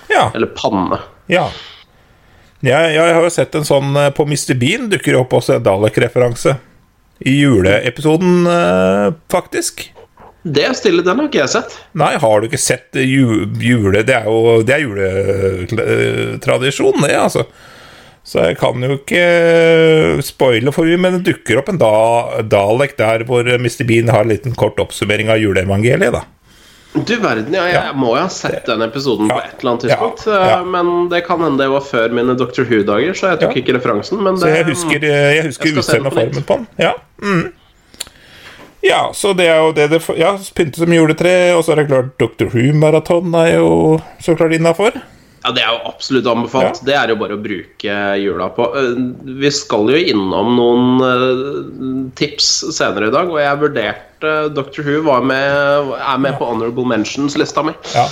Ja. 0.09 0.29
Eller 0.33 0.53
panne. 0.55 1.01
ja. 1.27 1.49
Jeg, 2.59 2.89
jeg 2.91 3.13
har 3.15 3.23
jo 3.23 3.29
sett 3.31 3.53
en 3.55 3.63
sånn 3.63 3.93
eh, 3.95 4.09
på 4.11 4.25
Mr. 4.27 4.51
Bean, 4.59 4.89
dukker 4.91 5.15
opp 5.15 5.31
også 5.37 5.55
en 5.55 5.63
Dalek-referanse. 5.63 6.57
I 7.19 7.41
juleepisoden, 7.41 8.47
eh, 8.47 9.13
faktisk. 9.31 9.93
Det 10.43 10.77
stille, 10.77 11.03
den 11.03 11.19
har 11.19 11.27
ikke 11.27 11.41
jeg 11.41 11.49
sett. 11.51 11.73
Nei, 11.99 12.13
har 12.21 12.39
du 12.39 12.47
ikke 12.47 12.61
sett 12.61 12.95
ju, 12.95 13.45
jule... 13.59 14.03
Det 14.07 14.15
er 14.15 14.25
jo 14.29 14.61
det 14.63 14.73
er 14.77 14.85
juletradisjon, 14.85 17.01
det, 17.03 17.17
altså. 17.19 17.43
Så 18.23 18.39
jeg 18.45 18.57
kan 18.61 18.83
jo 18.83 18.93
ikke 18.99 19.19
eh, 19.19 20.21
spoile 20.23 20.71
for 20.75 20.85
mye, 20.87 20.97
men 21.01 21.13
det 21.17 21.33
dukker 21.33 21.57
opp 21.59 21.69
en 21.71 21.81
da, 21.81 21.93
Dalek 22.45 22.97
der 22.99 23.23
hvor 23.27 23.43
Mr. 23.43 23.83
Bean 23.89 24.09
har 24.13 24.21
en 24.23 24.31
liten 24.31 24.53
kort 24.59 24.79
oppsummering 24.81 25.29
av 25.33 25.41
juleevangeliet, 25.41 26.13
da. 26.15 26.21
Du 26.93 27.13
verden, 27.21 27.53
ja, 27.53 27.67
jeg 27.69 27.93
må 28.01 28.15
jo 28.15 28.21
ha 28.23 28.29
sett 28.33 28.65
den 28.65 28.81
episoden 28.81 29.29
på 29.29 29.37
et 29.37 29.59
eller 29.59 29.71
annet 29.75 29.83
tidspunkt. 29.85 30.23
Eh, 30.33 30.63
Men 30.65 31.09
det 31.11 31.21
kan 31.27 31.41
hende 31.45 31.61
det 31.61 31.67
var 31.69 31.83
før 31.85 32.09
mine 32.17 32.33
Doctor 32.37 32.65
Who-dager, 32.65 33.13
så 33.13 33.29
jeg 33.33 33.41
tok 33.43 33.59
ikke 33.61 33.75
referansen. 33.77 34.23
Men 34.25 34.39
Så 34.41 34.49
jeg 34.49 34.65
husker, 34.65 35.05
eh, 35.05 35.35
jeg 35.37 35.45
husker 35.51 35.69
Jeg 35.69 35.83
se 35.85 35.99
den 35.99 36.07
utseendet 36.07 36.09
og 36.09 36.17
formen 36.17 36.47
på 36.49 36.57
den. 36.57 36.67
Ja. 36.81 36.93
Mm. 37.21 37.53
ja, 38.83 38.99
så 39.13 39.35
det 39.37 39.47
er 39.51 39.61
jo 39.61 39.71
det 39.75 39.89
det 39.91 40.01
Ja, 40.17 40.33
pynte 40.55 40.81
som 40.81 40.93
juletre, 40.93 41.53
og 41.53 41.63
så 41.63 41.75
er 41.75 41.83
det 41.83 41.87
klart 41.91 42.17
Dr. 42.17 42.49
Who-maraton 42.55 43.37
er 43.37 43.59
jo 43.59 43.99
så 44.19 44.35
klart 44.35 44.57
innafor. 44.57 44.97
Ja, 45.43 45.51
Det 45.55 45.63
er 45.63 45.71
jo 45.71 45.89
absolutt 45.89 46.27
anbefalt. 46.27 46.81
Ja. 46.81 46.85
Det 46.85 46.95
er 46.97 47.13
jo 47.13 47.19
bare 47.21 47.37
å 47.37 47.43
bruke 47.43 47.97
jula 48.19 48.49
på. 48.55 48.65
Eh, 48.75 49.03
Vi 49.39 49.51
skal 49.55 49.91
jo 49.93 49.99
innom 50.13 50.55
noen 50.57 51.03
eh, 51.05 52.09
tips 52.19 52.49
senere 52.75 53.07
i 53.07 53.13
dag, 53.15 53.29
og 53.31 53.39
jeg 53.39 53.61
vurderte 53.61 54.33
Dr. 54.55 54.83
Who 54.83 55.03
var 55.07 55.23
med, 55.23 55.93
er 55.95 56.19
med 56.19 56.35
på 56.39 56.49
honorable 56.49 56.87
mentions-lista 56.91 57.63
mi. 57.63 57.75
Ja. 57.95 58.05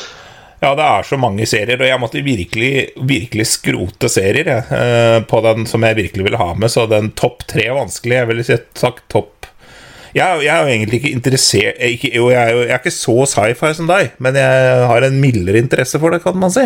ja, 0.63 0.73
det 0.79 0.87
er 0.87 1.09
så 1.09 1.19
mange 1.19 1.47
serier, 1.49 1.81
og 1.81 1.89
jeg 1.89 2.01
måtte 2.01 2.23
virkelig, 2.23 2.71
virkelig 3.09 3.49
skrote 3.57 4.11
serier 4.11 4.53
jeg, 4.53 4.67
eh, 4.71 5.19
på 5.27 5.43
den 5.43 5.67
som 5.67 5.83
jeg 5.83 5.99
virkelig 5.99 6.29
ville 6.29 6.39
ha 6.41 6.53
med, 6.55 6.71
så 6.71 6.87
den 6.87 7.11
topp 7.19 7.43
tre 7.51 7.67
er 7.67 7.79
vanskelig. 7.79 8.21
Jeg 8.21 8.31
ville 8.31 8.47
sagt 8.53 9.03
topp 9.11 9.33
jeg, 10.15 10.45
jeg 10.47 10.49
er 10.49 10.63
jo 10.63 10.71
egentlig 10.71 10.97
ikke 11.01 11.13
interessert 11.13 11.81
ikke, 11.83 12.09
jeg, 12.09 12.33
er 12.33 12.53
jo, 12.55 12.61
jeg 12.63 12.73
er 12.73 12.79
ikke 12.79 12.93
så 12.95 13.15
sci-fi 13.29 13.71
som 13.77 13.89
deg, 13.89 14.15
men 14.23 14.37
jeg 14.39 14.85
har 14.89 15.05
en 15.05 15.19
mildere 15.21 15.61
interesse 15.61 15.99
for 16.01 16.15
det, 16.15 16.23
kan 16.23 16.37
man 16.39 16.53
si. 16.53 16.63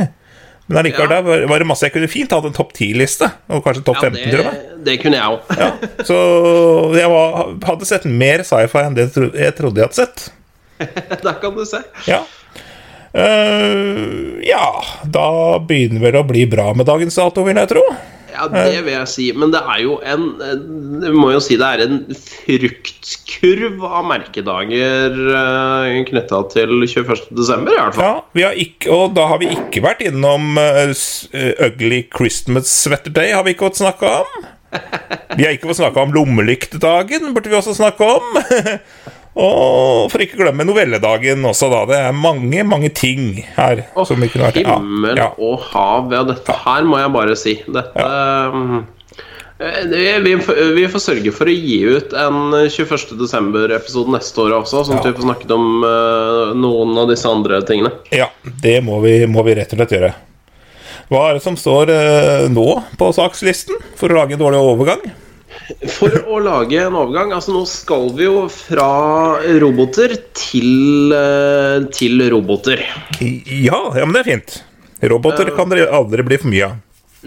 Men 0.71 0.79
allikevel, 0.81 1.11
Ja. 1.11 1.21
der 1.21 1.47
var, 1.51 1.59
det 1.63 1.67
masse 1.69 1.85
jeg 1.87 1.93
kunne 1.93 2.09
fint 2.11 2.31
hatt 2.33 2.47
en 2.49 2.55
topp 2.55 2.71
10-liste, 2.77 3.27
og 3.51 3.63
kanskje 3.65 3.83
topp 3.87 3.99
Ja, 4.01 4.09
15, 4.09 4.31
tror 4.31 4.45
jeg. 4.47 4.59
det, 4.59 4.83
det 4.87 4.97
kunne 5.03 5.19
jeg 5.19 5.37
òg. 5.37 5.55
Ja, 5.61 5.71
så 6.07 6.19
jeg 6.97 7.09
var, 7.11 7.41
hadde 7.69 7.89
sett 7.89 8.05
mer 8.09 8.43
sci-fi 8.47 8.85
enn 8.87 8.95
det 8.97 9.09
jeg 9.11 9.55
trodde 9.59 9.81
jeg 9.83 9.89
hadde 9.89 9.99
sett. 9.99 10.29
Der 11.27 11.35
kan 11.43 11.53
du 11.57 11.65
se. 11.69 11.83
Ja. 12.09 12.23
Uh, 13.11 14.39
ja, 14.47 14.63
da 15.03 15.25
begynner 15.67 15.99
vel 16.05 16.15
å 16.21 16.23
bli 16.27 16.45
bra 16.49 16.69
med 16.77 16.87
dagens 16.87 17.17
dato, 17.19 17.43
vil 17.43 17.59
jeg 17.59 17.69
tro. 17.73 17.83
Ja, 18.41 18.47
det 18.49 18.81
vil 18.87 18.93
jeg 18.95 19.07
si. 19.11 19.27
Men 19.37 19.51
det 19.53 19.61
er 19.61 19.81
jo 19.83 19.99
en 20.01 20.23
en- 20.41 21.01
Vi 21.01 21.11
må 21.17 21.31
jo 21.33 21.39
si 21.43 21.55
det 21.59 21.67
er 21.67 21.83
en 21.85 21.99
fruktkurv 22.17 23.83
av 23.85 24.05
merkedager 24.09 25.15
uh, 25.31 26.03
knytta 26.09 26.41
til 26.53 26.73
21.12., 26.87 27.67
i 27.69 27.75
hvert 27.77 27.97
fall. 27.97 28.03
Ja, 28.03 28.21
vi 28.37 28.45
har 28.47 28.57
ikke, 28.65 28.89
Og 28.95 29.13
da 29.17 29.27
har 29.31 29.41
vi 29.41 29.51
ikke 29.53 29.83
vært 29.85 30.01
innom 30.05 30.57
eh, 30.61 30.91
eh, 30.91 31.53
Ugly 31.69 32.03
Christmas 32.15 32.71
Sweater 32.83 33.13
Day, 33.13 33.31
har 33.35 33.45
vi 33.47 33.53
ikke 33.55 33.69
fått 33.69 33.81
snakka 33.83 34.15
om. 34.23 34.49
Vi 35.37 35.43
har 35.43 35.51
ikke 35.51 35.67
fått 35.67 35.81
snakka 35.81 35.99
om 36.05 36.13
Lommelyktedagen, 36.15 37.33
burde 37.35 37.51
vi 37.51 37.57
også 37.57 37.73
snakke 37.75 38.07
om. 38.07 38.37
Og 39.39 40.09
for 40.11 40.19
ikke 40.23 40.35
å 40.35 40.41
glemme 40.43 40.65
novelledagen 40.67 41.45
også, 41.47 41.69
da. 41.71 41.83
Det 41.87 41.99
er 42.09 42.15
mange, 42.15 42.63
mange 42.67 42.89
ting 42.91 43.37
her 43.55 43.85
Å, 43.95 44.03
som 44.07 44.19
vi 44.19 44.27
kunne 44.31 44.49
vært 44.49 44.59
ja, 44.59 44.75
himmel 44.75 45.21
ja. 45.21 45.29
og 45.39 45.61
hav. 45.71 46.11
Ja, 46.11 46.25
dette 46.27 46.55
her 46.65 46.87
må 46.87 46.99
jeg 46.99 47.13
bare 47.15 47.37
si. 47.39 47.53
Dette 47.71 48.07
um, 48.51 48.81
eh, 49.63 50.17
vi, 50.25 50.35
vi 50.75 50.83
får 50.91 51.05
sørge 51.05 51.31
for 51.35 51.47
å 51.47 51.55
gi 51.55 51.77
ut 51.95 52.11
en 52.17 52.57
21. 52.67 53.15
desember-episode 53.21 54.11
neste 54.17 54.43
år 54.43 54.57
også, 54.59 54.83
sånn 54.89 54.99
at 54.99 55.07
Ja. 55.07 55.13
vi 55.13 55.21
får 55.21 55.29
snakket 55.29 55.55
om 55.55 55.87
eh, 55.87 56.51
noen 56.59 56.99
av 56.99 57.07
disse 57.13 57.31
andre 57.31 57.63
tingene. 57.63 57.93
Ja, 58.11 58.27
det 58.43 58.81
må 58.83 58.99
vi, 59.05 59.21
må 59.31 59.47
vi 59.47 59.55
rett 59.61 59.71
og 59.71 59.79
slett 59.79 59.95
gjøre. 59.95 60.11
Hva 61.11 61.25
er 61.29 61.39
det 61.39 61.43
som 61.47 61.55
står 61.59 61.89
eh, 61.91 62.45
nå 62.51 62.67
på 62.99 63.13
sakslisten 63.15 63.79
for 63.99 64.11
å 64.11 64.19
lage 64.19 64.35
en 64.35 64.43
dårlig 64.43 64.59
overgang? 64.59 65.07
For 65.97 66.11
å 66.27 66.39
lage 66.43 66.77
en 66.81 66.95
overgang 66.97 67.31
Altså, 67.35 67.51
nå 67.55 67.63
skal 67.69 68.09
vi 68.17 68.23
jo 68.27 68.47
fra 68.51 68.89
roboter 69.61 70.09
til, 70.37 71.11
eh, 71.15 71.77
til 71.95 72.13
roboter. 72.33 72.79
Ja, 73.21 73.79
ja, 73.95 74.05
men 74.05 74.13
det 74.15 74.21
er 74.23 74.31
fint. 74.31 74.51
Roboter 75.11 75.47
kan 75.55 75.69
det 75.71 75.77
aldri 75.89 76.21
bli 76.25 76.37
for 76.41 76.49
mye 76.53 76.65
av. 76.69 76.75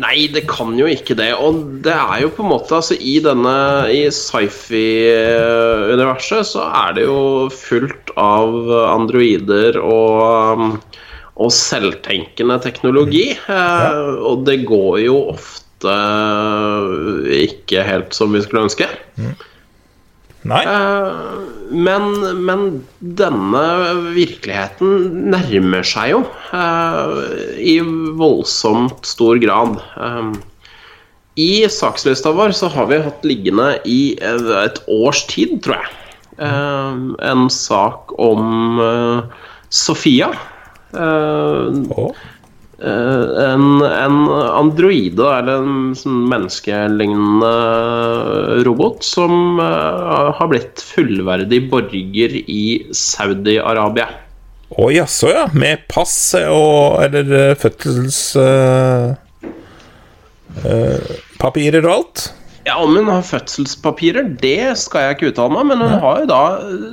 Nei, 0.03 0.19
det 0.35 0.43
kan 0.51 0.71
jo 0.79 0.87
ikke 0.91 1.15
det. 1.19 1.33
Og 1.39 1.53
det 1.87 1.95
er 1.95 2.19
jo 2.25 2.31
på 2.35 2.43
en 2.43 2.51
måte 2.51 2.75
altså 2.81 2.95
I 2.99 3.21
denne 3.23 3.57
I 3.95 4.11
sci-fi-universet 4.11 6.47
så 6.51 6.63
er 6.83 6.91
det 6.97 7.05
jo 7.07 7.49
fullt 7.55 8.11
av 8.19 8.51
androider 8.91 9.79
og 9.83 10.59
um, 10.59 10.81
og 11.35 11.51
selvtenkende 11.51 12.63
teknologi. 12.63 13.35
Ja. 13.49 13.91
og 14.23 14.47
det 14.47 14.63
går 14.69 15.01
jo 15.03 15.17
ofte 15.35 15.64
ikke 17.45 17.85
helt 17.87 18.15
som 18.17 18.33
vi 18.35 18.43
skulle 18.45 18.65
ønske. 18.69 18.89
Nei? 20.45 20.61
Eh, 20.69 21.13
men, 21.73 22.11
men 22.45 22.65
denne 23.17 23.63
virkeligheten 24.13 25.31
nærmer 25.33 25.87
seg 25.89 26.11
jo 26.13 26.21
eh, 26.53 27.23
i 27.65 27.79
voldsomt 28.21 29.09
stor 29.09 29.41
grad. 29.41 29.79
Eh, 29.97 30.33
I 31.41 31.51
sakslista 31.73 32.35
vår 32.37 32.53
så 32.57 32.69
har 32.77 32.91
vi 32.93 33.01
hatt 33.07 33.25
liggende 33.27 33.73
i 33.89 34.17
et 34.21 34.83
års 34.93 35.25
tid, 35.33 35.57
tror 35.65 35.81
jeg, 35.81 36.01
en 36.39 37.45
sak 37.51 38.13
om 38.23 38.79
Sofia. 39.75 40.29
Eh, 40.95 42.15
en, 42.83 43.83
en 43.87 44.17
androide, 44.33 45.23
eller 45.39 45.63
en 45.63 45.95
sånn 45.99 46.25
menneskelignende 46.31 47.53
robot, 48.67 49.05
som 49.07 49.61
eh, 49.63 50.33
har 50.39 50.49
blitt 50.51 50.83
fullverdig 50.83 51.71
borger 51.71 52.35
i 52.45 52.87
Saudi-Arabia. 52.91 54.09
Å, 54.75 54.91
jaså, 54.91 55.29
ja. 55.31 55.45
Med 55.55 55.85
pass 55.93 56.35
og 56.41 57.03
Eller 57.05 57.55
fødselspapirer 57.61 59.15
uh, 60.65 60.65
eh, 60.65 61.79
eh, 61.79 61.85
og 61.85 61.93
alt? 61.93 62.25
Ja, 62.65 62.79
Om 62.81 62.97
hun 62.97 63.09
har 63.13 63.25
fødselspapirer, 63.29 64.31
det 64.41 64.73
skal 64.81 65.05
jeg 65.05 65.17
ikke 65.17 65.31
uttale 65.33 65.53
meg, 65.53 65.67
men 65.69 65.85
hun 65.85 65.99
har 66.01 66.23
jo 66.23 66.29
da 66.31 66.43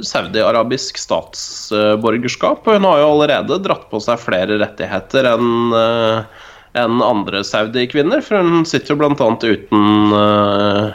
saudi-arabisk 0.04 1.00
statsborgerskap. 1.00 2.68
Og 2.68 2.76
hun 2.76 2.88
har 2.90 3.00
jo 3.00 3.12
allerede 3.14 3.60
dratt 3.64 3.86
på 3.92 4.02
seg 4.04 4.20
flere 4.20 4.60
rettigheter 4.60 5.30
enn 5.32 5.78
eh, 5.78 6.48
enn 6.78 7.02
andre 7.04 7.44
saudi-kvinner. 7.48 8.24
For 8.26 8.40
hun 8.40 8.68
sitter 8.68 8.96
jo 8.96 9.10
annet 9.10 9.44
uten 9.44 10.16
uh, 10.16 10.92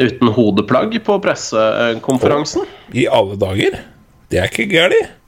uten 0.00 0.30
hodeplagg 0.32 0.94
på 1.04 1.18
pressekonferansen. 1.24 2.66
I 2.94 3.08
alle 3.10 3.38
dager? 3.40 3.80
Det 4.32 4.40
er 4.40 4.50
ikke 4.50 4.70
gærent. 4.70 5.18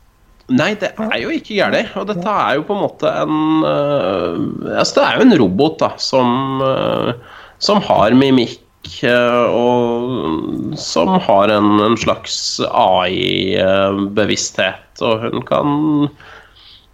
Nei, 0.53 0.75
det 0.77 0.91
er 1.01 1.17
jo 1.23 1.33
ikke 1.33 1.57
gærent. 1.57 1.95
Og 2.01 2.09
dette 2.11 2.29
er 2.29 2.59
jo 2.59 2.67
på 2.69 2.77
en 2.77 2.85
måte 2.85 3.15
en 3.23 3.65
uh, 3.65 4.77
Altså, 4.77 5.01
det 5.01 5.07
er 5.07 5.17
jo 5.17 5.27
en 5.29 5.39
robot 5.45 5.81
da 5.81 5.95
som, 6.01 6.61
uh, 6.61 7.41
som 7.63 7.83
har 7.85 8.17
mimikk 8.19 8.61
og 9.51 10.77
som 10.81 11.09
har 11.27 11.49
en, 11.55 11.81
en 11.81 11.97
slags 11.99 12.61
AI-bevissthet. 12.69 15.03
Og 15.03 15.21
hun 15.25 15.43
kan 15.49 15.69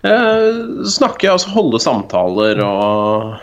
eh, 0.07 0.50
snakke, 0.88 1.33
altså 1.33 1.48
holde 1.57 1.81
samtaler 1.83 2.61
og 2.64 3.35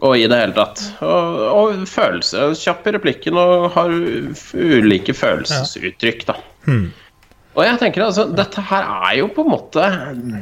og 0.00 0.14
i 0.16 0.26
det 0.30 0.36
hele 0.38 0.54
tatt. 0.54 0.80
Og, 1.02 1.40
og 1.50 1.88
følelse. 1.90 2.54
Kjapp 2.60 2.86
i 2.86 2.92
replikken 2.94 3.34
og 3.40 3.72
har 3.74 3.90
ulike 3.90 5.12
følelsesuttrykk, 5.16 6.26
da. 6.28 6.34
Og 7.58 7.64
jeg 7.66 7.80
tenker 7.80 8.04
altså, 8.06 8.28
dette 8.30 8.62
her 8.62 8.84
er 9.10 9.16
jo 9.18 9.26
på 9.34 9.42
en 9.42 9.50
måte 9.50 9.82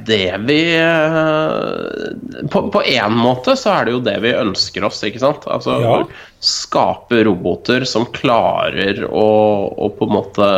det 0.05 0.37
vi 0.45 0.77
eh, 0.77 2.45
På, 2.53 2.83
én 2.85 3.15
måte 3.17 3.57
så 3.57 3.73
er 3.79 3.89
det 3.89 3.95
jo 3.95 4.03
det 4.05 4.19
vi 4.27 4.35
ønsker 4.37 4.85
oss, 4.85 5.01
ikke 5.09 5.23
sant? 5.23 5.47
Altså 5.49 5.79
Ja. 5.81 5.95
Skape 6.41 7.25
roboter 7.25 7.85
som 7.85 8.05
klarer 8.15 9.01
å, 9.05 9.29
å 9.75 9.89
på 9.99 10.07
en 10.07 10.13
måte 10.15 10.51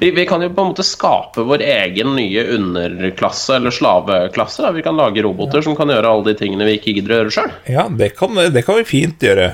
vi, 0.00 0.10
vi 0.10 0.26
kan 0.28 0.44
jo 0.44 0.50
på 0.52 0.60
en 0.60 0.72
måte 0.74 0.84
skape 0.84 1.46
vår 1.48 1.64
egen 1.64 2.12
nye 2.18 2.44
underklasse 2.56 3.56
eller 3.56 3.72
slaveklasse. 3.72 4.66
Da. 4.66 4.74
Vi 4.76 4.84
kan 4.84 4.98
lage 5.00 5.24
roboter 5.24 5.64
som 5.64 5.76
kan 5.78 5.92
gjøre 5.92 6.10
alle 6.10 6.28
de 6.28 6.36
tingene 6.42 6.68
vi 6.68 6.76
ikke 6.76 6.98
gidder 6.98 7.14
å 7.14 7.20
gjøre 7.20 7.36
sjøl. 7.38 7.54
Ja, 7.72 7.86
det 7.88 8.10
kan, 8.18 8.36
det 8.36 8.64
kan 8.66 8.80
vi 8.80 8.88
fint 8.88 9.24
gjøre. 9.24 9.48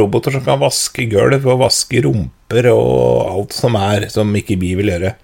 Roboter 0.00 0.34
som 0.34 0.46
kan 0.46 0.62
vaske 0.62 1.06
gulv 1.10 1.46
og 1.46 1.62
vaske 1.62 2.02
rumper 2.04 2.70
og 2.72 3.30
alt 3.30 3.54
som 3.54 3.78
er, 3.78 4.08
som 4.12 4.34
ikke 4.34 4.58
vi 4.58 4.74
vil 4.80 4.90
gjøre. 4.94 5.14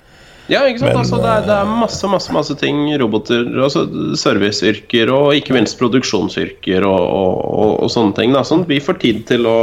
Ja, 0.51 0.65
ikke 0.67 0.83
sant? 0.83 0.91
Men, 0.91 1.01
altså, 1.05 1.21
det, 1.23 1.31
er, 1.31 1.47
det 1.47 1.57
er 1.57 1.71
masse 1.71 2.11
masse, 2.11 2.35
masse 2.35 2.57
ting. 2.59 2.83
Roboter, 3.01 3.47
altså 3.63 3.85
serviceyrker 4.19 5.13
og 5.15 5.33
ikke 5.39 5.55
minst 5.57 5.79
produksjonsyrker 5.81 6.87
og, 6.89 7.01
og, 7.01 7.41
og, 7.47 7.73
og 7.87 7.95
sånne 7.95 8.17
ting. 8.19 8.35
Da. 8.35 8.45
Sånn 8.47 8.67
vi 8.69 8.81
får 8.83 9.01
tid 9.03 9.25
til 9.31 9.47
å 9.51 9.59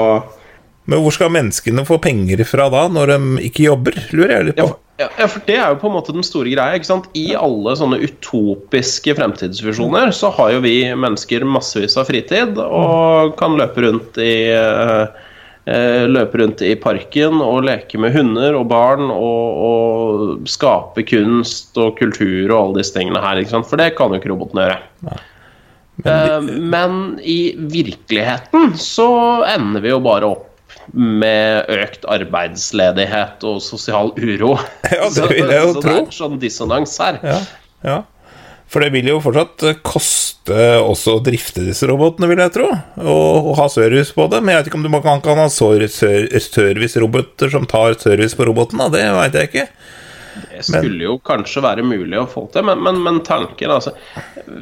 Men 0.88 1.04
hvor 1.04 1.12
skal 1.12 1.34
menneskene 1.36 1.84
få 1.88 2.00
penger 2.00 2.46
fra 2.48 2.70
da, 2.72 2.86
når 2.88 3.12
de 3.14 3.48
ikke 3.50 3.68
jobber, 3.68 3.98
lurer 4.16 4.38
jeg 4.38 4.50
litt 4.50 4.62
på. 4.62 4.70
ja, 5.04 5.10
ja, 5.20 5.28
for 5.28 5.44
det 5.50 5.58
er 5.60 5.74
jo 5.74 5.82
på 5.82 5.90
en 5.92 5.98
måte 5.98 6.16
den 6.16 6.26
store 6.26 6.54
greia. 6.56 6.80
ikke 6.80 6.88
sant? 6.94 7.12
I 7.20 7.28
alle 7.36 7.76
sånne 7.76 8.00
utopiske 8.08 9.18
fremtidsvisjoner 9.20 10.16
så 10.16 10.32
har 10.40 10.56
jo 10.56 10.64
vi 10.64 10.78
mennesker 10.96 11.44
massevis 11.44 12.00
av 12.00 12.08
fritid 12.08 12.56
og 12.64 13.36
kan 13.42 13.60
løpe 13.60 13.84
rundt 13.84 14.22
i 14.24 14.36
eh, 14.56 15.27
Løpe 16.08 16.40
rundt 16.40 16.62
i 16.64 16.76
parken 16.80 17.42
og 17.44 17.66
leke 17.68 18.00
med 18.00 18.14
hunder 18.16 18.56
og 18.56 18.70
barn 18.72 19.10
og, 19.12 19.58
og 19.68 20.46
skape 20.48 21.04
kunst 21.10 21.76
og 21.76 21.98
kultur 22.00 22.54
og 22.54 22.58
alle 22.62 22.80
disse 22.80 22.96
tingene 22.96 23.20
her. 23.24 23.42
For 23.68 23.76
det 23.82 23.90
kan 23.98 24.14
jo 24.14 24.22
ikke 24.22 24.32
robotene 24.32 24.70
gjøre. 24.70 25.18
Eh, 26.06 26.42
Men 26.72 27.18
i 27.20 27.56
virkeligheten 27.58 28.76
så 28.80 29.10
ender 29.50 29.84
vi 29.84 29.92
jo 29.92 30.00
bare 30.06 30.30
opp 30.38 30.46
med 30.96 31.68
økt 31.74 32.06
arbeidsledighet 32.08 33.44
og 33.48 33.60
sosial 33.64 34.14
uro. 34.16 34.56
Ja, 34.94 35.10
det 35.12 35.26
vil 35.34 35.52
jeg 35.52 35.64
jo 35.66 35.74
så, 35.74 35.82
så 35.82 35.82
tro. 35.84 35.90
det 35.90 35.98
er 36.00 36.16
sånn 36.22 36.40
dissonans 36.40 36.96
her. 37.04 37.20
Ja, 37.28 37.40
ja. 37.84 37.98
For 38.68 38.84
det 38.84 38.90
vil 38.92 39.08
jo 39.14 39.22
fortsatt 39.24 39.64
koste 39.88 40.58
også 40.82 41.18
å 41.18 41.24
drifte 41.24 41.64
disse 41.64 41.88
robotene, 41.88 42.28
vil 42.28 42.42
jeg 42.44 42.52
tro. 42.56 42.68
Og, 43.00 43.48
og 43.52 43.54
ha 43.62 43.68
service 43.72 44.12
på 44.16 44.28
det. 44.32 44.42
Men 44.44 44.52
jeg 44.54 44.60
vet 44.60 44.68
ikke 44.72 44.80
om 44.80 44.88
du 44.88 44.92
kan, 45.04 45.22
kan 45.24 45.40
ha 45.40 45.48
serviceroboter 45.52 47.48
som 47.54 47.64
tar 47.70 47.96
service 48.02 48.36
på 48.36 48.48
roboten, 48.50 48.78
da. 48.84 48.88
Det 48.92 49.04
veit 49.16 49.36
jeg 49.40 49.46
ikke. 49.52 49.68
Det 50.52 50.64
skulle 50.68 51.04
jo 51.08 51.16
kanskje 51.26 51.64
være 51.66 51.84
mulig 51.88 52.20
å 52.20 52.28
få 52.30 52.44
til, 52.54 52.64
men, 52.68 52.78
men, 52.86 53.00
men 53.02 53.16
tanken 53.26 53.72
altså 53.74 53.92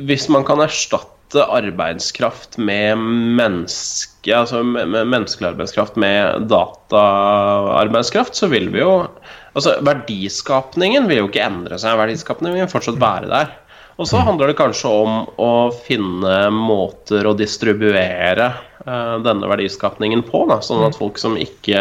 Hvis 0.07 0.29
man 0.31 0.45
kan 0.47 0.61
erstatte 0.63 1.43
arbeidskraft 1.51 2.55
med 2.61 2.95
menneske, 3.35 4.31
altså 4.31 4.63
med, 4.63 4.87
med 4.93 5.09
menneskelig 5.11 5.49
arbeidskraft 5.49 5.95
med 5.99 6.47
dataarbeidskraft, 6.51 8.37
så 8.37 8.47
vil 8.53 8.69
vi 8.75 8.79
jo 8.85 8.93
Altså 9.55 9.77
verdiskapningen 9.87 11.05
vil 11.07 11.21
jo 11.21 11.27
ikke 11.29 11.45
endre 11.45 11.77
seg. 11.79 11.95
Verdiskapningen 11.95 12.59
vil 12.59 12.67
fortsatt 12.67 12.97
være 12.99 13.29
der. 13.31 13.53
Og 13.95 14.07
så 14.09 14.19
handler 14.19 14.51
det 14.51 14.57
kanskje 14.59 14.91
om 14.91 15.21
å 15.39 15.51
finne 15.85 16.49
måter 16.51 17.27
å 17.29 17.35
distribuere 17.37 18.49
uh, 18.83 19.15
denne 19.23 19.47
verdiskapningen 19.47 20.25
på, 20.27 20.43
da, 20.49 20.59
sånn 20.63 20.83
at 20.83 20.97
folk 20.99 21.19
som 21.21 21.37
ikke, 21.39 21.79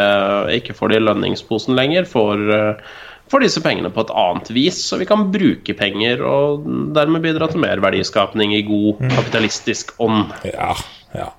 ikke 0.55 0.77
får 0.79 0.92
det 0.92 1.00
i 1.00 1.05
lønningsposen 1.09 1.74
lenger, 1.74 2.07
får, 2.07 2.44
uh, 2.55 3.00
får 3.33 3.42
disse 3.42 3.62
pengene 3.64 3.90
på 3.90 4.05
et 4.05 4.12
annet 4.14 4.50
vis, 4.55 4.79
så 4.87 5.00
vi 5.00 5.09
kan 5.11 5.27
bruke 5.35 5.74
penger 5.74 6.22
og 6.22 6.68
dermed 6.94 7.24
bidra 7.24 7.48
til 7.50 7.64
mer 7.64 7.83
verdiskapning 7.83 8.55
i 8.55 8.66
god 8.68 9.03
kapitalistisk 9.16 9.96
ånd. 10.05 10.31
Ja, 10.53 10.77
ja. 11.18 11.33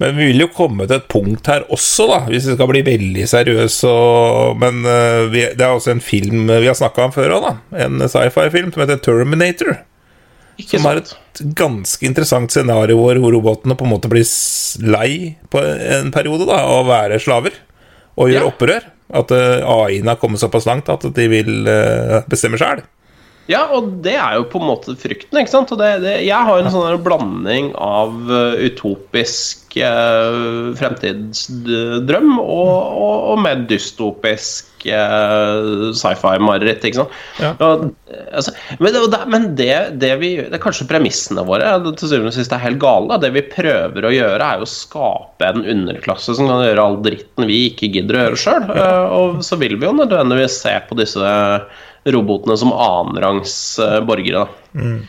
Men 0.00 0.16
vi 0.16 0.30
vil 0.30 0.42
jo 0.42 0.48
komme 0.56 0.86
til 0.88 0.96
et 0.96 1.10
punkt 1.12 1.46
her 1.52 1.66
også, 1.70 2.08
da, 2.08 2.18
hvis 2.32 2.48
vi 2.48 2.56
skal 2.56 2.70
bli 2.72 2.82
veldig 2.82 3.28
seriøse. 3.30 3.92
Men 4.58 4.82
uh, 4.88 5.28
vi, 5.30 5.44
det 5.54 5.62
er 5.62 5.76
også 5.76 5.94
en 5.94 6.02
film 6.02 6.50
vi 6.50 6.66
har 6.66 6.74
snakka 6.74 7.06
om 7.06 7.14
før 7.14 7.36
òg, 7.36 7.46
da. 7.46 7.54
En 7.86 8.02
sci-fi-film 8.08 8.74
som 8.74 8.82
heter 8.82 8.98
Terminator. 9.06 9.78
Ikke 10.60 10.78
Som 10.78 10.88
er 10.90 11.00
et 11.02 11.12
ganske 11.56 12.06
interessant 12.06 12.52
scenario 12.52 13.00
hvor 13.00 13.18
robotene 13.32 13.76
på 13.78 13.86
en 13.86 13.92
måte 13.94 14.10
blir 14.12 14.26
lei 14.84 15.34
på 15.50 15.62
en 15.64 16.12
periode 16.14 16.46
da, 16.48 16.60
av 16.68 16.84
å 16.84 16.88
være 16.90 17.20
slaver 17.22 17.56
og 18.20 18.28
gjøre 18.32 18.44
Ja. 18.44 18.52
opprør. 18.52 18.88
At 19.10 19.32
uh, 19.34 19.66
AI-en 19.66 20.06
har 20.06 20.18
kommet 20.22 20.38
såpass 20.42 20.68
langt 20.70 20.86
at 20.92 21.02
de 21.16 21.24
vil 21.32 21.66
eh, 21.66 22.20
bestemme 22.30 22.60
sjøl. 22.60 22.84
Ja, 23.50 23.64
og 23.74 23.88
det 24.04 24.12
er 24.14 24.36
jo 24.36 24.44
på 24.46 24.60
en 24.60 24.68
måte 24.68 24.92
frykten, 24.94 25.40
ikke 25.40 25.50
sant? 25.50 25.72
Det, 25.74 25.88
det, 26.04 26.12
jeg 26.22 26.46
har 26.46 26.60
en 26.60 26.70
sånn 26.70 27.00
blanding 27.02 27.72
av 27.74 28.12
eh, 28.30 28.60
utopisk 28.68 29.74
eh, 29.82 30.70
fremtidsdrøm 30.78 32.36
og, 32.38 32.76
og, 32.76 33.16
og 33.32 33.42
mer 33.42 33.64
dystopisk 33.70 34.69
eh, 34.88 35.90
sci-fi-mareritt, 35.96 36.86
ikke 36.86 37.02
sant? 37.02 37.18
Ja. 37.42 37.52
Og, 37.66 37.90
eh, 38.08 38.24
altså, 38.40 38.54
men 38.80 38.96
det, 38.96 39.20
men 39.30 39.48
det, 39.58 39.74
det 40.00 40.14
vi 40.22 40.32
Det 40.40 40.56
er 40.56 40.62
kanskje 40.62 40.88
premissene 40.88 41.44
våre 41.46 41.74
til 41.98 42.08
syvende 42.14 42.32
og 42.32 42.38
sist 42.38 42.54
er 42.56 42.64
helt 42.64 42.80
gale. 42.82 43.20
Det 43.20 43.32
vi 43.36 43.44
prøver 43.52 44.08
å 44.08 44.14
gjøre, 44.14 44.40
er 44.40 44.64
å 44.64 44.70
skape 44.70 45.52
en 45.52 45.66
underklasse 45.66 46.38
som 46.38 46.48
kan 46.48 46.64
gjøre 46.64 46.86
all 46.86 46.98
dritten 47.04 47.48
vi 47.50 47.66
ikke 47.68 47.92
gidder 47.92 48.16
å 48.16 48.24
gjøre 48.24 48.42
sjøl. 48.46 48.72
Og 49.20 49.44
så 49.44 49.60
vil 49.60 49.76
vi 49.76 49.88
jo 49.88 49.96
nødvendigvis 50.00 50.62
se 50.64 50.76
på 50.88 50.98
disse 50.98 51.36
robotene 52.08 52.56
som 52.56 52.72
annenrangs 52.72 53.54
eh, 53.78 53.98
borgere. 54.04 54.46
Mm. 54.72 55.02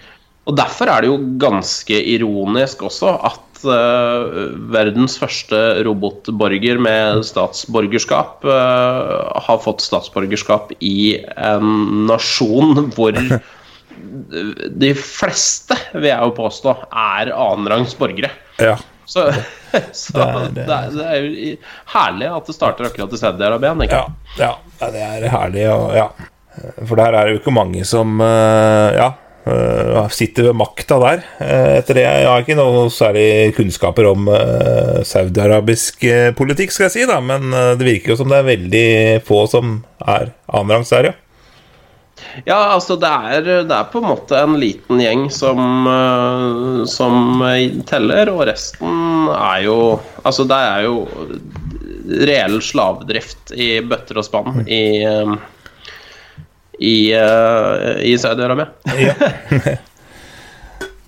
Og 0.49 0.57
derfor 0.57 0.89
er 0.89 1.03
det 1.03 1.11
jo 1.11 1.21
ganske 1.41 2.01
ironisk 2.15 2.83
også 2.87 3.13
at 3.29 3.50
eh, 3.67 4.41
verdens 4.73 5.17
første 5.21 5.59
robotborger 5.85 6.79
med 6.81 7.21
statsborgerskap 7.27 8.45
uh, 8.47 9.31
har 9.47 9.59
fått 9.63 9.83
statsborgerskap 9.85 10.71
i 10.79 11.19
en 11.35 12.05
nasjon 12.09 12.87
hvor 12.95 13.17
de 14.81 14.91
fleste, 14.97 15.77
vil 15.93 16.09
jeg 16.09 16.23
jo 16.25 16.33
påstå, 16.37 16.73
er 16.89 17.33
annenrangs 17.35 17.93
borgere. 17.99 18.31
Ja. 18.61 18.77
Så, 19.05 19.27
så 19.93 20.25
Det 20.55 20.65
det, 20.65 20.67
er- 20.67 20.85
er, 20.85 20.91
det, 20.95 21.05
er, 21.05 21.25
jo 21.25 21.55
herlig 21.93 22.29
at 22.31 22.47
det 22.47 22.55
starter 22.55 22.87
akkurat 22.87 23.13
i 23.13 23.19
Saudi-Arabia. 23.19 23.73
ja, 23.91 24.05
ja, 24.39 24.53
det 24.93 25.01
er 25.07 25.27
herlig. 25.33 25.65
Og, 25.73 25.91
ja. 25.97 26.07
For 26.87 26.99
der 26.99 27.15
er 27.15 27.27
det 27.27 27.35
jo 27.35 27.41
ikke 27.41 27.53
mange 27.55 27.83
som 27.87 28.19
eh, 28.23 28.97
ja, 28.97 29.11
eh, 29.45 30.11
sitter 30.13 30.49
ved 30.49 30.57
makta 30.59 30.99
der. 31.01 31.23
Uh, 31.39 31.79
Etter 31.79 31.97
det, 31.97 32.05
Jeg 32.05 32.27
har 32.29 32.43
ikke 32.43 32.57
noe 32.59 32.85
særlig 32.93 33.55
kunnskaper 33.57 34.11
om 34.11 34.29
uh, 34.31 35.01
saudiarabisk 35.07 36.05
politikk, 36.37 36.73
skal 36.73 36.89
jeg 36.89 36.95
si, 36.95 37.07
da, 37.09 37.19
men 37.23 37.51
det 37.51 37.87
virker 37.87 38.13
jo 38.13 38.21
som 38.21 38.31
det 38.31 38.39
er 38.39 38.47
veldig 38.51 38.87
få 39.27 39.43
som 39.51 39.81
er 40.01 40.31
annenrangs 40.47 40.93
der, 40.93 41.11
ja. 41.11 41.17
Ja, 42.45 42.57
altså 42.75 42.95
det 43.01 43.09
er, 43.09 43.47
det 43.65 43.73
er 43.73 43.87
på 43.89 43.97
en 43.97 44.11
måte 44.11 44.37
en 44.37 44.53
liten 44.61 44.99
gjeng 45.01 45.23
som, 45.33 45.87
som 46.87 47.41
teller, 47.89 48.29
og 48.29 48.45
resten 48.51 49.31
er 49.33 49.63
jo 49.65 49.77
Altså 50.21 50.45
det 50.47 50.59
er 50.67 50.85
jo 50.85 50.99
reell 52.09 52.59
slavedrift 52.63 53.53
i 53.55 53.79
bøtter 53.85 54.19
og 54.19 54.27
spann 54.27 54.63
i 54.65 55.03
eh, 55.05 55.33
i, 56.81 57.13
uh, 57.13 58.01
i 58.01 58.17
Saudi-Arabia. 58.17 58.67
ja. 58.97 59.13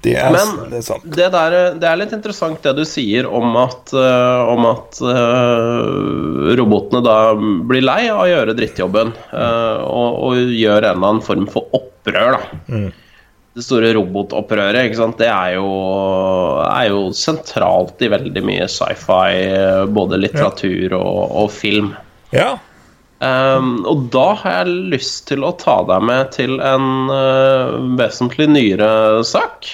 Det 0.03 0.17
er, 0.19 0.33
Men 0.35 0.49
det 0.67 0.81
er 0.81 0.83
sant. 0.83 1.03
det, 1.15 1.29
der, 1.31 1.53
det 1.79 1.87
er 1.87 1.95
litt 1.95 2.11
interessant 2.11 2.59
det 2.65 2.73
du 2.75 2.81
sier 2.83 3.23
om 3.23 3.53
at, 3.55 3.93
uh, 3.95 4.49
om 4.51 4.65
at 4.67 4.97
uh, 4.99 6.49
robotene 6.59 6.99
da 7.05 7.13
blir 7.39 7.85
lei 7.85 8.09
av 8.11 8.25
å 8.25 8.27
gjøre 8.27 8.55
drittjobben 8.57 9.13
og, 9.31 10.17
og 10.27 10.41
gjør 10.51 10.89
en 10.89 10.89
eller 10.89 11.07
annen 11.07 11.23
form 11.23 11.47
for 11.53 11.71
opprør. 11.79 12.35
da. 12.35 12.81
Det 13.55 13.63
store 13.63 13.93
robotopprøret 13.95 14.89
ikke 14.89 14.99
sant? 14.99 15.23
Det 15.23 15.31
er 15.31 15.55
jo, 15.55 15.71
er 16.67 16.91
jo 16.91 17.05
sentralt 17.15 18.03
i 18.03 18.11
veldig 18.11 18.43
mye 18.43 18.67
sci-fi, 18.67 19.87
både 19.95 20.19
litteratur 20.19 20.97
og, 20.99 21.23
og 21.45 21.51
film. 21.63 21.93
Ja. 22.35 22.57
Um, 23.23 23.85
og 23.87 24.07
da 24.11 24.25
har 24.41 24.57
jeg 24.57 24.89
lyst 24.91 25.27
til 25.29 25.45
å 25.47 25.53
ta 25.59 25.77
deg 25.87 26.03
med 26.03 26.33
til 26.35 26.57
en 26.59 27.07
uh, 27.07 27.77
vesentlig 27.99 28.49
nyere 28.51 29.23
sak. 29.27 29.69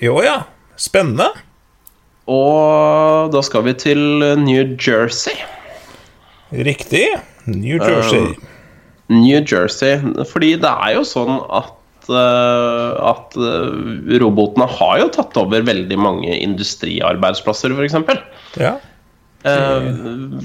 Jo 0.00 0.22
ja. 0.24 0.40
Spennende. 0.78 1.28
Og 2.28 3.32
da 3.32 3.42
skal 3.44 3.64
vi 3.66 3.74
til 3.76 4.00
New 4.40 4.76
Jersey. 4.76 5.36
Riktig. 6.52 7.06
New 7.48 7.80
Jersey. 7.80 8.36
New 9.08 9.40
Jersey. 9.40 9.98
Fordi 10.28 10.54
det 10.60 10.70
er 10.70 10.94
jo 10.98 11.04
sånn 11.08 11.40
at 11.48 11.74
eh, 12.08 13.08
at 13.08 13.36
eh, 13.36 14.18
robotene 14.20 14.68
har 14.78 15.00
jo 15.02 15.08
tatt 15.16 15.36
over 15.40 15.64
veldig 15.66 15.98
mange 16.00 16.36
industriarbeidsplasser, 16.36 17.74
f.eks. 17.76 17.98
ja. 18.60 18.76
Eh, 19.46 19.84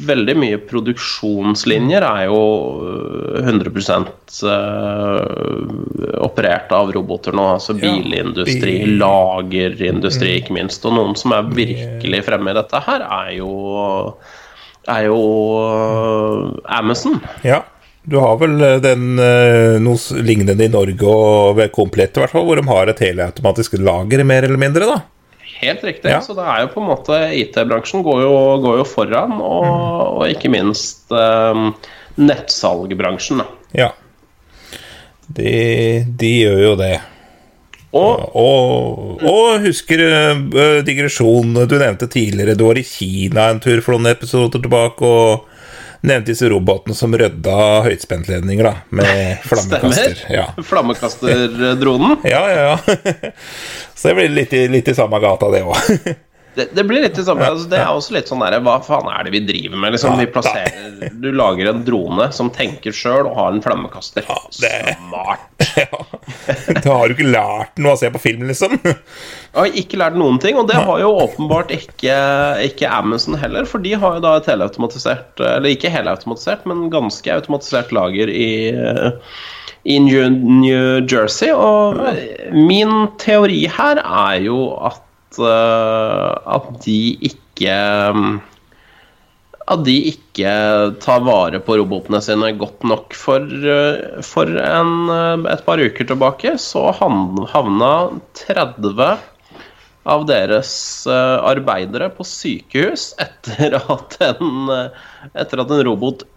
veldig 0.05 0.35
mye 0.37 0.57
produksjonslinjer 0.69 2.03
er 2.05 2.27
jo 2.29 2.41
eh, 3.39 3.47
100 3.49 3.71
eh, 4.53 6.21
operert 6.21 6.71
av 6.77 6.91
roboter 6.93 7.33
nå. 7.35 7.47
Altså 7.55 7.73
bilindustri, 7.79 8.75
bil- 8.83 8.97
lagerindustri, 9.01 10.35
ikke 10.43 10.53
minst. 10.59 10.85
Og 10.85 10.93
noen 10.97 11.17
som 11.19 11.33
er 11.33 11.49
virkelig 11.57 12.23
fremme 12.29 12.53
i 12.53 12.57
dette 12.59 12.83
her, 12.85 13.05
er 13.23 13.33
jo 13.39 13.51
er 14.93 15.05
jo 15.07 15.19
eh, 15.63 16.77
Amazon. 16.79 17.21
ja. 17.47 17.63
Du 18.03 18.17
har 18.19 18.35
vel 18.35 18.57
eh, 18.59 18.81
den 18.83 19.13
eh, 19.15 19.77
noe 19.79 20.23
lignende 20.27 20.65
i 20.65 20.71
Norge, 20.71 21.07
og 21.07 21.61
Komplett 21.71 22.17
i 22.17 22.19
hvert 22.19 22.33
fall, 22.33 22.43
hvor 22.49 22.59
de 22.59 22.65
har 22.67 22.89
et 22.91 22.99
helautomatisk 22.99 23.77
lager, 23.79 24.25
mer 24.27 24.43
eller 24.43 24.59
mindre, 24.59 24.89
da. 24.89 24.97
Helt 25.63 25.83
riktig. 25.87 26.11
Ja. 26.11 26.19
Så 26.23 26.35
det 26.37 26.45
er 26.45 26.65
jo 26.65 26.71
på 26.73 26.83
en 26.83 26.89
måte 26.91 27.19
IT-bransjen 27.39 28.03
går, 28.05 28.25
går 28.63 28.81
jo 28.81 28.85
foran, 28.87 29.37
og, 29.39 29.67
og 30.19 30.27
ikke 30.31 30.51
minst 30.53 31.13
eh, 31.15 31.63
nettsalgbransjen. 32.19 33.43
Ja. 33.77 33.91
De, 35.33 36.03
de 36.19 36.31
gjør 36.43 36.63
jo 36.67 36.75
det. 36.83 36.93
Og 37.93 38.35
Og, 38.41 39.19
og 39.21 39.61
husker 39.61 40.01
digresjonen 40.85 41.67
du 41.69 41.75
nevnte 41.77 42.09
tidligere. 42.09 42.57
Du 42.57 42.65
var 42.65 42.79
i 42.81 42.85
Kina 42.87 43.51
en 43.53 43.61
tur 43.61 43.83
for 43.85 43.93
noen 43.93 44.09
episoder 44.09 44.63
tilbake 44.63 45.05
og 45.05 45.52
nevnte 46.03 46.31
disse 46.33 46.49
robotene 46.51 46.95
som 46.97 47.13
rydda 47.17 47.55
høyspentledninger 47.85 48.67
da, 48.67 48.73
med 48.91 49.39
flammekaster. 49.47 50.15
stemmer. 50.19 50.35
Ja. 50.35 50.63
Flammekasterdronen. 50.67 52.17
ja, 52.33 52.43
ja, 52.51 52.65
ja. 52.73 53.31
Så 53.95 54.11
det 54.11 54.15
blir 54.19 54.29
litt, 54.35 54.53
i- 54.53 54.67
litt 54.67 54.87
i 54.91 54.95
samme 54.97 55.19
gata, 55.23 55.49
det 55.53 55.63
òg. 55.63 55.75
Det, 56.55 56.67
det 56.77 56.83
blir 56.85 57.01
litt 57.01 57.15
det 57.17 57.23
samme. 57.25 57.47
Altså, 57.49 57.65
det 57.71 57.79
er 57.81 57.89
også 57.89 58.13
litt 58.13 58.27
sånn 58.29 58.43
der, 58.45 58.59
Hva 58.65 58.75
faen 58.85 59.07
er 59.09 59.23
det 59.25 59.31
vi 59.33 59.39
driver 59.47 59.79
med? 59.81 59.95
Liksom, 59.95 60.17
vi 60.19 60.27
plasserer, 60.29 61.09
du 61.23 61.29
lager 61.33 61.71
en 61.71 61.83
drone 61.87 62.27
som 62.35 62.51
tenker 62.53 62.93
sjøl 62.95 63.25
og 63.29 63.35
har 63.39 63.51
en 63.55 63.63
flammekaster. 63.65 64.27
det- 64.61 64.97
Smart. 64.99 65.49
Da 66.83 66.93
har 66.97 67.09
du 67.09 67.13
ikke 67.15 67.27
lært 67.33 67.77
noe 67.81 67.95
å 67.95 67.99
se 67.99 68.09
på 68.13 68.19
film, 68.21 68.45
liksom. 68.49 68.77
Jeg 68.83 69.57
har 69.57 69.73
ikke 69.79 69.97
lært 69.99 70.15
noen 70.19 70.37
ting, 70.41 70.55
og 70.59 70.67
det 70.69 70.77
har 70.79 70.99
jo 71.01 71.09
åpenbart 71.25 71.71
ikke, 71.75 72.15
ikke 72.69 72.89
Amazon 72.89 73.35
heller. 73.39 73.65
For 73.69 73.83
de 73.83 73.93
har 73.99 74.17
jo 74.17 74.23
da 74.23 74.35
et 74.39 74.47
helautomatisert 74.49 75.41
Eller 75.43 75.73
ikke 75.75 75.91
helautomatisert, 75.93 76.63
men 76.69 76.87
ganske 76.93 77.33
automatisert 77.33 77.91
lager 77.95 78.31
i, 78.31 78.71
i 79.83 79.99
New, 79.99 81.03
Jersey. 81.09 81.51
Og 81.53 81.99
min 82.55 82.93
teori 83.21 83.65
her 83.77 83.99
er 84.03 84.39
jo 84.47 84.59
at, 84.89 85.02
at 85.39 86.67
de 86.85 86.99
ikke 87.29 87.77
at 89.71 89.83
de 89.87 89.93
ikke 90.11 90.53
tar 91.03 91.21
vare 91.23 91.59
på 91.63 91.77
robotene 91.79 92.19
sine 92.23 92.51
godt 92.59 92.83
nok. 92.87 93.15
For, 93.15 93.43
eh, 93.43 94.21
for 94.25 94.49
en, 94.59 94.93
eh, 95.09 95.53
et 95.53 95.63
par 95.65 95.79
uker 95.79 96.09
tilbake 96.09 96.57
så 96.59 96.89
havna 96.99 97.93
30 98.43 99.19
av 100.03 100.25
deres 100.27 100.73
eh, 101.07 101.37
arbeidere 101.47 102.09
på 102.11 102.25
sykehus 102.27 103.13
etter 103.23 103.77
at 103.95 104.17
en, 104.27 104.67
eh, 104.73 105.03
etter 105.33 105.63
at 105.63 105.71
en 105.71 105.85
robot 105.87 106.27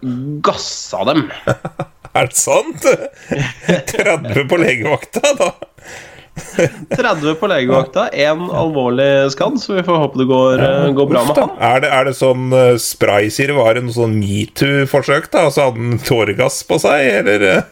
gassa 0.47 1.03
dem. 1.11 1.27
Er 2.17 2.31
det 2.31 2.39
sant? 2.39 2.85
30 3.91 4.47
på 4.49 4.57
legevakta, 4.57 5.35
da? 5.37 5.51
30 6.37 7.35
på 7.41 7.49
legevakta, 7.51 8.07
én 8.13 8.43
alvorlig 8.53 9.09
skadd, 9.33 9.57
så 9.63 9.77
vi 9.79 9.85
får 9.87 10.01
håpe 10.03 10.19
det 10.21 10.27
går, 10.29 10.61
eh, 10.63 10.89
går 10.97 11.09
bra 11.11 11.23
med 11.29 11.39
han. 11.41 11.55
Er 11.73 11.81
det, 11.85 11.91
er 11.97 12.11
det 12.11 12.17
som 12.19 12.51
uh, 12.53 12.75
Spray 12.81 13.31
sier, 13.33 13.55
var 13.57 13.75
det 13.79 13.87
noe 13.87 13.97
sånn 13.97 14.19
metoo-forsøk, 14.21 15.31
da? 15.33 15.47
Altså 15.49 15.69
hadde 15.71 15.81
han 15.81 16.03
tåregass 16.05 16.61
på 16.69 16.77
seg, 16.83 17.07
eller? 17.23 17.47
eh? 17.53 17.63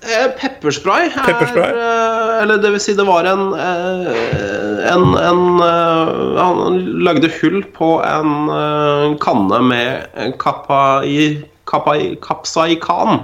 Eh, 0.00 0.28
Pepperspray 0.36 1.08
er 1.10 1.24
Pepperspray? 1.26 1.72
eh, 1.76 2.42
Eller 2.42 2.60
det 2.60 2.70
vil 2.72 2.80
si, 2.80 2.94
det 2.96 3.04
var 3.08 3.24
en 3.28 3.42
eh, 3.52 4.88
En, 4.92 5.04
en 5.16 5.42
eh, 5.60 6.10
Han 6.40 6.78
lagde 7.04 7.28
hull 7.40 7.60
på 7.76 7.90
en 8.04 8.32
eh, 8.54 9.06
kanne 9.20 9.60
med 9.68 10.08
kapsaikan. 12.24 13.20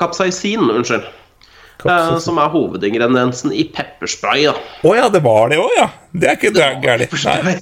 Kapsaisin, 0.00 0.70
unnskyld. 0.70 1.04
Eh, 1.88 2.18
som 2.20 2.38
er 2.40 2.50
hovedingrediensen 2.52 3.54
i 3.56 3.64
pepperspray. 3.72 4.48
Å 4.50 4.54
oh, 4.84 4.94
ja, 4.96 5.08
det 5.12 5.22
var 5.24 5.50
det 5.52 5.60
òg, 5.62 5.72
ja. 5.78 5.88
Det 6.10 6.26
er 6.26 6.34
ikke 6.34 6.50
gærent. 6.82 7.12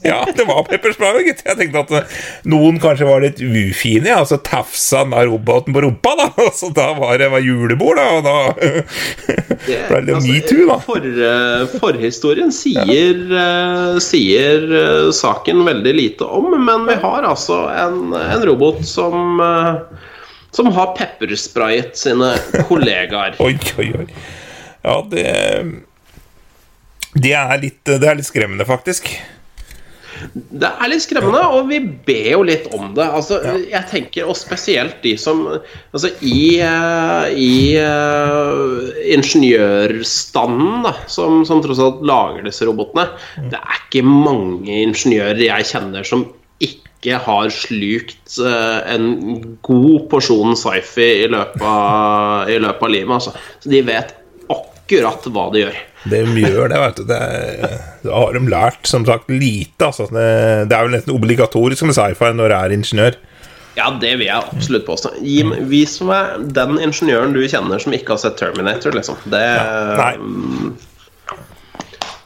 Ja, 0.07 0.22
det 0.24 0.46
var 0.48 0.62
pepperspray, 0.64 1.20
gitt. 1.26 1.42
Jeg 1.44 1.59
tenkte 1.59 1.83
at 1.85 1.90
eh, 1.98 2.14
noen 2.48 2.81
kanskje 2.81 3.09
var 3.09 3.20
litt 3.24 3.42
ufine, 3.44 4.09
ja. 4.09 4.22
så 4.28 4.40
tafsa 4.40 5.04
han 5.04 5.12
roboten 5.28 5.76
på 5.76 5.85
rumpa, 5.85 6.14
da. 6.18 6.28
Så 6.59 6.72
da 6.74 6.90
var 6.96 7.18
det 7.20 7.28
var 7.33 7.44
julebord, 7.44 8.00
da. 8.00 8.07
Og 8.16 8.24
da 8.24 8.37
ble 9.90 10.02
det 10.07 10.16
Altså, 10.16 10.33
metoo, 10.33 10.66
da. 10.72 10.78
For, 10.87 11.09
eh, 11.28 11.78
forhistorien 11.78 12.52
sier, 12.54 13.20
eh, 13.44 14.00
sier 14.02 14.66
saken 15.14 15.62
veldig 15.68 15.94
lite 15.94 16.26
om, 16.26 16.54
men 16.64 16.88
vi 16.88 16.96
har 17.02 17.28
altså 17.28 17.66
en, 17.74 18.16
en 18.16 18.46
robot 18.48 18.81
som 18.88 19.42
som 20.55 20.71
har 20.75 20.95
peppersprayet 20.99 21.97
sine 21.99 22.35
kollegaer. 22.69 23.37
Oi, 23.45 23.57
oi, 23.79 23.91
oi. 24.03 24.07
Ja, 24.83 25.01
det 25.11 25.27
Det 27.19 27.35
er 27.35 27.59
litt, 27.61 27.83
det 27.85 28.05
er 28.07 28.17
litt 28.19 28.29
skremmende, 28.29 28.67
faktisk. 28.69 29.11
Det 30.35 30.67
er 30.67 30.91
litt 30.91 31.05
skremmende, 31.05 31.41
og 31.55 31.69
vi 31.71 31.79
ber 31.81 32.31
jo 32.33 32.41
litt 32.47 32.67
om 32.75 32.91
det. 32.97 33.07
Altså, 33.07 33.39
jeg 33.71 33.85
tenker, 33.91 34.27
Og 34.29 34.37
spesielt 34.39 34.99
de 35.05 35.15
som 35.21 35.45
Altså, 35.49 36.11
i, 36.21 36.59
eh, 36.65 37.29
i 37.39 37.53
uh, 37.79 38.89
ingeniørstanden, 39.15 40.83
da, 40.87 40.95
som, 41.11 41.45
som 41.49 41.63
tross 41.65 41.83
alt 41.83 42.03
lager 42.07 42.47
disse 42.49 42.67
robotene 42.69 43.09
Det 43.53 43.61
er 43.61 43.81
ikke 43.85 44.05
mange 44.07 44.83
ingeniører 44.89 45.45
jeg 45.49 45.71
kjenner 45.71 46.07
som 46.07 46.27
ikke 46.59 46.88
har 47.07 47.51
slukt 47.55 48.39
eh, 48.43 48.95
en 48.95 49.11
god 49.63 50.09
porsjon 50.11 50.57
sci-fi 50.59 51.09
i 51.23 51.27
i 51.29 51.29
løpet 51.31 51.63
av 51.63 52.91
livet. 52.91 53.13
Altså. 53.15 53.35
Så 53.63 53.71
de 53.71 53.83
vet 53.87 54.15
akkurat 54.51 55.31
hva 55.31 55.47
de 55.55 55.63
gjør. 55.63 55.79
De 56.09 56.23
gjør 56.43 56.71
det, 56.73 56.81
vet 56.83 56.99
du. 56.99 57.05
Det, 57.09 57.23
da 58.05 58.19
har 58.19 58.35
de 58.35 58.43
lært, 58.51 58.83
som 58.89 59.07
sagt, 59.07 59.31
lite. 59.31 59.91
Altså. 59.91 60.09
Det, 60.11 60.29
det 60.71 60.77
er 60.77 60.87
vel 60.89 60.97
nesten 60.97 61.15
obligatorisk 61.15 61.87
med 61.89 61.99
sci-fi 61.99 62.33
når 62.35 62.51
du 62.51 62.59
er 62.59 62.77
ingeniør. 62.79 63.19
Ja, 63.79 63.93
det 63.95 64.17
vil 64.19 64.27
jeg 64.27 64.43
absolutt 64.43 64.87
påstå. 64.89 65.13
Vis 65.71 65.99
meg 66.03 66.49
den 66.57 66.81
ingeniøren 66.83 67.37
du 67.37 67.45
kjenner 67.47 67.79
som 67.83 67.95
ikke 67.95 68.17
har 68.17 68.23
sett 68.25 68.39
Terminator, 68.41 68.97
liksom. 68.97 69.21
Det, 69.31 69.43
Nei. 70.01 70.15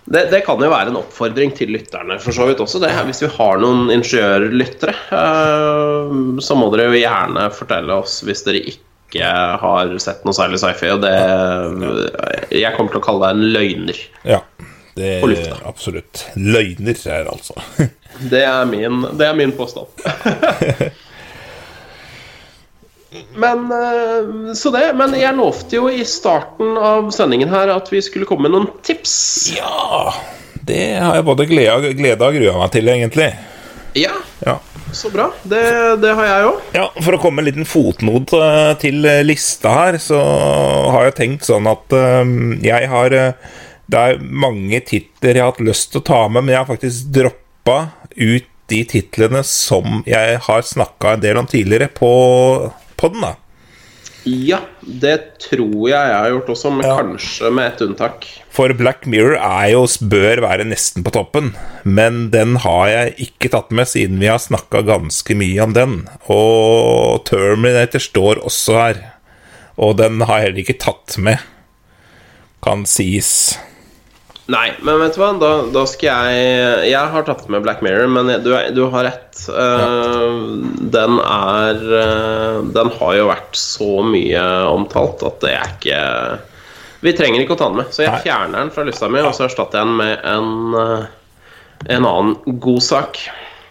Det, 0.04 0.24
det 0.32 0.40
kan 0.46 0.58
jo 0.62 0.70
være 0.70 0.90
en 0.90 0.98
oppfordring 0.98 1.52
til 1.54 1.70
lytterne, 1.76 2.16
for 2.22 2.34
så 2.34 2.46
vidt 2.48 2.62
også. 2.62 2.80
Det, 2.82 2.90
hvis 3.06 3.22
vi 3.22 3.30
har 3.36 3.60
noen 3.62 3.92
ingeniørlyttere, 3.94 4.94
eh, 5.14 6.16
så 6.42 6.56
må 6.58 6.70
dere 6.74 6.88
jo 6.90 7.02
gjerne 7.02 7.46
fortelle 7.54 8.00
oss 8.02 8.18
hvis 8.26 8.42
dere 8.48 8.64
ikke 8.72 9.30
har 9.62 9.92
sett 10.02 10.24
noe 10.26 10.34
særlig 10.34 10.58
sci-fi. 10.62 10.90
Og 10.96 11.02
det 11.04 11.14
Jeg 12.58 12.74
kommer 12.76 12.94
til 12.94 13.02
å 13.02 13.06
kalle 13.06 13.28
deg 13.28 13.36
en 13.36 13.54
løgner. 13.54 14.02
Ja, 14.26 14.40
det 14.98 15.14
er 15.22 15.66
absolutt. 15.68 16.26
Løgner 16.36 17.06
er 17.08 17.30
altså. 17.32 17.58
Det 18.28 18.42
er 18.44 18.66
min, 18.68 19.06
det 19.16 19.24
er 19.24 19.32
min 19.32 19.54
påstand. 19.56 19.88
Men 23.36 23.64
eh, 23.72 24.52
Så 24.54 24.70
det. 24.74 24.86
Men 24.96 25.14
jeg 25.18 25.36
lovte 25.36 25.76
jo 25.78 25.88
i 25.92 26.04
starten 26.08 26.76
av 26.80 27.10
sendingen 27.14 27.50
her 27.52 27.72
at 27.74 27.90
vi 27.92 28.00
skulle 28.04 28.28
komme 28.28 28.48
med 28.48 28.54
noen 28.56 28.68
tips. 28.86 29.14
Ja, 29.56 30.12
det 30.62 30.82
har 31.02 31.18
jeg 31.18 31.26
både 31.26 31.46
gleda, 31.50 31.92
gleda 31.98 32.28
og 32.30 32.36
grua 32.38 32.58
meg 32.62 32.70
til, 32.76 32.88
egentlig. 32.92 33.30
Ja, 33.98 34.14
Ja. 34.46 34.54
så 34.96 35.10
bra. 35.12 35.26
Det, 35.44 35.60
det 36.00 36.14
har 36.16 36.24
jeg 36.28 36.46
òg. 36.48 36.60
Ja, 36.76 36.86
For 37.04 37.16
å 37.16 37.20
komme 37.20 37.42
med 37.42 37.44
en 37.46 37.50
liten 37.50 37.68
fotnot 37.68 38.32
eh, 38.38 38.72
til 38.80 39.04
eh, 39.08 39.20
lista 39.26 39.74
her, 39.76 39.98
så 40.00 40.20
har 40.94 41.10
jeg 41.10 41.18
tenkt 41.18 41.48
sånn 41.48 41.68
at 41.70 41.92
jeg 42.64 42.88
har 42.88 43.18
Det 43.92 43.98
er 44.00 44.22
mange 44.22 44.78
titler 44.88 45.36
jeg 45.36 45.42
har 45.44 45.50
hatt 45.52 45.60
lyst 45.66 45.90
til 45.92 46.00
å 46.00 46.06
ta 46.06 46.20
med, 46.28 46.46
men 46.46 46.54
jeg 46.54 46.62
har 46.62 46.70
faktisk 46.70 47.10
droppa 47.12 47.78
ut 48.16 48.48
de 48.72 48.78
titlene 48.88 49.42
som 49.44 50.00
jeg 50.08 50.38
har 50.46 50.62
snakka 50.64 51.16
en 51.18 51.20
del 51.20 51.36
om 51.42 51.48
tidligere 51.50 51.90
på 51.92 52.08
podden, 53.02 53.24
da. 53.26 53.34
Ja, 54.22 54.60
det 54.86 55.16
tror 55.42 55.88
jeg 55.90 55.98
jeg 55.98 56.14
har 56.14 56.28
gjort 56.30 56.50
også, 56.54 56.70
men 56.70 56.86
Ja. 56.86 56.94
kanskje 57.00 57.48
med 57.50 57.72
et 57.72 57.80
unntak. 57.82 58.26
For 58.54 58.70
Black 58.78 59.04
Mirror 59.10 59.34
er 59.34 59.72
jo, 59.72 59.80
bør 60.06 60.40
være 60.44 60.64
nesten 60.68 61.02
på 61.02 61.10
toppen, 61.10 61.56
men 61.84 62.30
den 62.30 62.54
har 62.62 62.86
jeg 62.92 63.16
ikke 63.18 63.50
tatt 63.50 63.72
med 63.74 63.88
siden 63.90 64.20
vi 64.22 64.30
har 64.30 64.38
snakka 64.38 64.84
ganske 64.86 65.34
mye 65.34 65.58
om 65.64 65.72
den. 65.74 65.96
Og 66.30 67.24
Terminator 67.26 67.98
står 67.98 68.44
også 68.46 68.78
her, 68.78 69.02
og 69.76 69.96
den 69.98 70.20
har 70.20 70.38
jeg 70.38 70.46
heller 70.52 70.62
ikke 70.62 70.78
tatt 70.78 71.18
med, 71.18 71.38
kan 72.62 72.86
sies. 72.86 73.58
Nei, 74.50 74.72
men 74.82 74.98
vet 74.98 75.14
du 75.14 75.20
hva, 75.22 75.28
da, 75.38 75.50
da 75.70 75.82
skal 75.86 76.08
jeg 76.34 76.88
Jeg 76.90 77.10
har 77.12 77.22
tatt 77.28 77.44
med 77.52 77.62
Black 77.62 77.78
Mirror, 77.84 78.08
men 78.10 78.26
jeg- 78.32 78.42
du, 78.42 78.50
du 78.74 78.80
har 78.90 79.04
rett. 79.06 79.38
Eh, 79.48 80.32
Den 80.96 81.18
er 81.22 81.78
uh, 81.78 82.56
Den 82.74 82.90
har 82.98 83.14
jo 83.20 83.28
vært 83.30 83.54
så 83.54 84.02
mye 84.02 84.42
omtalt 84.72 85.22
at 85.28 85.38
det 85.44 85.52
er 85.54 85.70
ikke 85.76 86.00
Vi 87.06 87.14
trenger 87.18 87.44
ikke 87.44 87.54
å 87.54 87.60
ta 87.60 87.68
den 87.70 87.78
med, 87.84 87.92
så 87.94 88.02
jeg 88.04 88.10
Nei. 88.16 88.18
fjerner 88.26 88.58
den 88.64 88.70
fra 88.74 88.84
lista 88.86 89.08
mi, 89.10 89.22
og 89.22 89.32
så 89.38 89.46
erstatter 89.46 89.78
jeg 89.78 89.86
den 89.86 89.96
med 90.02 90.26
en, 90.34 90.50
eh, 90.82 91.06
en 91.96 92.04
annen 92.10 92.60
god 92.62 92.82
sak. 92.86 93.18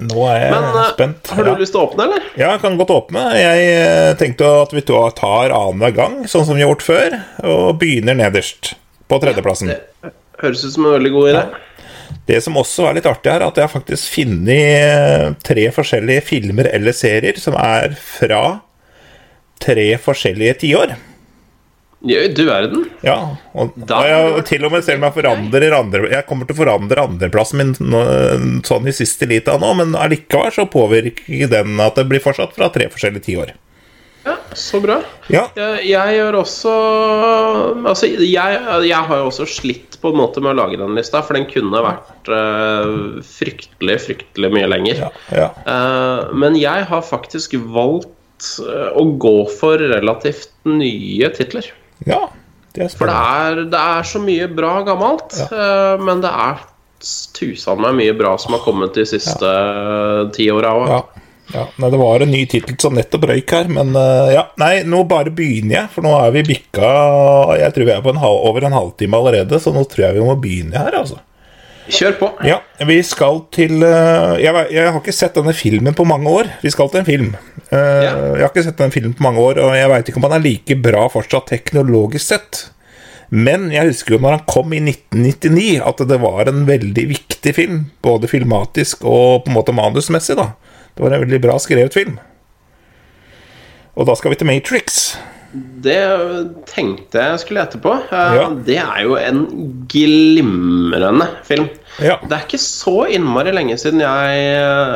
Nå 0.01 0.23
er 0.27 0.39
jeg 0.41 0.51
Men 0.55 0.83
spent. 0.89 1.29
har 1.35 1.43
du 1.45 1.51
ja. 1.51 1.57
lyst 1.61 1.71
til 1.75 1.79
å 1.79 1.85
åpne, 1.91 2.07
eller? 2.09 2.25
ja, 2.35 2.49
jeg 2.55 2.61
kan 2.63 2.75
godt 2.79 2.91
åpne. 2.95 3.23
Jeg 3.37 4.17
tenkte 4.19 4.49
at 4.63 4.73
vi 4.75 4.81
tar 4.87 5.53
annenhver 5.55 5.93
gang, 5.95 6.17
sånn 6.27 6.43
som 6.47 6.55
vi 6.57 6.63
har 6.65 6.71
gjort 6.73 6.83
før, 6.87 7.15
og 7.43 7.77
begynner 7.79 8.17
nederst, 8.19 8.73
på 9.07 9.19
tredjeplassen. 9.23 9.71
Det 9.75 10.11
høres 10.41 10.63
ut 10.65 10.73
som 10.75 10.85
en 10.89 10.95
veldig 10.97 11.11
god 11.15 11.29
idé. 11.33 11.43
Det 12.27 12.41
som 12.43 12.57
også 12.59 12.89
er 12.89 12.97
litt 12.99 13.07
artig 13.07 13.31
er 13.31 13.45
at 13.45 13.55
jeg 13.57 13.65
har 13.67 13.71
faktisk 13.71 14.11
funnet 14.17 14.49
eh, 14.51 15.29
tre 15.47 15.63
forskjellige 15.73 16.25
filmer 16.27 16.67
eller 16.73 16.95
serier 16.95 17.39
som 17.39 17.55
er 17.57 17.93
fra 17.95 18.41
tre 19.61 19.87
forskjellige 20.01 20.57
tiår. 20.65 20.93
Ja, 22.01 22.21
Du 22.33 22.45
verden. 22.47 22.87
Ja, 23.05 23.37
og, 23.53 23.73
Da- 23.77 23.99
og 24.01 24.07
jeg, 24.09 24.45
til 24.49 24.65
og 24.65 24.71
med 24.73 24.83
selv 24.83 24.97
om 24.97 25.03
jeg 25.05 25.23
forandrer 25.23 25.75
andre 25.77 26.09
Jeg 26.09 26.25
kommer 26.25 26.47
til 26.49 26.55
å 26.55 26.61
forandre 26.63 27.03
andreplassen 27.05 27.61
min 27.61 28.61
sånn 28.65 28.87
i 28.89 28.93
siste 28.95 29.27
lita 29.29 29.53
nå, 29.61 29.69
men 29.77 29.93
allikevel 29.93 30.49
så 30.55 30.65
påvirker 30.65 31.47
den 31.51 31.77
at 31.79 31.95
det 31.95 32.07
blir 32.09 32.23
fortsatt 32.23 32.55
fra 32.57 32.71
tre 32.73 32.89
forskjellige 32.89 33.27
tiår. 33.29 33.53
Ja, 34.23 34.35
så 34.53 34.79
bra. 34.83 34.99
Ja, 35.33 35.47
Jeg, 35.57 35.85
jeg 35.89 36.17
gjør 36.19 36.35
også 36.43 36.71
Altså, 37.89 38.09
jeg, 38.11 38.59
jeg 38.85 39.07
har 39.07 39.21
jo 39.21 39.29
også 39.31 39.47
slitt 39.49 39.97
på 40.01 40.11
en 40.11 40.19
måte 40.19 40.41
med 40.43 40.53
å 40.53 40.59
lage 40.63 40.79
den 40.81 40.95
lista, 40.97 41.21
for 41.25 41.37
den 41.37 41.47
kunne 41.49 41.81
vært 41.85 42.29
uh, 42.29 43.21
fryktelig, 43.25 43.99
fryktelig 44.07 44.49
mye 44.53 44.69
lenger. 44.69 45.03
ja, 45.03 45.11
ja. 45.37 45.49
Uh, 45.67 46.31
men 46.33 46.57
jeg 46.57 46.87
har 46.89 47.05
faktisk 47.05 47.53
valgt 47.73 48.49
uh, 48.65 48.89
å 48.97 49.05
gå 49.21 49.35
for 49.59 49.81
relativt 49.93 50.53
nye 50.69 51.29
titler. 51.37 51.69
ja 52.05 52.25
det 52.71 52.85
er 52.85 52.93
For 52.95 53.09
det 53.09 53.15
er, 53.19 53.63
det 53.69 53.79
er 53.97 54.05
så 54.07 54.21
mye 54.23 54.45
bra 54.47 54.77
gammelt, 54.87 55.35
men 55.99 56.21
det 56.23 56.29
er 56.31 56.61
tusen 57.35 57.81
meg 57.83 57.97
mye 57.97 58.13
bra 58.15 58.37
som 58.39 58.55
har 58.55 58.61
kommet 58.63 58.95
de 58.95 59.03
siste 59.09 59.49
ti 60.37 60.47
åra 60.53 60.71
òg. 60.79 61.19
Ja. 61.53 61.65
Nei, 61.81 61.89
Det 61.91 61.99
var 62.01 62.23
en 62.23 62.31
ny 62.31 62.45
tittel 62.49 62.77
som 62.81 62.95
nettopp 62.97 63.27
røyk 63.31 63.55
her, 63.55 63.71
men 63.71 63.95
eh, 63.97 64.33
ja, 64.35 64.45
nei, 64.61 64.73
nå 64.87 65.03
bare 65.09 65.33
begynner 65.35 65.81
jeg. 65.81 65.91
For 65.95 66.05
nå 66.05 66.13
er 66.19 66.31
vi 66.35 66.45
bikka 66.53 66.93
Jeg 67.59 67.75
tror 67.75 67.89
vi 67.89 67.95
er 67.95 68.05
på 68.05 68.13
en 68.13 68.21
halv, 68.23 68.39
over 68.51 68.67
en 68.67 68.77
halvtime 68.77 69.19
allerede, 69.19 69.59
så 69.61 69.73
nå 69.75 69.83
tror 69.89 70.07
jeg 70.07 70.19
vi 70.19 70.25
må 70.25 70.37
begynne 70.39 70.79
her, 70.79 70.95
altså. 71.01 71.19
Kjør 71.91 72.13
på. 72.19 72.27
Ja, 72.45 72.59
vi 72.87 72.99
skal 73.03 73.41
til 73.51 73.81
eh, 73.83 74.35
jeg, 74.39 74.65
jeg 74.71 74.85
har 74.87 74.99
ikke 75.01 75.15
sett 75.15 75.35
denne 75.35 75.53
filmen 75.57 75.95
på 75.97 76.05
mange 76.07 76.29
år. 76.31 76.51
Vi 76.61 76.71
skal 76.71 76.91
til 76.93 77.01
en 77.01 77.09
film. 77.09 77.31
Uh, 77.71 77.77
Ja. 77.77 78.11
Jeg 78.35 78.43
har 78.43 78.49
ikke 78.51 78.63
sett 78.67 78.79
denne 78.79 78.93
filmen 78.93 79.15
på 79.17 79.23
mange 79.25 79.41
år, 79.43 79.59
og 79.63 79.73
jeg 79.75 79.89
veit 79.91 80.09
ikke 80.11 80.19
om 80.21 80.27
han 80.27 80.37
er 80.37 80.43
like 80.43 80.77
bra 80.83 81.07
fortsatt 81.11 81.49
teknologisk 81.51 82.25
sett. 82.33 82.61
Men 83.31 83.69
jeg 83.71 83.87
husker 83.87 84.17
jo 84.17 84.19
når 84.19 84.35
han 84.35 84.47
kom 84.49 84.73
i 84.75 84.81
1999, 84.83 85.79
at 85.87 86.01
det 86.09 86.17
var 86.19 86.51
en 86.51 86.65
veldig 86.67 87.05
viktig 87.13 87.53
film. 87.55 87.85
Både 88.03 88.27
filmatisk 88.27 89.05
og 89.07 89.45
på 89.45 89.51
en 89.51 89.55
måte 89.55 89.75
manusmessig, 89.75 90.35
da. 90.39 90.49
Det 90.95 91.03
var 91.03 91.11
en 91.15 91.23
veldig 91.25 91.41
bra 91.43 91.57
skrevet 91.61 91.93
film. 91.95 92.17
Og 93.95 94.07
da 94.07 94.15
skal 94.15 94.31
vi 94.33 94.39
til 94.39 94.47
Matrix. 94.47 95.01
Det 95.83 95.97
tenkte 96.69 97.19
jeg 97.25 97.39
skulle 97.43 97.63
etterpå. 97.67 97.93
Eh, 98.07 98.35
Ja. 98.37 98.45
Det 98.65 98.77
er 98.79 99.01
jo 99.03 99.17
en 99.19 99.41
glimrende 99.91 101.27
film. 101.47 101.67
Ja. 102.01 102.15
Det 102.25 102.33
er 102.33 102.45
ikke 102.47 102.59
så 102.61 103.05
innmari 103.13 103.51
lenge 103.53 103.75
siden 103.77 104.01
jeg 104.01 104.39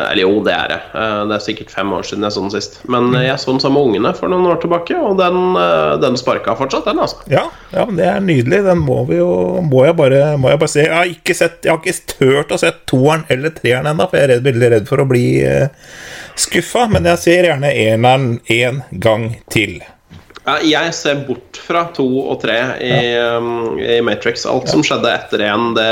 Eller 0.09 0.21
jo, 0.23 0.39
det 0.45 0.53
er 0.55 0.71
det. 0.73 0.79
Eh, 0.97 1.21
Det 1.29 1.35
er 1.37 1.43
sikkert 1.45 1.71
fem 1.73 1.93
år 1.93 2.03
siden 2.07 2.25
jeg 2.25 2.33
så 2.35 2.41
den 2.45 2.53
sist. 2.55 2.79
Men 2.89 3.11
jeg 3.13 3.37
så 3.39 3.51
den 3.53 3.61
sammen 3.61 3.77
med 3.77 3.89
ungene 3.91 4.13
for 4.17 4.31
noen 4.31 4.47
år 4.49 4.59
tilbake, 4.63 4.97
og 4.97 5.17
den, 5.19 5.39
eh, 5.61 5.95
den 6.01 6.17
sparka 6.17 6.55
fortsatt, 6.57 6.85
den, 6.89 6.99
altså. 7.03 7.21
Ja, 7.31 7.45
ja, 7.71 7.85
men 7.85 7.95
det 7.99 8.07
er 8.09 8.19
nydelig. 8.25 8.63
Den 8.65 8.81
må 8.85 9.03
vi 9.09 9.19
jo 9.21 9.61
Må 9.65 9.85
jeg 9.85 9.95
bare, 9.97 10.37
må 10.37 10.49
jeg 10.49 10.59
bare 10.59 10.73
se. 10.73 10.83
Jeg 10.85 10.93
har 10.95 11.05
ikke 11.09 11.35
sett 11.37 11.65
Jeg 11.65 11.71
har 11.73 11.81
ikke 11.81 12.17
turt 12.17 12.53
å 12.55 12.59
se 12.61 12.71
toeren 12.89 13.25
eller 13.29 13.53
treeren 13.55 13.87
ennå, 13.91 14.09
for 14.09 14.17
jeg 14.17 14.27
er 14.29 14.33
redd, 14.35 14.45
veldig 14.45 14.71
redd 14.75 14.87
for 14.89 15.01
å 15.03 15.07
bli 15.09 15.25
uh, 15.45 15.67
skuffa. 16.35 16.87
Men 16.91 17.05
jeg 17.11 17.21
ser 17.23 17.49
gjerne 17.49 17.71
eneren 17.73 18.39
en 18.49 18.81
gang 18.91 19.29
til. 19.51 19.81
Ja, 20.45 20.59
jeg 20.61 20.93
ser 20.93 21.23
bort 21.25 21.57
fra 21.57 21.87
to 21.95 22.05
og 22.21 22.37
tre 22.43 22.57
i, 22.85 22.97
um, 23.17 23.79
i 23.81 23.97
Matrix. 24.05 24.43
Alt 24.45 24.69
som 24.69 24.83
skjedde 24.85 25.09
etter 25.09 25.41
én, 25.47 25.71
det, 25.77 25.87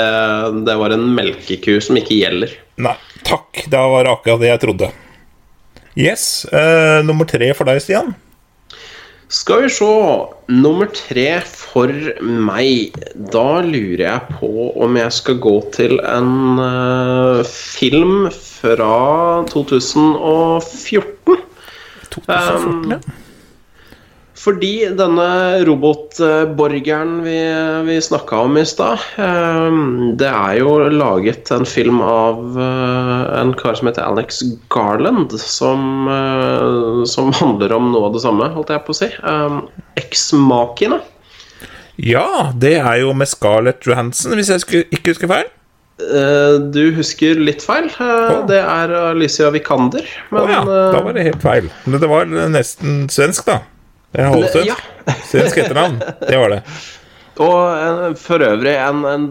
det 0.68 0.76
var 0.78 0.94
en 0.94 1.08
melkeku 1.16 1.80
som 1.82 1.98
ikke 1.98 2.20
gjelder. 2.20 2.54
Nei, 2.86 2.94
takk. 3.26 3.66
Da 3.74 3.82
var 3.90 4.06
det 4.06 4.14
akkurat 4.14 4.44
det 4.44 4.52
jeg 4.52 4.62
trodde. 4.62 4.92
Yes. 5.98 6.46
Uh, 6.54 7.02
nummer 7.06 7.26
tre 7.30 7.50
for 7.58 7.66
deg, 7.70 7.82
Stian. 7.82 8.14
Skal 9.34 9.64
vi 9.64 9.70
se 9.74 9.90
Nummer 10.54 10.90
tre 10.94 11.40
for 11.48 11.90
meg. 12.22 12.94
Da 13.34 13.64
lurer 13.66 14.04
jeg 14.06 14.38
på 14.38 14.70
om 14.86 14.98
jeg 15.00 15.16
skal 15.18 15.40
gå 15.42 15.56
til 15.74 15.98
en 16.06 16.60
uh, 16.62 17.42
film 17.50 18.28
fra 18.30 19.42
2014. 19.50 21.42
2014, 22.14 22.94
ja. 22.94 23.02
Fordi 24.44 24.90
denne 25.00 25.26
robotborgeren 25.64 27.22
vi, 27.24 27.38
vi 27.88 27.96
snakka 28.04 28.42
om 28.44 28.58
i 28.60 28.66
stad 28.68 29.00
eh, 29.16 29.78
Det 30.20 30.28
er 30.28 30.58
jo 30.60 30.74
laget 30.92 31.52
en 31.56 31.64
film 31.70 32.02
av 32.04 32.60
eh, 32.60 33.22
en 33.40 33.54
kar 33.60 33.80
som 33.80 33.88
heter 33.88 34.04
Alex 34.04 34.42
Garland, 34.74 35.32
som, 35.40 35.88
eh, 36.12 37.06
som 37.08 37.32
handler 37.40 37.72
om 37.78 37.92
noe 37.94 38.10
av 38.10 38.18
det 38.18 38.26
samme, 38.26 38.52
holdt 38.58 38.76
jeg 38.76 38.84
på 38.84 38.96
å 38.96 39.00
si. 39.00 39.12
Eksmakene. 39.14 39.64
Eks-makina. 40.04 41.02
Ja, 42.04 42.52
det 42.58 42.78
er 42.82 43.04
jo 43.04 43.14
med 43.16 43.30
Scarlett 43.30 43.86
Johansen, 43.88 44.34
hvis 44.36 44.50
jeg 44.52 44.88
ikke 44.92 45.14
husker 45.14 45.30
feil. 45.32 45.52
Eh, 46.04 46.56
Du 46.74 46.88
husker 46.98 47.40
litt 47.40 47.64
feil. 47.64 47.88
Det 48.50 48.60
er 48.60 48.96
Alicia 49.14 49.52
Vikander. 49.54 50.04
Men, 50.34 50.42
oh 50.42 50.52
ja, 50.52 50.64
da 50.68 51.04
var 51.06 51.16
det 51.16 51.30
helt 51.30 51.44
feil. 51.46 51.70
Men 51.86 52.02
det 52.04 52.10
var 52.12 52.28
nesten 52.28 53.06
svensk, 53.14 53.46
da. 53.48 53.62
Holdt 54.14 54.52
svensk. 54.54 54.70
Ja. 54.70 54.78
Svensk 55.32 55.58
etternavn. 55.64 55.98
Det 56.22 56.38
var 56.38 56.54
det. 56.54 56.60
Og 57.42 57.58
eh, 57.74 58.12
for 58.20 58.44
øvrig 58.46 58.76
en, 58.78 59.02
en 59.10 59.24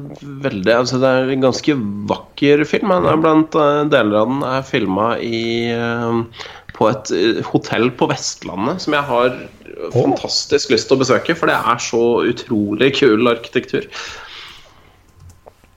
veldig 0.42 0.74
altså 0.74 0.98
Det 0.98 1.10
er 1.10 1.30
en 1.30 1.44
ganske 1.44 1.76
vakker 2.10 2.64
film. 2.66 2.94
Blant 3.22 3.54
eh, 3.54 3.84
deler 3.92 4.24
av 4.24 4.32
den 4.32 4.42
er 4.48 4.66
filma 4.66 5.12
i 5.22 5.44
eh, 5.70 6.48
på 6.72 6.88
et 6.88 7.12
hotell 7.52 7.90
på 7.94 8.08
Vestlandet 8.10 8.80
som 8.82 8.94
jeg 8.96 9.06
har 9.06 9.34
fantastisk 9.92 10.72
lyst 10.72 10.88
til 10.88 10.96
å 10.96 11.02
besøke, 11.02 11.34
for 11.36 11.50
det 11.50 11.56
er 11.58 11.80
så 11.84 12.02
utrolig 12.24 12.88
kul 12.96 13.28
arkitektur. 13.28 13.84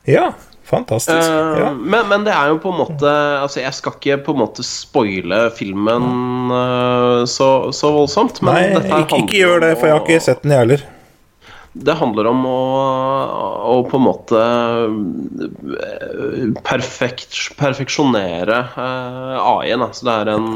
Ja, 0.07 0.29
fantastisk. 0.65 1.29
Uh, 1.29 1.59
Ja. 1.59 1.73
men, 1.73 2.07
men 2.09 2.23
det 2.25 2.33
er 2.33 2.47
jo 2.51 2.57
på 2.63 2.69
en 2.73 2.79
måte 2.81 3.11
Altså 3.41 3.59
Jeg 3.61 3.73
skal 3.77 3.91
ikke 3.95 4.17
på 4.25 4.31
en 4.35 4.39
måte 4.41 4.63
spoile 4.65 5.39
filmen 5.55 6.03
uh, 6.51 7.23
så, 7.29 7.49
så 7.75 7.91
voldsomt. 7.95 8.41
Men 8.45 8.53
Nei, 8.75 8.81
ikke, 9.03 9.17
ikke 9.23 9.37
gjør 9.43 9.57
det, 9.67 9.73
for 9.79 9.85
jeg 9.89 9.95
har 9.97 10.03
ikke 10.05 10.25
sett 10.27 10.41
den, 10.43 10.51
jeg 10.55 10.61
heller. 10.65 10.81
Det 11.75 11.91
handler 11.99 12.25
om 12.31 12.41
å, 12.47 12.59
å 13.67 13.73
på 13.89 13.97
en 13.99 14.05
måte 14.05 14.39
eh, 14.39 14.93
perfekt, 16.63 17.35
perfeksjonere 17.59 18.59
uh, 18.77 19.35
AI-en. 19.41 19.83
Altså 19.83 20.05
Så 20.05 20.07
det 20.07 20.15
er 20.21 20.27
en, 20.37 20.47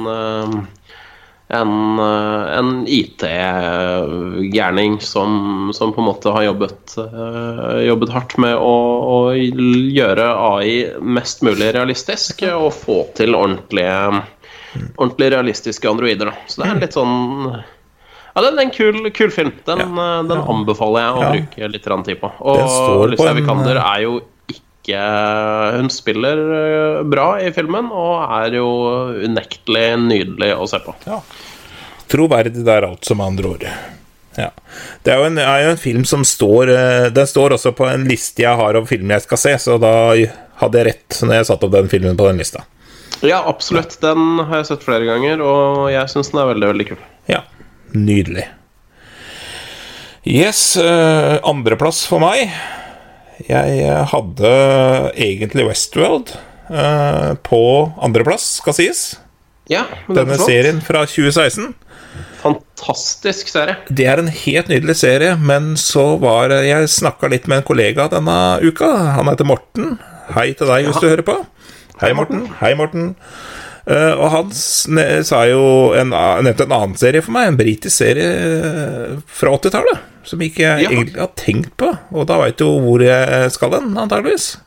en, 1.50 2.00
eh, 2.00 2.58
en 2.58 2.86
IT-gærning 2.88 5.02
som, 5.02 5.70
som 5.74 5.94
på 5.94 6.02
en 6.02 6.06
måte 6.06 6.30
har 6.34 6.44
jobbet, 6.44 6.98
eh, 7.02 7.80
jobbet 7.88 8.10
hardt 8.14 8.38
med 8.38 8.56
å, 8.56 8.76
å 9.10 9.34
gjøre 9.34 10.28
AI 10.46 11.02
mest 11.02 11.42
mulig 11.46 11.72
realistisk 11.74 12.44
og 12.54 12.74
få 12.78 13.00
til 13.18 13.34
ordentlige, 13.38 14.22
ordentlig 15.00 15.32
realistiske 15.34 15.90
androider. 15.90 16.26
Da. 16.30 16.34
Så 16.46 16.62
det 16.62 16.70
er 16.70 16.80
litt 16.86 16.94
sånn 16.98 17.16
ja, 17.50 18.42
det 18.46 18.54
er 18.54 18.62
en 18.62 18.72
kul, 18.72 19.10
kul 19.12 19.32
film. 19.34 19.52
Den, 19.66 19.80
ja. 19.98 20.22
den 20.24 20.38
anbefaler 20.38 21.02
jeg 21.02 21.12
å 21.12 21.22
Ja. 21.24 21.30
bruke 21.34 21.68
litt 21.74 21.84
tid 22.06 22.20
på. 22.22 22.30
Og 22.40 23.10
Lucia 23.10 23.34
Vikander 23.36 23.76
er 23.82 24.02
jo 24.06 24.22
ikke 24.90 25.78
Hun 25.78 25.92
spiller 25.94 26.42
eh, 26.58 27.04
bra 27.10 27.30
i 27.42 27.52
filmen 27.56 27.92
og 27.94 28.26
er 28.42 28.58
jo 28.58 28.70
unektelig 29.26 29.88
nydelig 30.02 30.52
å 30.58 30.68
se 30.70 30.82
på. 30.84 30.96
Ja. 31.06 31.22
Troverdig 32.10 32.66
der, 32.66 32.90
altså, 32.90 33.16
med 33.16 33.36
andre 33.36 33.54
ord. 33.54 33.66
Ja. 34.40 34.50
Det 35.04 35.14
er 35.14 35.22
jo, 35.22 35.30
en, 35.30 35.40
er 35.42 35.64
jo 35.66 35.72
en 35.74 35.82
film 35.82 36.04
som 36.08 36.22
står 36.24 36.70
eh, 36.72 37.08
Den 37.12 37.28
står 37.28 37.58
også 37.58 37.74
på 37.76 37.88
en 37.90 38.06
liste 38.08 38.44
jeg 38.46 38.56
har 38.56 38.78
over 38.78 38.88
filmer 38.88 39.18
jeg 39.18 39.26
skal 39.26 39.42
se, 39.42 39.56
så 39.66 39.80
da 39.82 39.94
hadde 40.62 40.80
jeg 40.80 40.88
rett 40.92 41.18
når 41.24 41.40
jeg 41.40 41.50
satte 41.50 41.68
opp 41.68 41.76
den 41.76 41.90
filmen 41.92 42.20
på 42.20 42.28
den 42.30 42.40
lista. 42.40 42.66
Ja, 43.26 43.42
absolutt. 43.48 43.98
Den 44.00 44.40
har 44.48 44.62
jeg 44.62 44.70
sett 44.70 44.86
flere 44.86 45.08
ganger, 45.08 45.42
og 45.44 45.90
jeg 45.92 46.08
syns 46.12 46.32
den 46.32 46.40
er 46.40 46.54
veldig, 46.54 46.72
veldig 46.72 46.88
kul. 46.94 47.02
Ja. 47.28 47.44
Nydelig. 47.92 48.46
Yes, 50.30 50.78
eh, 50.78 51.40
andreplass 51.48 52.06
for 52.08 52.24
meg. 52.24 52.52
Jeg 53.48 54.06
hadde 54.12 54.54
egentlig 55.16 55.68
Westworld 55.70 56.34
eh, 56.70 57.34
på 57.46 57.62
andreplass, 58.04 58.58
skal 58.60 58.76
sies. 58.76 59.04
Ja, 59.70 59.86
Denne 60.10 60.36
serien 60.42 60.82
fra 60.84 61.06
2016. 61.08 61.72
Fantastisk 62.40 63.52
serie. 63.52 63.78
Det 63.92 64.08
er 64.10 64.22
en 64.22 64.32
helt 64.32 64.72
nydelig 64.72 64.96
serie, 65.02 65.36
men 65.38 65.74
så 65.80 66.14
var 66.22 66.52
Jeg 66.64 66.90
snakka 66.92 67.30
litt 67.32 67.48
med 67.52 67.62
en 67.62 67.68
kollega 67.68 68.08
denne 68.12 68.38
uka. 68.64 68.90
Han 69.20 69.30
heter 69.30 69.48
Morten. 69.48 69.98
Hei 70.34 70.52
til 70.58 70.70
deg 70.72 70.88
hvis 70.90 71.00
du 71.02 71.08
hører 71.10 71.26
på. 71.28 71.38
Hei, 72.00 72.14
Morten. 72.16 72.46
Hei, 72.62 72.74
Morten. 72.80 73.14
Eh, 73.16 73.59
og 73.90 74.28
han 74.34 74.52
sa 74.54 75.40
jo 75.50 75.62
en, 75.98 76.12
nevnte 76.46 76.68
en 76.68 76.74
annen 76.76 76.96
serie 77.00 77.24
for 77.26 77.34
meg, 77.34 77.48
en 77.50 77.58
britisk 77.58 77.96
serie 78.04 78.30
eh, 78.30 79.14
fra 79.26 79.54
80-tallet. 79.58 80.06
Som 80.30 80.42
ikke 80.46 80.62
jeg 80.62 80.84
Ja. 80.84 80.90
egentlig 80.92 81.18
har 81.24 81.32
tenkt 81.40 81.72
på. 81.80 81.90
Og 82.14 82.28
da 82.30 82.38
veit 82.44 82.58
du 82.62 82.68
hvor 82.84 83.02
jeg 83.02 83.50
skal 83.56 83.74
hen, 83.80 83.96
antageligvis. 83.98 84.58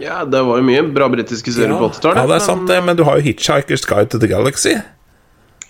Ja, 0.00 0.20
det 0.28 0.42
var 0.46 0.60
jo 0.60 0.66
mye 0.66 0.82
bra 0.94 1.08
britiske 1.12 1.52
serier 1.56 1.72
på 1.80 1.88
80-tallet. 1.88 2.20
ja, 2.20 2.26
det 2.30 2.36
er 2.36 2.44
sant, 2.44 2.66
det, 2.68 2.82
men 2.84 2.96
du 2.98 3.04
har 3.08 3.16
jo 3.18 3.24
Hitchhiker's 3.24 3.86
Guide 3.88 4.10
to 4.12 4.20
the 4.22 4.28
Galaxy. 4.30 4.76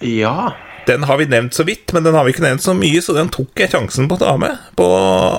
Ja. 0.01 0.53
Den 0.87 1.05
har 1.07 1.17
vi 1.21 1.27
nevnt 1.31 1.55
så 1.55 1.65
vidt, 1.69 1.93
men 1.93 2.03
den 2.05 2.15
har 2.17 2.25
vi 2.27 2.33
ikke 2.35 2.43
nevnt 2.45 2.65
så 2.65 2.75
mye, 2.75 3.01
så 3.05 3.15
den 3.17 3.29
tok 3.33 3.53
jeg 3.61 3.71
sjansen 3.73 4.09
på 4.11 4.17
å 4.19 4.23
ta 4.25 4.35
med 4.41 4.59
på 4.81 4.87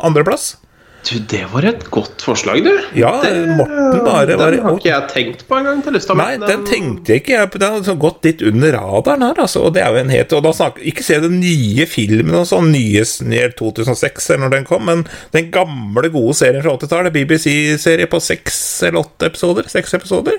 andreplass. 0.07 0.53
Du, 1.09 1.15
det 1.31 1.45
var 1.49 1.65
et 1.65 1.81
godt 1.89 2.21
forslag, 2.21 2.61
du. 2.63 2.71
Ja, 2.93 3.09
Morten 3.57 4.03
bare 4.05 4.35
var 4.37 4.53
Den 4.53 4.65
har 4.67 4.75
ikke 4.77 4.89
jeg 4.91 5.07
tenkt 5.09 5.43
på 5.49 5.57
engang 5.57 5.81
til 5.81 5.95
lista 5.97 6.13
mi. 6.13 6.21
Nei, 6.21 6.35
den 6.43 6.61
tenkte 6.67 7.15
jeg 7.15 7.23
ikke 7.23 7.33
jeg 7.33 7.49
på. 7.53 7.61
Den 7.63 7.87
har 7.87 7.97
gått 8.03 8.27
litt 8.27 8.43
under 8.45 8.75
radaren 8.77 9.25
her, 9.25 9.41
altså. 9.41 9.63
Og 9.65 9.73
det 9.75 9.81
er 9.81 9.95
jo 9.95 10.01
en 10.03 10.13
het 10.13 10.35
Og 10.37 10.43
da 10.45 10.51
snakker 10.55 10.85
Ikke 10.91 11.05
se 11.05 11.17
den 11.23 11.39
nye 11.41 11.87
filmen 11.89 12.37
og 12.37 12.45
sånn, 12.49 12.69
nye 12.75 13.05
nye 13.25 13.49
2006 13.57 14.29
eller 14.29 14.43
når 14.45 14.53
den 14.55 14.69
kom, 14.69 14.85
men 14.87 15.03
den 15.33 15.49
gamle, 15.53 16.11
gode 16.13 16.35
serien 16.37 16.61
fra 16.63 16.75
80-tallet, 16.77 17.15
BBC-serie 17.15 18.09
på 18.11 18.21
seks 18.21 18.57
eller 18.87 19.01
åtte 19.01 19.31
episoder. 19.31 19.67
Seks 19.71 19.97
episoder. 19.97 20.37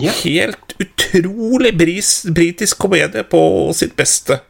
Ja. 0.00 0.14
Helt 0.24 0.74
utrolig 0.80 1.74
bris, 1.78 2.16
britisk 2.34 2.80
komedie 2.86 3.22
på 3.28 3.44
sitt 3.76 3.94
beste. 3.98 4.40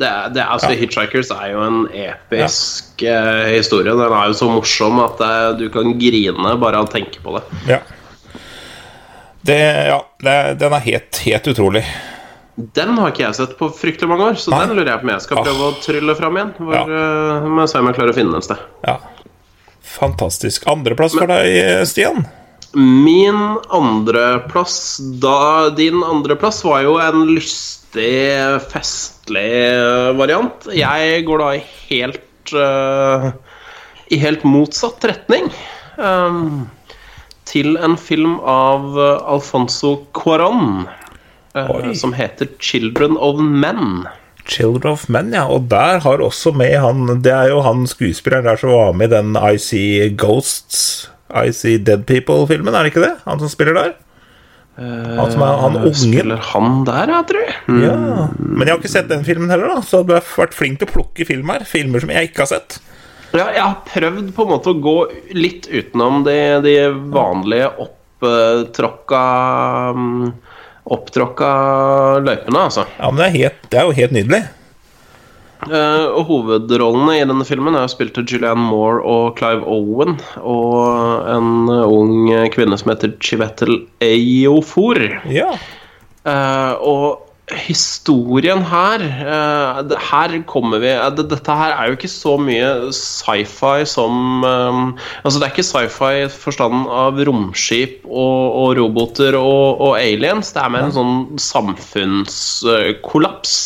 Ja, 0.00 0.28
det 0.28 0.34
det 0.34 0.44
altså, 0.46 0.70
Hitchhikers 0.78 1.30
er 1.34 1.52
jo 1.52 1.62
en 1.66 1.78
episk 1.90 3.02
eh, 3.02 3.48
historie. 3.56 3.92
Den 3.98 4.12
er 4.14 4.28
jo 4.30 4.36
så 4.38 4.48
morsom 4.50 5.00
at 5.02 5.20
uh, 5.20 5.56
du 5.58 5.68
kan 5.74 5.94
grine 5.98 6.54
bare 6.60 6.78
av 6.78 6.86
å 6.86 6.92
tenke 6.92 7.20
på 7.24 7.34
det. 7.38 7.42
Ja. 7.68 7.80
Det, 9.42 9.58
ja, 9.88 9.98
det, 10.22 10.36
den 10.60 10.72
er 10.76 10.84
helt, 10.84 11.20
helt 11.24 11.46
utrolig. 11.50 11.84
Den 12.74 12.96
har 12.98 13.12
ikke 13.12 13.22
jeg 13.22 13.36
sett 13.38 13.52
på 13.58 13.68
fryktelig 13.70 14.08
mange 14.10 14.32
år, 14.32 14.38
så 14.42 14.50
Nei. 14.50 14.64
den 14.66 14.76
lurer 14.76 14.90
jeg 14.92 15.00
på 15.02 15.06
om 15.06 15.12
jeg 15.14 15.24
skal 15.24 15.38
Ah. 15.38 15.44
prøve 15.46 15.68
å 15.68 15.76
trylle 15.82 16.16
fram 16.18 16.36
igjen. 16.40 16.50
Hvor, 16.58 16.74
Ja. 16.74 16.82
uh, 16.84 17.46
må 17.48 17.68
se 17.70 17.78
om 17.78 17.86
jeg 17.86 17.94
klarer 18.00 18.12
å 18.12 18.18
finne 18.18 18.34
den 18.34 18.42
et 18.42 18.48
sted. 18.48 18.58
Ja. 18.86 18.96
Fantastisk. 19.88 20.66
Andreplass 20.68 21.14
for 21.16 21.26
deg, 21.30 21.86
Stian? 21.88 22.26
Min 22.74 23.56
andreplass 23.72 24.98
da 25.22 25.70
Din 25.70 26.02
andreplass 26.04 26.60
var 26.66 26.82
jo 26.84 26.98
en 27.00 27.22
lystig, 27.30 28.60
festlig 29.28 30.16
variant. 30.18 30.68
Jeg 30.72 31.24
går 31.26 31.38
da 31.42 31.52
i 31.56 31.62
helt 31.88 32.52
uh, 32.54 33.32
I 34.10 34.18
helt 34.18 34.44
motsatt 34.44 35.04
retning. 35.04 35.50
Um, 35.96 36.68
til 37.48 37.76
en 37.80 37.96
film 37.96 38.38
av 38.44 38.92
eh, 38.92 39.22
Alfonso 39.24 40.04
Cuarón 40.12 40.84
uh, 41.56 41.92
som 41.96 42.12
heter 42.12 42.46
'Children 42.60 43.16
of 43.16 43.40
Men'. 43.40 44.06
Children 44.44 44.92
of 44.92 45.08
Men, 45.08 45.32
ja. 45.32 45.46
Og 45.48 45.68
der 45.68 46.00
har 46.00 46.20
også 46.20 46.52
med 46.52 46.78
han 46.78 47.22
Det 47.22 47.32
er 47.32 47.48
jo 47.48 47.60
han 47.60 47.86
skuespilleren 47.86 48.44
der 48.44 48.56
som 48.56 48.70
var 48.70 48.92
med 48.92 49.08
i 49.08 49.16
den 49.16 49.36
I 49.36 49.56
See 49.56 50.10
Ghosts, 50.10 51.08
I 51.32 51.52
See 51.52 51.78
Dead 51.78 52.04
People-filmen, 52.04 52.74
er 52.74 52.84
det 52.84 52.92
ikke 52.92 53.06
det? 53.06 53.16
Han 53.24 53.40
som 53.40 53.48
spiller 53.48 53.74
der? 53.74 53.92
Han 54.78 55.32
som 55.32 55.42
er 55.42 55.56
han 55.58 55.76
Eh, 55.76 55.86
ungen? 55.88 55.94
Spiller 55.98 56.44
han 56.52 56.84
der, 56.86 57.10
jeg 57.10 57.26
tror 57.30 57.42
jeg. 57.42 57.54
Mm. 57.66 57.80
Ja. 57.82 57.94
Men 58.38 58.62
jeg 58.66 58.72
har 58.74 58.78
ikke 58.78 58.92
sett 58.92 59.08
den 59.10 59.24
filmen 59.26 59.50
heller, 59.50 59.74
da, 59.74 59.82
så 59.82 60.04
du 60.06 60.12
har 60.14 60.22
vært 60.36 60.54
flink 60.54 60.78
til 60.78 60.86
å 60.86 60.92
plukke 60.92 61.26
film 61.26 61.50
her. 61.50 61.64
Filmer 61.66 62.04
som 62.04 62.12
jeg 62.14 62.30
ikke 62.30 62.44
har 62.44 62.50
sett. 62.52 62.78
Ja, 63.34 63.48
jeg 63.52 63.60
har 63.60 63.74
prøvd 63.84 64.30
på 64.36 64.44
en 64.46 64.52
måte 64.54 64.70
å 64.72 64.78
gå 64.80 64.96
litt 65.36 65.66
utenom 65.68 66.22
de, 66.24 66.38
de 66.64 66.76
vanlige 67.12 67.72
opptråkka 67.84 69.24
Opptråkka 70.88 71.48
løypene, 72.24 72.60
altså. 72.64 72.86
Ja, 72.96 73.10
men 73.10 73.20
det 73.20 73.26
er, 73.26 73.34
helt, 73.34 73.58
det 73.68 73.76
er 73.80 73.84
jo 73.90 73.96
helt 73.98 74.14
nydelig. 74.16 74.40
Og 75.66 76.20
hovedrollene 76.28 77.16
i 77.18 77.24
denne 77.26 77.42
filmen 77.48 77.74
er 77.76 77.88
spilt 77.90 78.18
av 78.20 78.24
Julianne 78.30 78.68
Moore 78.70 79.00
og 79.02 79.36
Clive 79.40 79.64
Owen. 79.66 80.12
Og 80.38 81.26
en 81.34 81.48
ung 81.68 82.30
kvinne 82.54 82.78
som 82.78 82.90
heter 82.92 83.10
Chivetel 83.24 83.80
Eyofor. 84.04 84.98
Ja. 85.34 85.50
Uh, 86.28 86.74
og 86.84 87.24
historien 87.64 88.60
her 88.68 89.00
uh, 89.00 89.80
det- 89.88 89.96
Her 90.10 90.34
kommer 90.44 90.76
vi 90.82 90.90
det, 91.16 91.24
Dette 91.30 91.54
her 91.56 91.72
er 91.72 91.86
jo 91.88 91.96
ikke 91.96 92.10
så 92.12 92.34
mye 92.36 92.90
sci-fi 92.92 93.86
som 93.88 94.44
um, 94.44 94.90
Altså, 95.24 95.38
det 95.40 95.46
er 95.46 95.52
ikke 95.54 95.64
sci-fi 95.64 96.10
i 96.26 96.28
forstanden 96.28 96.84
av 96.92 97.16
romskip 97.24 98.04
og, 98.04 98.52
og 98.52 98.76
roboter 98.76 99.32
og, 99.40 99.80
og 99.80 99.96
aliens. 99.96 100.52
Det 100.52 100.60
er 100.60 100.68
mer 100.74 100.84
en 100.90 100.96
sånn 100.98 101.38
samfunnskollaps. 101.40 103.56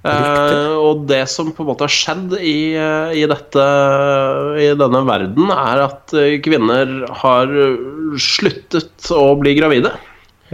Eh, 0.00 0.74
og 0.80 1.02
det 1.10 1.26
som 1.28 1.50
på 1.52 1.60
en 1.60 1.68
måte 1.68 1.84
har 1.84 1.92
skjedd 1.92 2.32
i, 2.40 2.72
eh, 2.72 3.10
i, 3.20 3.24
dette, 3.28 3.64
i 4.56 4.70
denne 4.80 5.02
verden, 5.04 5.50
er 5.52 5.82
at 5.84 6.14
eh, 6.16 6.38
kvinner 6.40 6.94
har 7.20 7.52
sluttet 8.16 9.10
å 9.12 9.34
bli 9.40 9.56
gravide. 9.58 9.92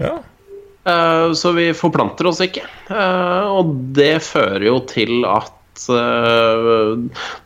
ja. 0.00 0.16
Eh, 0.86 1.32
Så 1.34 1.50
vi 1.54 1.72
forplanter 1.74 2.26
oss 2.30 2.40
ikke. 2.44 2.62
Eh, 2.90 3.46
Og 3.50 3.70
det 3.94 4.20
fører 4.22 4.66
jo 4.68 4.80
til 4.86 5.24
at 5.26 5.52
eh, 5.90 6.92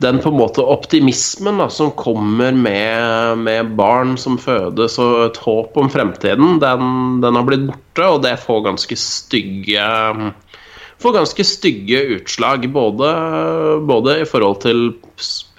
den 0.04 0.20
på 0.20 0.28
en 0.32 0.38
måte 0.40 0.64
optimismen 0.64 1.60
da, 1.62 1.68
som 1.72 1.92
kommer 1.96 2.52
med, 2.52 3.40
med 3.44 3.72
barn 3.80 4.16
som 4.20 4.36
fødes 4.40 4.98
og 5.00 5.24
et 5.30 5.40
håp 5.40 5.76
om 5.80 5.88
fremtiden, 5.92 6.60
den, 6.60 7.20
den 7.24 7.40
har 7.40 7.48
blitt 7.48 7.64
borte, 7.70 8.06
og 8.08 8.22
det 8.24 8.36
får 8.44 8.66
ganske 8.68 8.96
stygge 9.00 9.88
får 11.00 11.12
ganske 11.16 11.44
stygge 11.44 12.00
utslag, 12.16 12.66
både, 12.72 13.10
både 13.88 14.20
i 14.20 14.26
forhold 14.28 14.60
til 14.64 14.82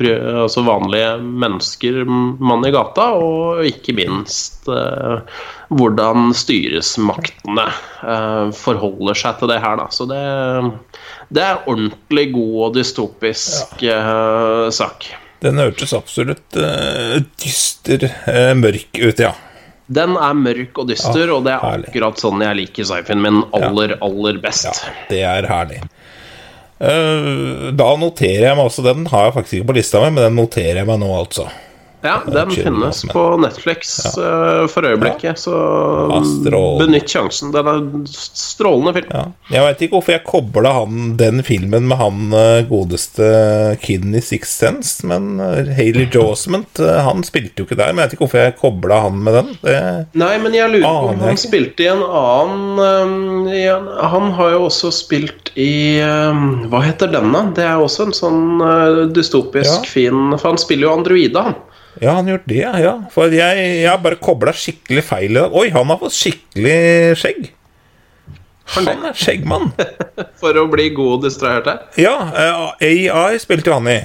altså 0.02 0.64
vanlige 0.66 1.18
mennesker, 1.22 2.04
mann 2.42 2.66
i 2.66 2.72
gata, 2.74 3.12
og 3.18 3.66
ikke 3.66 3.96
minst 3.98 4.70
eh, 4.72 5.42
hvordan 5.70 6.32
styresmaktene 6.38 7.68
eh, 7.70 8.54
forholder 8.58 9.18
seg 9.18 9.42
til 9.42 9.52
det 9.54 9.60
her. 9.64 9.78
Da. 9.82 9.90
Så 9.94 10.08
det, 10.10 10.22
det 11.30 11.46
er 11.46 11.66
ordentlig 11.66 12.32
god 12.36 12.56
og 12.68 12.80
dystopisk 12.80 13.86
eh, 13.86 14.68
sak. 14.74 15.12
Den 15.42 15.62
hørtes 15.62 15.94
absolutt 15.98 16.58
eh, 16.58 17.22
dyster, 17.42 18.10
eh, 18.30 18.52
mørk 18.58 19.02
ut, 19.02 19.22
ja. 19.22 19.34
Den 19.92 20.16
er 20.16 20.36
mørk 20.40 20.78
og 20.80 20.88
dyster, 20.88 21.28
Ah, 21.28 21.36
og 21.36 21.44
det 21.48 21.54
er 21.56 21.64
herlig. 21.66 21.90
akkurat 21.92 22.22
sånn 22.22 22.44
jeg 22.46 22.56
liker 22.62 22.88
sci-fien 22.88 23.22
min 23.22 23.42
aller, 23.58 23.98
aller 24.02 24.38
best. 24.44 24.70
Ja, 24.70 24.94
det 25.10 25.22
er 25.28 25.48
herlig. 25.52 25.82
Uh, 26.82 27.70
da 27.78 27.92
noterer 28.02 28.48
jeg 28.48 28.58
meg 28.58 28.66
også 28.66 28.82
Den 28.82 29.04
har 29.12 29.28
jeg 29.28 29.34
faktisk 29.36 29.58
ikke 29.60 29.68
på 29.70 29.76
lista 29.78 30.00
mi, 30.02 30.08
men 30.16 30.24
den 30.32 30.40
noterer 30.40 30.80
jeg 30.82 30.88
meg 30.90 30.98
nå, 31.04 31.12
altså. 31.14 31.46
Ja, 32.02 32.16
den 32.26 32.50
finnes 32.52 33.04
Osman. 33.04 33.14
på 33.14 33.24
Netflix 33.44 34.00
eh, 34.18 34.68
for 34.72 34.86
øyeblikket, 34.90 35.38
så 35.40 35.54
Ja, 36.10 36.22
benytt 36.82 37.10
sjansen. 37.10 37.52
Den 37.54 37.68
er 37.70 37.84
strålende 38.10 38.94
film. 38.98 39.12
Ja. 39.14 39.26
Jeg 39.54 39.66
veit 39.68 39.84
ikke 39.86 40.00
hvorfor 40.00 40.16
jeg 40.16 40.24
kobla 40.26 40.74
den 41.20 41.44
filmen 41.46 41.86
med 41.92 42.00
han 42.02 42.34
eh, 42.34 42.64
godeste 42.70 43.28
kiden 43.84 44.16
i 44.18 44.24
Sixth 44.24 44.64
Sense, 44.64 45.06
men 45.08 45.40
uh, 45.42 45.62
Haley 45.78 46.08
Josement 46.16 46.82
han 46.82 47.22
spilte 47.28 47.62
jo 47.62 47.68
ikke 47.70 47.78
der. 47.78 47.94
Men 47.94 48.04
jeg 48.04 48.10
vet 48.10 48.18
ikke 48.18 48.26
hvorfor 48.26 48.44
jeg 48.46 48.58
kobla 48.62 49.02
han 49.06 49.22
med 49.22 49.38
den. 49.38 49.54
Det, 49.62 49.78
Nei, 50.18 50.34
men 50.42 50.58
jeg 50.58 50.74
lurer 50.74 50.88
på 50.88 51.12
om 51.14 51.22
han 51.22 51.36
ikke. 51.38 51.46
spilte 51.46 51.86
i 51.86 51.90
en 51.92 52.04
annen 52.06 52.82
um, 52.82 53.50
Han 54.12 54.32
har 54.38 54.56
jo 54.56 54.66
også 54.68 54.92
spilt 54.96 55.52
i 55.60 56.00
um, 56.02 56.64
Hva 56.72 56.82
heter 56.86 57.12
denne? 57.12 57.44
Det 57.58 57.66
er 57.68 57.82
også 57.82 58.08
en 58.10 58.16
sånn 58.16 58.44
uh, 58.64 59.04
dystopisk 59.14 59.86
Ja. 59.86 59.92
fin 59.92 60.32
For 60.38 60.54
han 60.54 60.62
spiller 60.62 60.90
jo 60.90 60.96
androide, 60.96 61.46
han. 61.52 61.60
Ja, 62.00 62.14
han 62.14 62.26
har 62.26 62.38
gjort 62.38 62.48
det, 62.48 62.62
ja. 62.62 62.94
For 63.14 63.34
jeg, 63.36 63.66
jeg 63.82 63.90
har 63.90 64.00
bare 64.04 64.20
kobla 64.22 64.54
skikkelig 64.56 65.04
feil 65.04 65.34
i 65.34 65.40
dag. 65.42 65.58
Oi, 65.58 65.68
han 65.74 65.92
har 65.92 66.00
fått 66.02 66.16
skikkelig 66.16 66.78
skjegg. 67.20 67.52
Han 68.72 68.88
er 68.94 69.18
skjeggmann. 69.18 69.72
For 70.42 70.56
å 70.56 70.66
bli 70.72 70.88
god 70.96 71.18
og 71.18 71.28
distrahert 71.28 71.68
her. 71.68 71.84
Ja, 72.00 72.16
eh, 72.80 73.12
AI 73.12 73.40
spilte 73.44 73.74
han 73.76 73.90
i. 73.92 74.00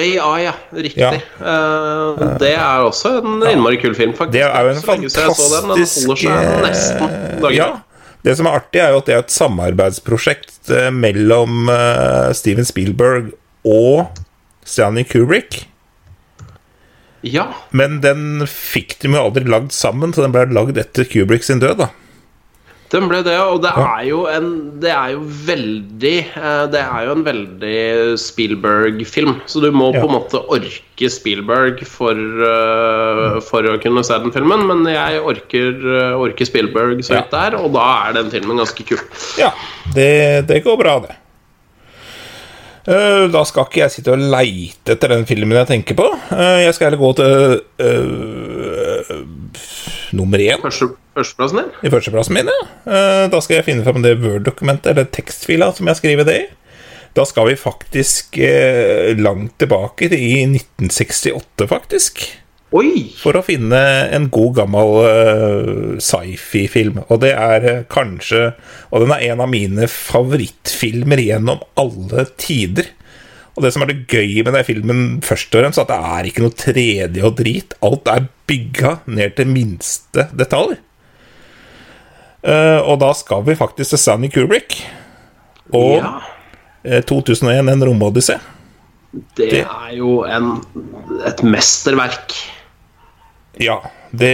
AI, 0.00 0.44
ja. 0.46 0.54
Riktig. 0.70 1.02
Ja. 1.02 1.12
Eh, 1.16 2.22
det 2.40 2.54
er 2.54 2.86
også 2.86 3.16
en 3.18 3.40
innmari 3.50 3.80
kul 3.82 3.96
film, 3.98 4.14
faktisk. 4.16 4.38
Det 4.38 4.46
er 4.46 4.68
jo 4.68 4.70
en 4.70 4.78
den, 4.78 4.84
den 4.84 5.10
fantastisk 5.10 6.06
holder 6.06 6.20
seg 6.22 6.66
nesten 6.68 7.16
dagen. 7.42 7.56
Ja. 7.58 7.70
Det 8.20 8.36
som 8.36 8.46
er 8.46 8.58
artig, 8.60 8.80
er 8.82 8.92
jo 8.92 9.00
at 9.00 9.08
det 9.08 9.14
er 9.16 9.22
et 9.24 9.34
samarbeidsprosjekt 9.34 10.72
eh, 10.76 10.90
mellom 10.92 11.70
eh, 11.72 12.30
Steven 12.36 12.68
Spielberg 12.68 13.32
og 13.66 14.20
Stanley 14.68 15.06
Kubrick. 15.08 15.64
Ja. 17.26 17.50
Men 17.76 18.00
den 18.04 18.46
fikk 18.48 18.98
de 19.02 19.12
jo 19.12 19.24
aldri 19.26 19.44
lagd 19.48 19.74
sammen, 19.76 20.14
så 20.14 20.24
den 20.24 20.32
ble 20.34 20.46
lagd 20.54 20.78
etter 20.80 21.08
Kubrick 21.08 21.44
sin 21.44 21.60
død. 21.60 21.82
da 21.82 21.90
Den 22.90 23.06
ble 23.10 23.20
det, 23.22 23.36
og 23.38 23.60
det 23.62 23.70
er 23.76 24.00
jo 24.08 24.24
en 24.26 24.48
Det 24.82 24.90
er 24.90 25.12
jo 25.12 25.20
veldig 25.46 26.14
eh, 26.26 26.64
Det 26.72 26.80
er 26.80 27.04
jo 27.06 27.12
en 27.14 27.26
veldig 27.26 27.82
Spielberg-film, 28.18 29.36
så 29.46 29.62
du 29.62 29.68
må 29.70 29.92
Ja. 29.94 30.00
på 30.00 30.08
en 30.08 30.16
måte 30.16 30.40
orke 30.48 31.10
Spielberg 31.12 31.84
for, 31.88 32.16
eh, 32.16 33.38
for 33.46 33.68
å 33.68 33.78
kunne 33.80 34.02
se 34.04 34.18
den 34.20 34.32
filmen, 34.34 34.66
men 34.68 34.84
jeg 34.90 35.22
orker, 35.22 35.76
eh, 35.76 36.18
orker 36.18 36.48
Spielberg 36.48 37.04
så 37.04 37.14
vidt 37.18 37.32
ja. 37.32 37.50
der, 37.50 37.58
og 37.60 37.72
da 37.76 37.86
er 38.08 38.18
den 38.18 38.32
filmen 38.32 38.60
ganske 38.60 38.84
kul. 38.84 39.00
Ja, 39.38 39.52
det, 39.94 40.46
det 40.48 40.62
går 40.64 40.76
bra, 40.80 40.98
det. 41.06 41.19
Eh, 42.88 43.26
Da 43.32 43.42
skal 43.44 43.66
ikke 43.68 43.82
jeg 43.82 43.90
sitte 43.96 44.12
og 44.14 44.22
leite 44.32 44.94
etter 44.96 45.08
den 45.12 45.26
filmen 45.28 45.56
jeg 45.58 45.68
tenker 45.68 45.94
på. 45.98 46.06
Eh, 46.32 46.62
Jeg 46.66 46.74
skal 46.76 46.90
heller 46.90 47.02
gå 47.02 47.10
til 47.18 47.60
uh, 47.84 49.24
nummer 50.16 50.38
én 50.42 50.62
Første, 50.62 50.88
førsteplassen 51.14 51.60
din? 51.60 51.70
i 51.84 51.90
førsteplassen 51.92 52.34
min. 52.38 52.48
Ja. 52.48 53.28
Da 53.30 53.40
skal 53.44 53.56
jeg 53.60 53.66
finne 53.68 53.84
fram 53.86 54.02
det 54.02 54.16
Word-dokumentet, 54.22 54.90
eller 54.94 55.04
tekstfila, 55.12 55.72
som 55.76 55.86
jeg 55.90 55.96
skriver 56.00 56.24
det 56.28 56.36
i. 56.40 56.46
Da 57.16 57.24
skal 57.26 57.48
vi 57.50 57.56
faktisk 57.58 58.36
langt 59.18 59.56
tilbake 59.58 60.08
til 60.12 60.18
i 60.22 60.44
1968, 60.46 61.66
faktisk. 61.70 62.22
Oi! 62.72 63.08
For 63.18 63.34
å 63.34 63.42
finne 63.42 63.78
en 64.14 64.28
god 64.30 64.52
gammel 64.60 64.92
uh, 65.02 65.96
sci-fi-film. 65.98 67.00
Og 67.10 67.18
det 67.24 67.32
er 67.34 67.64
eh, 67.66 67.80
kanskje 67.90 68.52
Og 68.92 69.02
den 69.02 69.10
er 69.16 69.24
en 69.32 69.42
av 69.42 69.50
mine 69.50 69.88
favorittfilmer 69.90 71.18
gjennom 71.24 71.64
alle 71.80 72.28
tider. 72.38 72.92
Og 73.56 73.64
det 73.64 73.72
som 73.74 73.82
er 73.82 73.90
det 73.90 74.04
gøy 74.06 74.44
med 74.46 74.54
den 74.54 74.64
filmen, 74.68 75.00
først 75.26 75.50
og 75.58 75.64
fremst, 75.64 75.80
at 75.82 75.90
det 75.90 75.98
er 76.14 76.28
ikke 76.30 76.44
noe 76.44 76.54
3D 76.54 77.24
og 77.26 77.34
drit. 77.40 77.74
Alt 77.82 78.06
er 78.12 78.28
bygga 78.48 78.92
ned 79.10 79.34
til 79.40 79.50
minste 79.50 80.28
detalj. 80.38 80.76
Uh, 82.46 82.78
og 82.86 83.00
da 83.02 83.10
skal 83.18 83.42
vi 83.50 83.58
faktisk 83.58 83.92
til 83.96 84.00
Stanley 84.00 84.30
Kubrick. 84.32 84.78
Og 85.74 85.98
Ja. 85.98 86.14
eh, 86.84 87.02
2001, 87.02 87.68
En 87.68 87.82
romodyssé. 87.84 88.38
Det 89.36 89.50
det- 89.50 89.66
er 89.66 89.92
jo 89.98 90.22
en, 90.24 90.62
et 91.26 91.42
mesterverk. 91.42 92.32
Ja, 93.58 93.82
det 94.10 94.30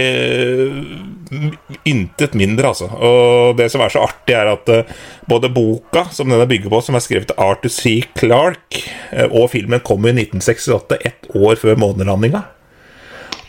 Intet 1.83 2.33
mindre, 2.33 2.67
altså. 2.71 2.87
Og 2.87 3.57
det 3.57 3.69
som 3.71 3.81
er 3.83 3.91
så 3.91 4.05
artig, 4.05 4.35
er 4.37 4.51
at 4.53 4.69
eh, 4.71 4.91
både 5.29 5.49
boka 5.53 6.05
som 6.15 6.29
den 6.31 6.41
er 6.41 6.49
bygget 6.49 6.71
på, 6.71 6.81
som 6.85 6.97
er 6.97 7.03
skrevet 7.03 7.33
av 7.35 7.55
Arthur 7.55 7.73
C. 7.73 7.97
Clarke, 8.17 8.83
eh, 9.11 9.27
og 9.27 9.49
filmen 9.53 9.83
kom 9.85 10.05
i 10.07 10.13
1968, 10.15 10.99
ett 11.09 11.27
år 11.35 11.59
før 11.59 11.79
månelandinga. 11.83 12.43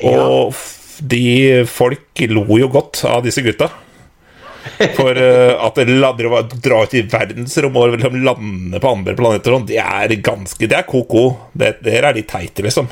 Og 0.09 0.51
ja. 0.55 0.65
de 1.15 1.27
folk 1.71 2.25
lo 2.31 2.47
jo 2.59 2.71
godt 2.73 3.05
av 3.09 3.23
disse 3.27 3.45
gutta. 3.47 3.71
For 4.99 5.17
eh, 5.17 5.55
at 5.55 5.79
det 5.79 5.87
la- 5.89 6.13
dra 6.19 6.43
dra 6.43 6.83
ut 6.85 6.95
i 6.95 7.05
verdensrommet 7.09 7.83
og 7.83 7.95
liksom 7.97 8.19
lande 8.27 8.81
på 8.83 8.91
andre 8.91 9.15
planeter, 9.19 9.55
sånn, 9.55 9.69
det 9.71 9.79
er 9.83 10.19
ganske 10.23 10.67
Det 10.69 10.77
er 10.77 10.89
ko-ko. 10.89 11.29
Det, 11.53 11.77
Dere 11.87 12.11
er 12.11 12.19
litt 12.19 12.31
teite, 12.31 12.67
liksom. 12.67 12.91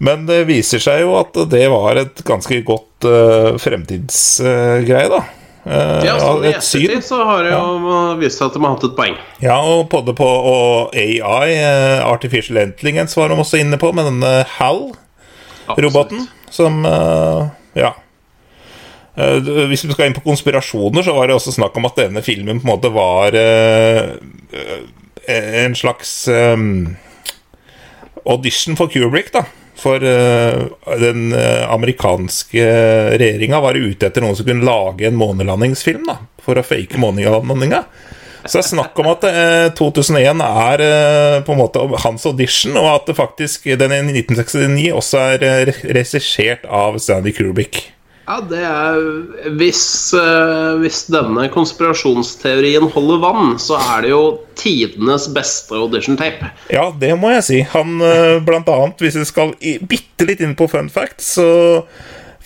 Men 0.00 0.24
det 0.28 0.46
viser 0.48 0.80
seg 0.80 1.02
jo 1.04 1.12
at 1.18 1.36
det 1.52 1.66
var 1.68 1.98
et 2.00 2.22
ganske 2.24 2.62
godt 2.64 3.04
uh, 3.04 3.58
fremtidsgreie, 3.60 5.10
da. 5.12 5.20
Uh, 5.60 6.00
Ja, 6.06 6.14
så 6.16 6.30
I 6.40 6.54
ettertid 6.54 7.04
så 7.04 7.18
har 7.28 7.44
det 7.44 7.50
jo 7.52 8.14
vist 8.16 8.40
seg 8.40 8.48
at 8.48 8.56
de 8.56 8.62
har 8.64 8.72
hatt 8.72 8.86
et 8.88 8.94
poeng. 8.96 9.18
Ja, 9.44 9.58
og 9.60 9.90
både 9.92 10.14
på 10.16 10.24
og 10.24 10.96
AI, 10.96 11.50
eh, 11.52 12.00
Artificial 12.00 12.62
Intelligence, 12.62 13.18
var 13.20 13.28
de 13.28 13.36
også 13.36 13.60
inne 13.60 13.76
på, 13.80 13.92
med 13.92 14.08
denne 14.08 14.32
HAL-roboten, 14.56 16.24
som 16.50 16.80
uh, 16.88 17.50
Ja. 17.76 17.92
Uh, 19.20 19.36
Hvis 19.68 19.84
vi 19.84 19.92
skal 19.92 20.08
inn 20.08 20.16
på 20.16 20.24
konspirasjoner, 20.24 21.04
så 21.04 21.12
var 21.12 21.28
det 21.28 21.36
også 21.36 21.52
snakk 21.58 21.76
om 21.76 21.90
at 21.90 22.00
denne 22.00 22.24
filmen 22.24 22.62
på 22.62 22.64
en 22.64 22.72
måte 22.72 22.94
var 22.94 23.36
en 25.30 25.74
slags 25.76 26.24
um, 26.32 26.96
audition 28.24 28.80
for 28.80 28.88
Kubrick, 28.88 29.28
da. 29.36 29.44
For 29.80 30.04
eh, 30.04 30.66
den 31.00 31.32
eh, 31.32 31.64
amerikanske 31.72 32.64
regjeringa 33.16 33.60
var 33.64 33.78
ute 33.80 34.10
etter 34.10 34.24
noen 34.24 34.36
som 34.36 34.48
kunne 34.48 34.66
lage 34.66 35.08
en 35.08 35.18
månelandingsfilm, 35.20 36.04
da. 36.08 36.18
For 36.44 36.60
å 36.60 36.64
fake 36.66 37.00
månelandinga. 37.00 37.84
Så 38.44 38.56
det 38.56 38.62
er 38.62 38.68
snakk 38.70 39.00
om 39.00 39.10
at 39.10 39.24
eh, 39.28 39.68
2001 39.76 40.42
er 40.44 40.84
eh, 40.84 41.38
på 41.44 41.54
en 41.54 41.60
måte 41.60 41.84
hans 42.04 42.24
audition, 42.28 42.76
og 42.80 42.88
at 42.94 43.08
det 43.08 43.16
faktisk 43.18 43.68
den 43.80 43.96
i 43.96 44.02
1969 44.22 44.90
også 44.96 45.24
er 45.36 45.72
regissert 45.96 46.68
av 46.68 47.00
Stanley 47.00 47.36
Kubrick. 47.36 47.82
Ja, 48.30 48.36
det 48.46 48.60
er 48.62 48.98
hvis, 49.58 50.12
eh, 50.14 50.76
hvis 50.78 51.00
denne 51.10 51.48
konspirasjonsteorien 51.50 52.86
holder 52.94 53.18
vann, 53.24 53.56
så 53.58 53.74
er 53.80 54.04
det 54.04 54.12
jo 54.12 54.20
tidenes 54.54 55.26
beste 55.34 55.74
audition-tape. 55.74 56.52
Ja, 56.70 56.92
det 56.94 57.10
må 57.18 57.32
jeg 57.34 57.42
si. 57.48 57.58
Han 57.72 57.98
eh, 58.06 58.36
blant 58.46 58.70
annet, 58.70 59.02
hvis 59.02 59.18
vi 59.18 59.26
skal 59.26 59.56
bitte 59.90 60.28
litt 60.28 60.44
inn 60.46 60.54
på 60.54 60.70
fun 60.70 60.92
facts, 60.94 61.32
så 61.40 61.48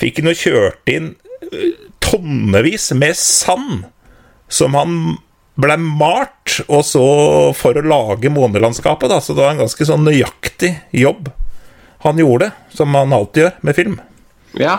fikk 0.00 0.22
han 0.22 0.32
jo 0.32 0.36
kjørt 0.46 0.94
inn 0.94 1.12
eh, 1.50 1.76
tonnevis 2.00 2.88
med 2.96 3.20
sand 3.20 3.84
som 4.48 4.80
han 4.80 4.98
ble 5.60 5.76
malt, 5.84 6.62
og 6.64 6.80
så 6.88 7.06
for 7.60 7.76
å 7.76 7.84
lage 7.84 8.32
månelandskapet, 8.32 9.12
da. 9.12 9.20
Så 9.20 9.36
det 9.36 9.44
var 9.44 9.52
en 9.52 9.66
ganske 9.66 9.92
sånn 9.92 10.08
nøyaktig 10.08 10.78
jobb 10.96 11.28
han 12.08 12.24
gjorde, 12.24 12.54
som 12.72 12.96
han 12.96 13.12
alltid 13.12 13.50
gjør 13.50 13.64
med 13.68 13.82
film. 13.84 14.00
Ja. 14.56 14.78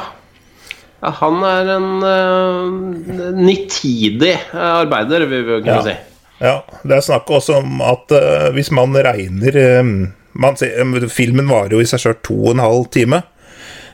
Ja 1.03 1.11
han 1.19 1.43
er 1.43 1.69
en 1.75 1.87
uh, 2.03 3.33
nitidig 3.35 4.33
eh, 4.35 4.71
arbeider, 4.81 5.25
vil 5.29 5.43
vi 5.45 5.57
kunne 5.61 5.75
Ja. 5.75 5.81
si. 5.85 5.95
Ja, 6.41 6.55
det 6.83 6.97
er 6.97 7.01
snakk 7.05 7.29
også 7.31 7.61
om 7.61 7.79
at 7.85 8.11
uh, 8.11 8.49
hvis 8.55 8.71
man 8.75 8.91
regner 8.95 9.55
um, 9.79 9.93
man 10.35 10.57
ser, 10.59 10.73
um, 10.81 10.95
Filmen 11.09 11.47
varer 11.47 11.77
jo 11.77 11.79
i 11.79 11.87
seg 11.87 12.01
sjøl 12.03 12.17
to 12.25 12.35
og 12.41 12.51
en 12.55 12.63
halv 12.65 12.89
time. 12.91 13.21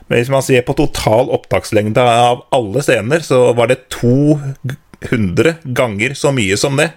Men 0.10 0.18
hvis 0.20 0.32
man 0.34 0.42
ser 0.42 0.64
på 0.66 0.74
total 0.76 1.30
opptakslengde 1.32 2.02
av 2.02 2.42
alle 2.52 2.82
scener, 2.84 3.22
så 3.24 3.44
var 3.56 3.70
det 3.70 3.84
200 3.94 5.54
ganger 5.78 6.16
så 6.18 6.32
mye 6.36 6.58
som 6.58 6.76
det. 6.82 6.90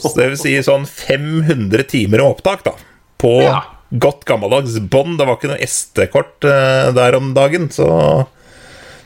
Så 0.00 0.14
det 0.16 0.30
vil 0.32 0.40
si 0.40 0.54
sånn 0.64 0.86
500 0.88 1.84
timer 1.92 2.24
opptak, 2.24 2.64
da. 2.64 2.72
På 3.20 3.34
Ja. 3.44 3.60
godt 3.92 4.24
gammeldags 4.24 4.78
bånd. 4.80 5.18
Det 5.20 5.26
var 5.28 5.36
ikke 5.36 5.52
noe 5.52 5.60
SD-kort 5.68 6.48
uh, 6.48 6.88
der 6.96 7.14
om 7.20 7.34
dagen, 7.36 7.68
så 7.70 8.26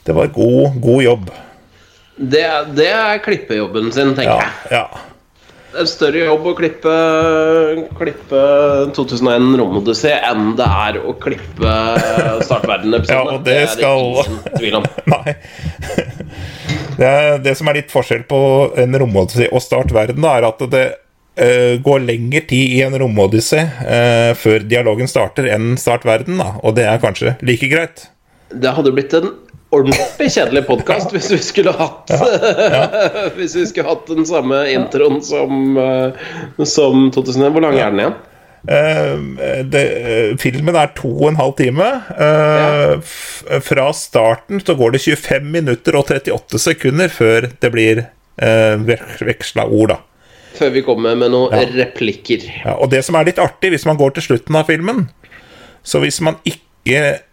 det 0.09 0.17
var 0.17 0.31
god, 0.35 0.79
god 0.83 1.03
jobb. 1.05 1.29
Det, 2.19 2.43
det 2.75 2.89
er 2.91 3.21
klippejobben 3.23 3.93
sin, 3.95 4.15
tenker 4.17 4.33
Ja, 4.41 4.49
jeg. 4.49 4.73
ja. 4.81 5.05
Det 5.69 5.77
er 5.77 5.85
en 5.85 5.91
større 5.91 6.23
jobb 6.25 6.47
å 6.49 6.53
klippe, 6.57 6.93
klippe 7.99 8.39
2001 8.97 9.51
Romodyssey 9.61 10.15
enn 10.31 10.55
det 10.57 10.65
er 10.65 10.97
å 11.05 11.13
klippe 11.21 11.75
Startverden-episoden. 12.49 13.13
Ja, 13.13 13.37
og 13.37 13.45
det 13.45 13.59
skal- 13.75 14.01
er 14.01 14.15
det 14.17 14.31
ingen 14.33 14.57
tvil 14.57 14.79
om. 14.81 14.89
Nei. 15.13 15.35
Det, 16.99 17.13
det 17.45 17.55
som 17.61 17.69
er 17.71 17.79
litt 17.83 17.93
forskjell 17.93 18.25
på 18.31 18.39
en 18.81 18.97
romodyssé 19.05 19.51
og 19.55 19.63
Start 19.63 19.93
verden, 19.95 20.25
da, 20.25 20.33
er 20.41 20.49
at 20.49 20.65
det 20.73 20.85
uh, 21.39 21.75
går 21.85 22.03
lengre 22.09 22.43
tid 22.51 22.75
i 22.79 22.81
en 22.87 22.97
romodyssé 23.05 23.61
uh, 23.85 24.33
før 24.41 24.65
dialogen 24.67 25.11
starter, 25.11 25.47
enn 25.55 25.77
Start 25.79 26.09
verden, 26.09 26.41
da. 26.43 26.55
Og 26.65 26.75
det 26.81 26.89
er 26.91 27.05
kanskje 27.05 27.37
like 27.47 27.69
greit. 27.71 28.09
Det 28.51 28.73
hadde 28.75 28.95
blitt 28.97 29.15
en 29.21 29.31
ordentlig 29.75 30.31
kjedelig 30.33 30.65
podkast 30.69 31.13
hvis 31.13 31.29
vi 31.33 31.39
skulle 31.45 31.75
hatt 31.77 32.13
Hvis 33.37 33.57
vi 33.59 33.67
skulle 33.69 33.91
hatt 33.91 34.09
den 34.09 34.27
samme 34.29 34.63
introen 34.73 35.21
som, 35.25 35.77
eh, 35.77 36.65
som 36.65 37.09
2001. 37.15 37.53
Hvor 37.53 37.65
lang 37.65 37.77
er 37.77 37.93
den 37.93 38.03
igjen? 38.05 38.19
Uh, 38.69 39.63
det, 39.71 39.83
eh, 40.03 40.33
filmen 40.41 40.77
er 40.77 40.91
to 40.97 41.09
og 41.13 41.29
en 41.31 41.39
halv 41.39 41.55
time. 41.61 41.87
Uh, 42.19 42.99
ja. 42.99 43.61
fra 43.65 43.87
starten 43.97 44.61
så 44.61 44.75
går 44.77 44.97
det 44.97 45.03
25 45.05 45.47
minutter 45.55 45.97
og 45.97 46.11
38 46.11 46.61
sekunder 46.61 47.13
før 47.13 47.49
det 47.63 47.71
blir 47.73 48.03
uh, 48.43 48.75
veksla 49.25 49.69
ord, 49.69 49.95
da. 49.95 50.01
Før 50.59 50.73
vi 50.75 50.83
kommer 50.83 51.15
med 51.17 51.31
noen 51.33 51.55
Ja. 51.55 51.69
replikker. 51.85 52.49
Ja, 52.65 52.75
og 52.83 52.91
det 52.91 53.05
som 53.07 53.17
er 53.17 53.29
litt 53.31 53.39
artig, 53.39 53.71
hvis 53.73 53.87
man 53.87 54.01
går 54.01 54.17
til 54.17 54.27
slutten 54.27 54.57
av 54.59 54.67
filmen 54.67 55.07
Så 55.87 56.01
hvis 56.03 56.19
man 56.21 56.41
ikke 56.43 56.68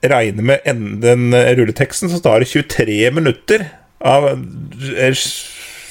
regner 0.06 0.43
med 0.51 0.60
en- 0.70 0.99
den 1.03 1.34
eh, 1.34 1.53
rulleteksten, 1.58 2.10
så 2.12 2.20
tar 2.24 2.39
det 2.43 2.49
23 2.51 3.12
minutter 3.16 3.68
av 4.06 4.28
eh, 4.34 5.14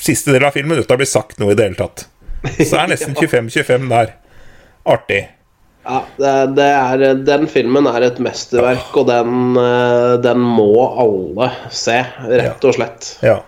siste 0.04 0.32
del 0.34 0.44
av 0.44 0.52
filmen 0.56 0.76
uten 0.78 0.84
at 0.84 0.92
det 0.94 1.00
blir 1.04 1.10
sagt 1.10 1.38
noe 1.40 1.52
i 1.54 1.58
det 1.58 1.70
hele 1.70 1.80
tatt. 1.80 2.06
Så 2.60 2.76
er 2.82 2.90
nesten 2.92 3.14
25-25 3.16 3.88
der. 3.92 4.12
Artig. 4.84 5.22
Ja, 5.84 5.98
det, 6.16 6.32
det 6.56 6.64
er, 6.64 7.02
Den 7.28 7.46
filmen 7.52 7.86
er 7.90 8.06
et 8.06 8.18
mesterverk, 8.24 8.92
og 9.00 9.06
den, 9.08 9.56
eh, 9.60 10.14
den 10.24 10.40
må 10.40 10.70
alle 11.04 11.50
se, 11.72 11.98
rett 12.30 12.64
og 12.64 12.76
slett. 12.78 13.10
Ja. 13.24 13.38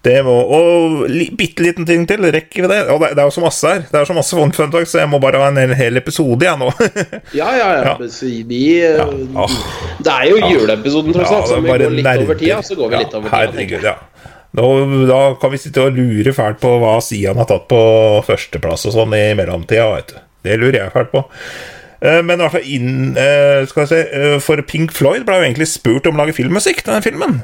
Det 0.00 0.14
må, 0.24 0.32
og 0.56 1.02
li, 1.12 1.26
bitte 1.36 1.60
liten 1.60 1.84
ting 1.84 2.06
til. 2.08 2.22
Rekker 2.32 2.64
vi 2.64 2.68
det? 2.70 2.78
Og 2.88 3.02
det, 3.02 3.10
det 3.18 3.20
er 3.20 3.26
jo 3.28 3.34
så 3.34 3.42
masse 3.44 3.68
her. 3.68 3.82
Det 3.84 3.98
er 4.00 4.06
så 4.08 4.14
masse 4.16 4.32
fun 4.38 4.52
fun 4.56 4.70
facts, 4.72 4.94
så 4.94 5.02
jeg 5.02 5.10
må 5.12 5.18
bare 5.20 5.36
ha 5.42 5.50
en 5.52 5.58
hel, 5.60 5.74
hel 5.76 6.00
episode, 6.00 6.46
jeg 6.46 6.56
nå. 6.56 6.70
Ja, 7.40 7.50
ja, 7.58 7.66
ja. 7.76 7.82
Ja. 7.90 7.96
Vi, 8.48 8.60
ja. 8.80 9.04
Oh. 9.36 9.56
Det 10.00 10.14
er 10.14 10.30
jo 10.30 10.38
juleepisoden, 10.40 11.12
tross 11.12 11.28
Ja, 11.28 11.42
alt. 11.42 11.50
det 11.50 11.52
Så 11.52 11.60
vi 11.60 11.68
går 11.68 11.84
litt 11.84 11.90
over 11.90 12.06
nerder. 12.08 12.40
tida, 12.40 12.62
så 12.70 12.78
går 12.80 12.88
vi 12.88 12.96
Ja, 12.96 13.02
litt 13.04 13.18
over 13.18 13.28
tida. 13.28 13.36
Herregud, 13.42 13.84
ja. 13.90 13.96
Da, 14.56 14.64
da 15.12 15.20
kan 15.38 15.52
vi 15.52 15.60
sitte 15.62 15.84
og 15.84 15.94
lure 16.00 16.32
fælt 16.34 16.58
på 16.64 16.72
hva 16.82 16.96
Sian 17.04 17.38
har 17.38 17.46
tatt 17.52 17.68
på 17.70 17.82
førsteplass 18.26 18.88
og 18.88 18.96
sånn 18.96 19.12
i 19.20 19.20
mellomtida, 19.38 19.84
veit 19.92 20.10
du. 20.14 20.16
Det 20.48 20.56
lurer 20.58 20.80
jeg 20.86 20.94
fælt 20.96 21.12
på. 21.12 21.26
Eh, 22.00 22.22
Men 22.24 22.40
i 22.40 22.46
hvert 22.46 22.54
fall 22.56 22.64
inn 22.72 23.10
eh, 23.20 23.66
Skal 23.68 23.82
vi 23.84 23.88
se 23.90 23.98
eh, 24.16 24.36
For 24.40 24.62
Pink 24.64 24.94
Floyd 24.96 25.26
ble 25.28 25.34
jo 25.36 25.44
egentlig 25.44 25.66
spurt 25.68 26.06
om 26.08 26.16
å 26.16 26.22
lage 26.22 26.32
filmmusikk 26.32 26.80
til 26.80 26.94
den 26.96 27.04
filmen. 27.04 27.42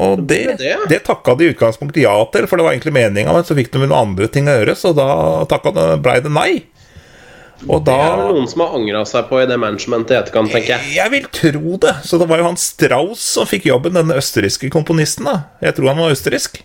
Og 0.00 0.22
det, 0.28 0.56
det? 0.58 1.00
takka 1.04 1.34
de 1.36 1.48
i 1.48 1.52
utgangspunktet 1.52 2.04
ja 2.04 2.14
til, 2.32 2.46
for 2.48 2.58
det 2.58 2.66
var 2.66 2.76
egentlig 2.76 2.94
meninga, 2.96 3.34
men 3.36 3.44
så 3.44 3.56
fikk 3.58 3.72
de 3.74 3.82
noen 3.82 3.94
andre 3.96 4.28
ting 4.32 4.48
å 4.48 4.54
gjøre, 4.56 4.76
så 4.78 4.94
da 4.96 5.08
takka 5.50 5.74
det, 5.76 5.88
blei 6.04 6.20
det 6.24 6.32
nei. 6.32 6.52
Og 7.70 7.84
Det 7.86 7.94
er 7.94 8.18
noen 8.18 8.48
som 8.50 8.64
har 8.64 8.72
angra 8.74 9.04
seg 9.06 9.28
på 9.28 9.38
i 9.38 9.46
det 9.46 9.58
managementet 9.60 10.16
i 10.16 10.18
etterkant, 10.18 10.50
tenker 10.50 10.74
jeg. 10.74 10.94
Jeg 10.96 11.12
vil 11.12 11.28
tro 11.30 11.76
det. 11.84 11.94
Så 12.08 12.18
det 12.18 12.26
var 12.30 12.42
jo 12.42 12.48
han 12.48 12.58
Strauss 12.58 13.22
som 13.36 13.46
fikk 13.46 13.68
jobben, 13.70 13.94
denne 13.94 14.16
østerrikske 14.18 14.70
komponisten. 14.72 15.28
da 15.28 15.36
Jeg 15.62 15.76
tror 15.78 15.92
han 15.92 16.02
var 16.02 16.16
østerriksk. 16.16 16.58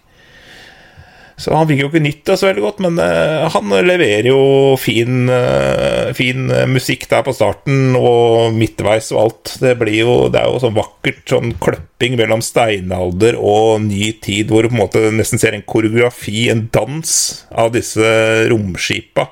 Så 1.38 1.54
han 1.54 1.68
fikk 1.70 1.84
jo 1.84 1.88
ikke 1.92 2.02
nytt 2.02 2.24
det 2.26 2.36
så 2.42 2.48
veldig 2.48 2.64
godt, 2.64 2.80
men 2.82 2.96
eh, 2.98 3.44
han 3.54 3.74
leverer 3.86 4.26
jo 4.32 4.40
fin, 4.82 5.28
eh, 5.30 6.10
fin 6.18 6.48
eh, 6.50 6.66
musikk 6.66 7.06
der 7.12 7.22
på 7.28 7.34
starten 7.38 7.94
og 8.00 8.56
midtveis 8.58 9.12
og 9.14 9.20
alt. 9.22 9.52
Det 9.62 9.76
blir 9.78 10.00
jo 10.00 10.16
Det 10.34 10.42
er 10.42 10.50
jo 10.50 10.64
sånn 10.64 10.74
vakkert 10.74 11.22
sånn 11.30 11.54
kløpping 11.62 12.18
mellom 12.18 12.42
steinalder 12.42 13.38
og 13.38 13.86
ny 13.86 14.10
tid, 14.18 14.50
hvor 14.50 14.66
du 14.66 14.72
på 14.72 14.80
en 14.80 14.82
måte 14.82 15.04
nesten 15.14 15.42
ser 15.42 15.54
en 15.54 15.66
koreografi, 15.70 16.48
en 16.50 16.66
dans, 16.74 17.14
av 17.54 17.70
disse 17.78 18.10
romskipa. 18.50 19.30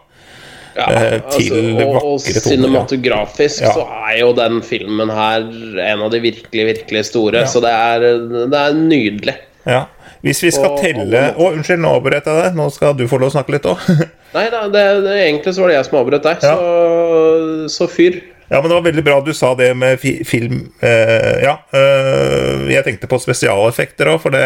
Ja, 0.75 0.85
altså, 1.23 1.57
og, 1.87 1.97
og 2.03 2.19
cinematografisk 2.19 3.63
Ja. 3.63 3.71
så 3.71 3.85
er 4.11 4.17
jo 4.19 4.33
den 4.35 4.59
filmen 4.61 5.09
her 5.09 5.45
en 5.87 6.05
av 6.05 6.11
de 6.11 6.19
virkelig, 6.19 6.65
virkelig 6.69 7.05
store. 7.09 7.45
Ja. 7.45 7.49
Så 7.49 7.63
det 7.63 7.71
er, 7.71 8.07
det 8.51 8.61
er 8.61 8.75
nydelig. 8.77 9.37
Ja. 9.65 9.85
Hvis 10.25 10.39
vi 10.41 10.49
skal 10.55 10.71
Og- 10.73 10.79
telle 10.81 11.19
Å, 11.37 11.49
unnskyld, 11.53 11.79
nå 11.83 11.91
avbrøt 11.99 12.25
jeg 12.25 12.39
deg. 12.41 12.55
Nå 12.57 12.65
skal 12.73 12.95
du 12.97 13.03
få 13.07 13.19
lov 13.21 13.29
å 13.29 13.35
snakke 13.35 13.53
litt 13.53 13.67
òg. 13.69 13.83
Nei 14.35 14.47
da, 14.49 14.63
det, 14.73 14.85
det, 15.05 15.17
egentlig 15.27 15.53
så 15.53 15.61
var 15.63 15.69
det 15.71 15.77
jeg 15.77 15.85
som 15.89 15.99
avbrøt 16.01 16.25
deg, 16.25 16.41
Ja. 16.43 16.55
så, 16.55 17.67
så 17.71 17.87
fyr. 17.91 18.17
Ja, 18.49 18.59
men 18.61 18.69
det 18.69 18.75
var 18.77 18.83
veldig 18.85 19.03
bra 19.05 19.19
du 19.25 19.31
sa 19.33 19.55
det 19.57 19.71
med 19.77 19.97
fi 20.01 20.19
film 20.27 20.59
eh, 20.85 21.39
Ja, 21.41 21.55
eh, 21.73 22.65
jeg 22.69 22.83
tenkte 22.85 23.09
på 23.09 23.17
spesialeffekter 23.23 24.11
òg, 24.11 24.19
for 24.21 24.35
det 24.35 24.43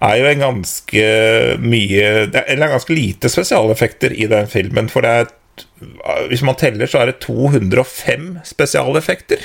er 0.00 0.14
jo 0.20 0.28
en 0.30 0.40
ganske 0.46 1.02
mye 1.60 2.06
er, 2.24 2.30
Eller 2.46 2.72
ganske 2.72 2.96
lite 2.96 3.28
spesialeffekter 3.32 4.14
i 4.16 4.28
den 4.32 4.48
filmen, 4.48 4.88
for 4.92 5.04
det 5.04 5.12
er 5.12 6.26
Hvis 6.30 6.44
man 6.44 6.56
teller, 6.56 6.88
så 6.88 7.02
er 7.02 7.12
det 7.12 7.18
205 7.24 8.38
spesialeffekter. 8.48 9.44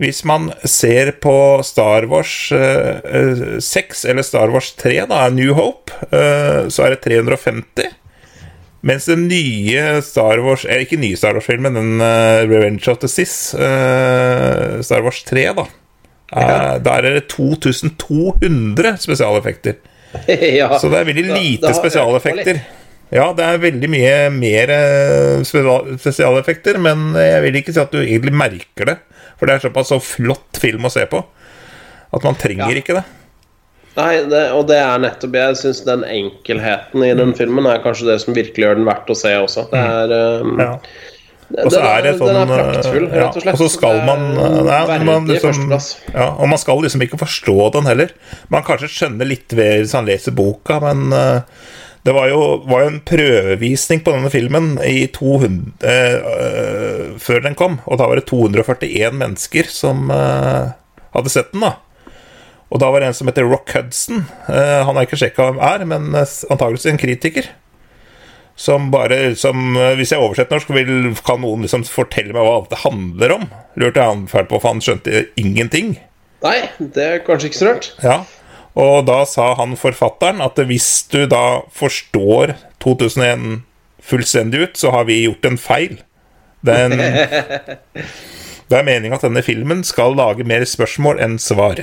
Hvis 0.00 0.22
man 0.24 0.48
ser 0.64 1.10
på 1.20 1.60
Star 1.66 2.06
Wars 2.08 2.32
eh, 2.56 3.00
eh, 3.04 3.58
6 3.60 4.04
eller 4.08 4.24
Star 4.24 4.48
Wars 4.48 4.72
3, 4.80 5.02
da, 5.10 5.26
New 5.28 5.52
Hope, 5.58 5.92
eh, 6.08 6.68
så 6.72 6.86
er 6.86 6.94
det 6.94 7.02
350. 7.04 7.90
Mens 8.80 9.04
den 9.10 9.26
nye 9.28 10.00
Star 10.00 10.40
Wars 10.40 10.64
eh, 10.64 10.86
Ikke 10.86 10.96
nye 10.96 11.18
Star 11.20 11.36
Wars-filmen, 11.36 11.76
den 11.76 12.00
eh, 12.00 12.46
Revenge 12.48 12.88
of 12.88 13.02
the 13.02 13.10
Sith, 13.12 13.52
eh, 13.60 14.80
Star 14.86 15.04
Wars 15.04 15.20
3, 15.28 15.44
da. 15.58 15.66
Ja. 16.30 16.78
Der 16.80 17.10
er 17.10 17.18
det 17.18 17.26
2200 17.28 18.96
spesialeffekter. 19.04 19.80
ja. 20.60 20.78
Så 20.80 20.88
det 20.88 21.02
er 21.02 21.08
veldig 21.10 21.26
lite 21.28 21.66
da, 21.66 21.74
da 21.74 21.76
spesialeffekter. 21.76 22.64
Ja, 23.10 23.32
det 23.36 23.44
er 23.44 23.60
veldig 23.66 23.88
mye 23.90 24.16
mer 24.32 24.70
eh, 24.72 25.44
spesialeffekter, 25.44 26.78
men 26.80 27.10
jeg 27.18 27.44
vil 27.44 27.60
ikke 27.60 27.74
si 27.74 27.82
at 27.82 27.92
du 27.92 28.00
egentlig 28.00 28.32
merker 28.46 28.94
det. 28.94 29.00
For 29.40 29.48
det 29.48 29.56
er 29.56 29.64
såpass 29.66 29.90
så 29.90 29.98
flott 30.04 30.60
film 30.60 30.84
å 30.84 30.92
se 30.92 31.06
på 31.10 31.22
at 32.12 32.26
man 32.26 32.36
trenger 32.38 32.68
Ja. 32.70 32.82
ikke 32.82 32.98
det. 33.00 33.04
Nei, 33.96 34.20
det, 34.30 34.42
og 34.54 34.68
det 34.70 34.76
er 34.78 35.00
nettopp 35.02 35.34
Jeg 35.34 35.56
syns 35.58 35.80
den 35.82 36.04
enkelheten 36.06 37.02
i 37.02 37.10
den 37.18 37.32
filmen 37.34 37.66
er 37.66 37.80
kanskje 37.82 38.06
det 38.12 38.20
som 38.22 38.36
virkelig 38.36 38.62
gjør 38.68 38.78
den 38.78 38.86
verdt 38.86 39.10
å 39.10 39.16
se 39.18 39.32
også. 39.40 39.66
Det 39.72 39.80
er 39.80 40.14
um, 40.44 40.52
Mm. 40.54 40.60
Ja. 40.62 40.76
Og 41.64 41.72
så 41.74 41.80
er 41.82 42.04
det 42.04 42.12
sånn 42.14 42.28
den 42.30 42.50
er 42.54 42.60
praktfull, 42.62 43.06
eh, 43.08 43.14
rett 43.18 43.36
og 43.36 43.42
slett. 43.42 43.56
Og 43.56 43.58
så 43.64 43.68
skal 43.74 43.96
man 44.06 44.20
eh, 44.38 44.58
nei, 44.68 44.98
man 45.02 45.26
liksom, 45.26 45.64
ja, 46.14 46.28
Og 46.38 46.46
man 46.46 46.60
skal 46.62 46.78
liksom 46.84 47.02
ikke 47.02 47.18
forstå 47.18 47.56
den 47.74 47.88
heller. 47.90 48.12
Man 48.54 48.62
kanskje 48.62 48.86
skjønner 48.94 49.26
litt 49.26 49.50
ved 49.58 49.80
hvis 49.82 49.96
han 49.98 50.06
leser 50.06 50.30
boka, 50.38 50.78
men 50.84 51.10
eh, 51.10 51.40
det 52.02 52.14
var 52.16 52.30
jo, 52.30 52.40
var 52.64 52.86
en 52.86 53.00
prøvevisning 53.04 54.00
på 54.00 54.14
denne 54.14 54.30
filmen 54.32 54.72
i 54.86 55.04
200, 55.12 55.72
eh, 55.84 56.16
eh, 56.16 57.06
før 57.20 57.44
den 57.44 57.56
kom, 57.58 57.76
og 57.84 58.00
da 58.00 58.08
var 58.08 58.16
det 58.16 58.28
241 58.30 59.18
mennesker 59.20 59.68
som 59.68 60.08
eh, 60.14 60.72
hadde 61.12 61.32
sett 61.32 61.52
den. 61.52 61.66
da 61.66 61.74
Og 62.70 62.80
da 62.80 62.88
var 62.88 63.02
det 63.02 63.10
en 63.10 63.18
som 63.18 63.28
heter 63.28 63.44
Rock 63.50 63.74
Hudson. 63.76 64.24
Eh, 64.48 64.80
han 64.86 64.96
har 64.96 65.04
ikke 65.04 65.20
sjekka 65.20 65.50
hvem 65.50 65.60
er, 65.60 65.84
men 65.92 66.14
eh, 66.14 66.36
antakeligvis 66.48 66.88
en 66.88 67.02
kritiker. 67.02 67.50
Som 68.60 68.90
bare 68.92 69.34
som, 69.40 69.76
eh, 69.76 69.94
Hvis 70.00 70.12
jeg 70.12 70.20
oversetter 70.20 70.56
norsk, 70.56 70.72
vil, 70.76 71.12
kan 71.26 71.40
noen 71.44 71.64
liksom 71.64 71.84
fortelle 71.88 72.32
meg 72.36 72.44
hva 72.48 72.58
det 72.70 72.80
handler 72.84 73.36
om? 73.36 73.48
Lurte 73.80 74.08
han 74.08 74.24
fælt 74.30 74.48
på, 74.48 74.60
for 74.60 74.72
han 74.72 74.80
skjønte 74.84 75.26
ingenting. 75.40 75.98
Nei, 76.40 76.58
det 76.80 77.04
er 77.04 77.24
kanskje 77.26 77.50
ikke 77.50 77.60
så 77.60 77.72
rart. 77.74 77.90
Ja, 78.00 78.22
Og 78.78 79.06
da 79.08 79.24
sa 79.26 79.52
han 79.58 79.74
forfatteren 79.78 80.42
at 80.44 80.58
hvis 80.68 81.06
du 81.10 81.24
da 81.30 81.62
forstår 81.74 82.54
2001 82.82 83.64
fullstendig 84.04 84.62
ut, 84.62 84.76
så 84.78 84.92
har 84.94 85.08
vi 85.08 85.24
gjort 85.24 85.48
en 85.48 85.58
feil. 85.60 85.98
Den, 86.66 86.94
det 88.70 88.78
er 88.78 88.86
meninga 88.86 89.18
at 89.18 89.26
denne 89.26 89.42
filmen 89.44 89.82
skal 89.86 90.14
lage 90.18 90.46
mer 90.46 90.64
spørsmål 90.68 91.20
enn 91.24 91.38
svar. 91.42 91.82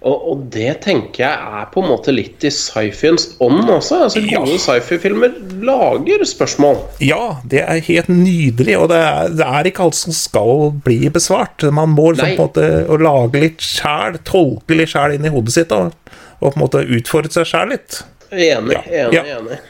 Og, 0.00 0.22
og 0.32 0.44
det 0.54 0.78
tenker 0.80 1.26
jeg 1.26 1.56
er 1.60 1.66
på 1.74 1.82
en 1.82 1.90
måte 1.90 2.12
litt 2.14 2.40
i 2.48 2.48
sci-fiens 2.48 3.26
ånd 3.44 3.68
også. 3.68 3.98
Altså 4.06 4.22
Ja. 4.24 4.38
Gode 4.40 4.56
sci-fi-filmer 4.62 5.34
lager 5.60 6.24
spørsmål. 6.24 6.78
Ja, 7.04 7.36
det 7.44 7.60
er 7.66 7.82
helt 7.84 8.08
nydelig, 8.08 8.78
og 8.80 8.88
det 8.94 8.96
er, 8.96 9.28
det 9.36 9.44
er 9.44 9.68
ikke 9.68 9.84
alt 9.84 9.98
som 9.98 10.16
skal 10.16 10.70
bli 10.86 11.10
besvart. 11.12 11.66
Man 11.68 11.92
må 11.92 12.14
liksom 12.14 12.32
på 12.38 12.46
en 12.48 12.48
måte 12.48 13.02
lage 13.04 13.42
litt 13.44 13.60
sjæl, 13.60 14.16
tolke 14.24 14.78
litt 14.80 14.88
sjæl 14.94 15.18
inn 15.18 15.28
i 15.28 15.34
hodet 15.34 15.52
sitt, 15.58 15.72
og, 15.76 15.92
og 16.40 16.48
på 16.48 16.56
en 16.56 16.64
måte 16.64 16.84
utfordre 16.96 17.34
seg 17.36 17.50
sjæl 17.52 17.74
litt. 17.76 18.00
Enig, 18.32 18.78
Ja. 18.78 19.04
enig, 19.04 19.20
Ja. 19.20 19.36
enig. 19.36 19.60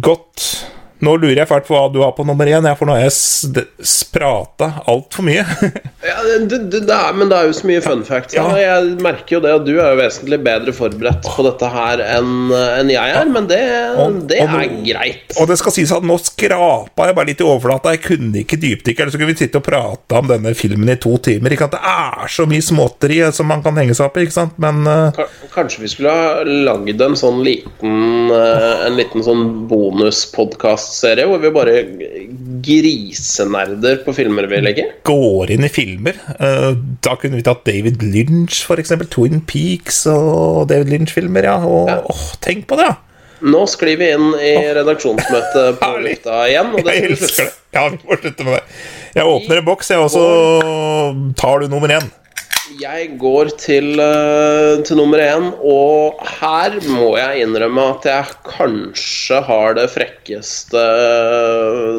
Godt. 0.00 0.64
Nå 1.04 1.16
lurer 1.20 1.42
jeg 1.42 1.48
fælt 1.50 1.66
på 1.68 1.74
hva 1.76 1.86
du 1.92 2.00
har 2.02 2.12
på 2.16 2.24
nummer 2.26 2.48
én, 2.48 2.66
for 2.78 2.88
nå 2.88 2.96
har 2.96 3.04
jeg 3.06 3.64
sprata 3.84 4.70
altfor 4.90 5.26
mye. 5.28 5.44
Ja, 6.04 6.18
det, 6.20 6.58
det, 6.68 6.82
det 6.84 6.92
er, 6.92 7.14
men 7.16 7.30
det 7.30 7.36
er 7.38 7.46
jo 7.48 7.54
så 7.56 7.64
mye 7.64 7.80
fun 7.80 8.02
facts. 8.04 8.34
Ja. 8.36 8.42
Jeg 8.60 8.90
merker 9.00 9.38
jo 9.38 9.40
det 9.40 9.52
at 9.56 9.62
du 9.64 9.70
er 9.80 9.94
jo 9.94 10.00
vesentlig 10.02 10.36
bedre 10.44 10.74
forberedt 10.76 11.24
på 11.24 11.46
dette 11.46 11.70
her 11.72 12.02
enn 12.18 12.50
en 12.52 12.90
jeg 12.92 13.14
er, 13.16 13.30
men 13.32 13.46
det, 13.48 13.60
Og- 14.02 14.18
det 14.28 14.42
og- 14.44 14.52
er 14.60 14.74
greit. 14.84 15.32
Og 15.40 15.48
det 15.48 15.56
skal 15.62 15.72
sies 15.72 15.92
at 15.96 16.04
nå 16.04 16.18
skrapa 16.20 17.06
jeg 17.08 17.16
bare 17.16 17.30
litt 17.30 17.40
i 17.40 17.46
overflata. 17.48 17.94
Jeg 17.96 18.02
kunne 18.04 18.42
ikke 18.42 18.58
dypdykke, 18.60 19.00
ellers 19.00 19.16
så 19.16 19.20
kunne 19.22 19.30
vi 19.32 19.38
sitte 19.40 19.62
og 19.62 19.64
prate 19.64 20.18
om 20.20 20.28
denne 20.28 20.52
filmen 20.58 20.92
i 20.92 20.98
to 21.00 21.14
timer. 21.24 21.56
Ikke 21.56 21.64
sant? 21.70 21.78
Det 21.78 21.94
er 21.94 22.28
så 22.36 22.46
mye 22.52 22.66
småtteri 22.68 23.18
som 23.32 23.48
man 23.48 23.64
kan 23.64 23.80
henge 23.80 23.96
seg 23.96 24.10
opp 24.10 24.20
i, 24.20 24.26
ikke 24.28 24.36
sant? 24.36 24.60
Men 24.60 24.84
uh... 24.84 25.24
Kanskje 25.56 25.86
vi 25.86 25.92
skulle 25.94 26.12
ha 26.12 26.44
lagd 26.44 27.00
en 27.08 27.16
sånn 27.16 27.40
liten 27.46 28.28
eh, 28.28 28.84
En 28.90 29.00
liten 29.00 29.24
sånn 29.24 29.46
bonuspodkastserie 30.94 31.26
hvor 31.28 31.40
vi 31.42 31.50
bare 31.54 31.74
grisenerder 32.64 34.02
på 34.04 34.14
filmer 34.14 34.46
vi 34.48 34.60
legger. 34.62 34.92
Går 35.04 35.50
inn 35.54 35.64
i 35.64 35.68
filmer. 35.72 36.14
Eh, 36.38 36.74
Da 37.02 37.16
kunne 37.16 37.36
vi 37.36 37.42
tatt 37.42 37.64
David 37.64 38.02
Lynch, 38.02 38.64
eksempel. 38.70 39.08
Twin 39.10 39.40
Peaks 39.44 40.06
og 40.06 40.68
David 40.68 40.88
Lynch-filmer, 40.92 41.42
ja. 41.44 41.56
Og, 41.58 41.88
Ja. 41.88 42.00
åh, 42.04 42.34
tenk 42.40 42.66
på 42.66 42.76
det, 42.76 42.86
ja. 42.86 42.96
Nå 43.42 43.66
sklir 43.68 43.98
vi 43.98 44.10
inn 44.10 44.32
i 44.40 44.54
redaksjonsmøtet 44.72 45.78
på 45.80 45.90
lufta 46.00 46.46
igjen. 46.48 46.72
Og 46.74 46.84
det 46.84 46.94
Jeg 46.94 47.10
elsker 47.10 47.44
det. 47.44 47.52
Ja, 47.74 47.88
vi 47.88 47.98
må 48.06 48.16
slutte 48.20 48.44
med 48.44 48.54
det. 48.54 48.62
Jeg 49.14 49.24
åpner 49.26 49.58
en 49.58 49.64
boks, 49.64 49.90
jeg, 49.90 49.98
og 49.98 50.10
så 50.10 51.34
tar 51.36 51.60
du 51.60 51.68
nummer 51.68 51.88
én. 51.88 52.08
Jeg 52.80 53.18
går 53.20 53.50
til, 53.60 53.90
eh, 54.00 54.82
til 54.88 54.96
nummer 54.96 55.20
én, 55.20 55.50
og 55.60 56.16
her 56.40 56.78
må 56.88 57.10
jeg 57.18 57.42
innrømme 57.44 57.82
at 57.92 58.06
jeg 58.08 58.30
kanskje 58.48 59.40
har 59.44 59.74
det 59.76 59.90
frekkeste 59.92 60.84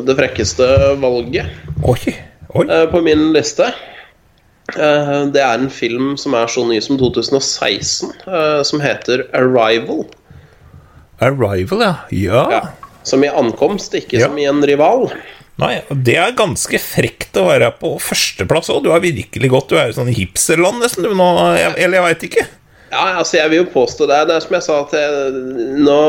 Det 0.07 0.16
frekkeste 0.18 0.66
valget 1.03 1.51
Oi. 1.86 2.16
Oi. 2.55 2.66
eh, 2.66 2.88
på 2.89 3.01
min 3.05 3.28
liste. 3.36 3.68
Eh, 4.74 5.26
Det 5.30 5.41
er 5.43 5.53
en 5.53 5.70
film 5.70 6.16
som 6.18 6.34
er 6.34 6.47
så 6.49 6.66
ny 6.68 6.80
som 6.82 6.97
2016, 6.97 8.09
eh, 8.26 8.63
som 8.63 8.80
heter 8.82 9.28
'Arrival'. 9.34 10.07
Arrival, 11.22 11.80
ja. 11.80 11.93
ja. 12.11 12.49
Ja. 12.51 12.61
Som 13.03 13.24
i 13.24 13.28
ankomst, 13.28 13.93
ikke 13.93 14.18
Ja. 14.18 14.28
som 14.28 14.38
i 14.38 14.45
en 14.45 14.63
rival. 14.66 15.11
Nei, 15.62 15.78
det 15.89 16.18
er 16.20 16.36
ganske 16.36 16.80
frekt 16.84 17.38
å 17.39 17.47
være 17.47 17.72
på 17.80 17.93
førsteplass 18.03 18.74
òg. 18.74 18.84
Du 18.84 18.91
er 18.91 19.03
virkelig 19.03 19.51
godt. 19.53 19.72
Du 19.72 19.80
er 19.80 19.89
jo 19.89 19.99
sånn 20.01 20.12
hipsterland, 20.12 20.82
nesten. 20.84 21.08
Du, 21.08 21.16
nå, 21.16 21.32
eller 21.56 21.99
jeg 21.99 22.08
veit 22.10 22.26
ikke. 22.30 22.47
Ja, 22.95 23.18
altså 23.20 23.39
jeg 23.39 23.51
vil 23.51 23.60
jo 23.64 23.68
påstå 23.74 24.08
det. 24.08 24.20
Det 24.30 24.36
er 24.36 24.43
som 24.43 24.56
jeg 24.56 24.66
sa 24.66 24.76
at 24.84 24.93
jeg, 24.95 25.43
nå, 25.84 25.99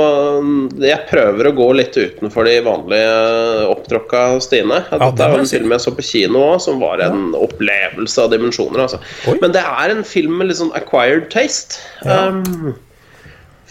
jeg 0.85 1.07
prøver 1.09 1.49
å 1.49 1.55
gå 1.57 1.69
litt 1.79 1.97
utenfor 1.97 2.47
de 2.47 2.57
vanlige 2.67 3.69
opptråkka 3.73 4.25
stiene. 4.45 4.83
Ja, 4.93 5.11
det 5.11 5.27
er 5.27 5.39
en 5.41 5.51
film 5.51 5.75
jeg 5.75 5.85
så 5.87 5.95
på 5.97 6.07
kino 6.07 6.43
òg, 6.53 6.59
som 6.63 6.83
var 6.83 7.03
en 7.07 7.31
opplevelse 7.39 8.27
av 8.27 8.35
dimensjoner. 8.35 8.85
Altså. 8.87 9.01
Men 9.41 9.55
det 9.57 9.65
er 9.67 9.95
en 9.95 10.05
film 10.07 10.37
med 10.41 10.51
litt 10.51 10.61
sånn 10.61 10.75
acquired 10.79 11.31
taste. 11.35 11.81
Ja. 12.07 12.29
Um, 12.31 12.77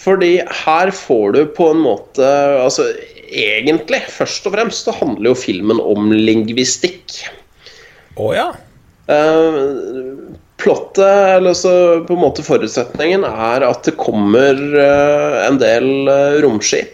fordi 0.05 0.37
her 0.65 0.91
får 0.93 1.31
du 1.33 1.39
på 1.55 1.69
en 1.71 1.79
måte 1.81 2.25
Altså 2.59 2.83
egentlig, 3.35 4.01
først 4.11 4.47
og 4.47 4.55
fremst, 4.55 4.87
så 4.87 4.95
handler 4.95 5.31
jo 5.31 5.37
filmen 5.39 5.81
om 5.81 6.11
lingvistikk. 6.13 7.19
Å 8.21 8.31
ja. 8.35 8.47
Uh, 9.05 10.33
plottet, 10.61 11.35
eller 11.35 11.53
så 11.57 11.73
på 12.07 12.15
en 12.15 12.23
måte 12.23 12.45
forutsetningen, 12.45 13.25
er 13.27 13.67
at 13.67 13.85
det 13.85 13.97
kommer 13.99 14.57
uh, 14.57 15.43
en 15.45 15.59
del 15.61 16.09
uh, 16.09 16.41
romskip 16.45 16.93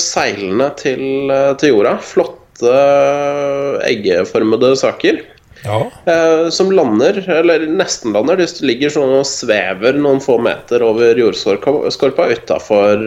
seilende 0.00 0.70
til, 0.80 1.28
til 1.60 1.74
jorda. 1.74 1.98
Flotte 2.00 2.76
eggeformede 3.84 4.70
saker. 4.80 5.18
Ja. 5.64 5.80
eh, 6.08 6.48
som 6.54 6.70
lander, 6.72 7.22
eller 7.30 7.66
nesten 7.68 8.14
lander. 8.16 8.40
De 8.40 8.66
ligger 8.66 8.92
sånn 8.94 9.16
og 9.20 9.26
svever 9.28 9.98
noen 9.98 10.22
få 10.24 10.38
meter 10.42 10.84
over 10.86 11.18
jordskorpa 11.20 12.30
utafor 12.32 13.02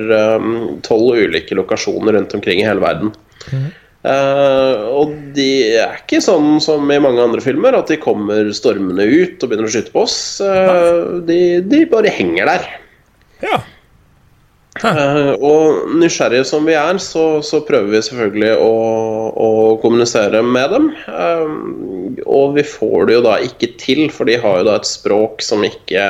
tolv 0.86 1.24
ulike 1.24 1.58
lokasjoner 1.58 2.20
rundt 2.20 2.36
omkring 2.38 2.62
i 2.62 2.68
hele 2.68 2.84
verden. 2.84 3.16
Eh, 4.04 4.82
og 4.92 5.14
de 5.36 5.50
er 5.80 6.02
ikke 6.02 6.20
sånn 6.24 6.58
som 6.64 6.90
i 6.92 7.00
mange 7.02 7.24
andre 7.24 7.44
filmer, 7.44 7.76
at 7.78 7.92
de 7.92 8.00
kommer 8.04 8.50
stormende 8.56 9.06
ut 9.08 9.44
og 9.44 9.50
begynner 9.52 9.70
å 9.70 9.74
skyte 9.74 9.94
på 9.94 10.04
oss. 10.04 10.18
Uh, 10.44 11.24
de, 11.28 11.40
de 11.64 11.86
bare 11.92 12.12
henger 12.12 12.52
der. 12.52 12.68
ja. 13.46 13.62
Eh, 14.84 15.34
og 15.40 15.94
nysgjerrige 15.96 16.44
som 16.48 16.68
vi 16.68 16.76
er, 16.76 17.00
så, 17.02 17.40
så 17.46 17.62
prøver 17.64 17.90
vi 17.94 18.04
selvfølgelig 18.04 18.52
å, 18.60 18.74
å 19.32 19.50
kommunisere 19.84 20.44
med 20.46 20.76
dem. 20.76 20.90
Eh, 21.08 22.24
og 22.28 22.58
vi 22.58 22.66
får 22.68 23.08
det 23.08 23.18
jo 23.18 23.26
da 23.30 23.38
ikke 23.48 23.74
til, 23.82 24.06
for 24.14 24.30
de 24.30 24.40
har 24.44 24.60
jo 24.60 24.68
da 24.68 24.78
et 24.80 24.90
språk 24.90 25.44
som 25.46 25.64
ikke 25.68 26.08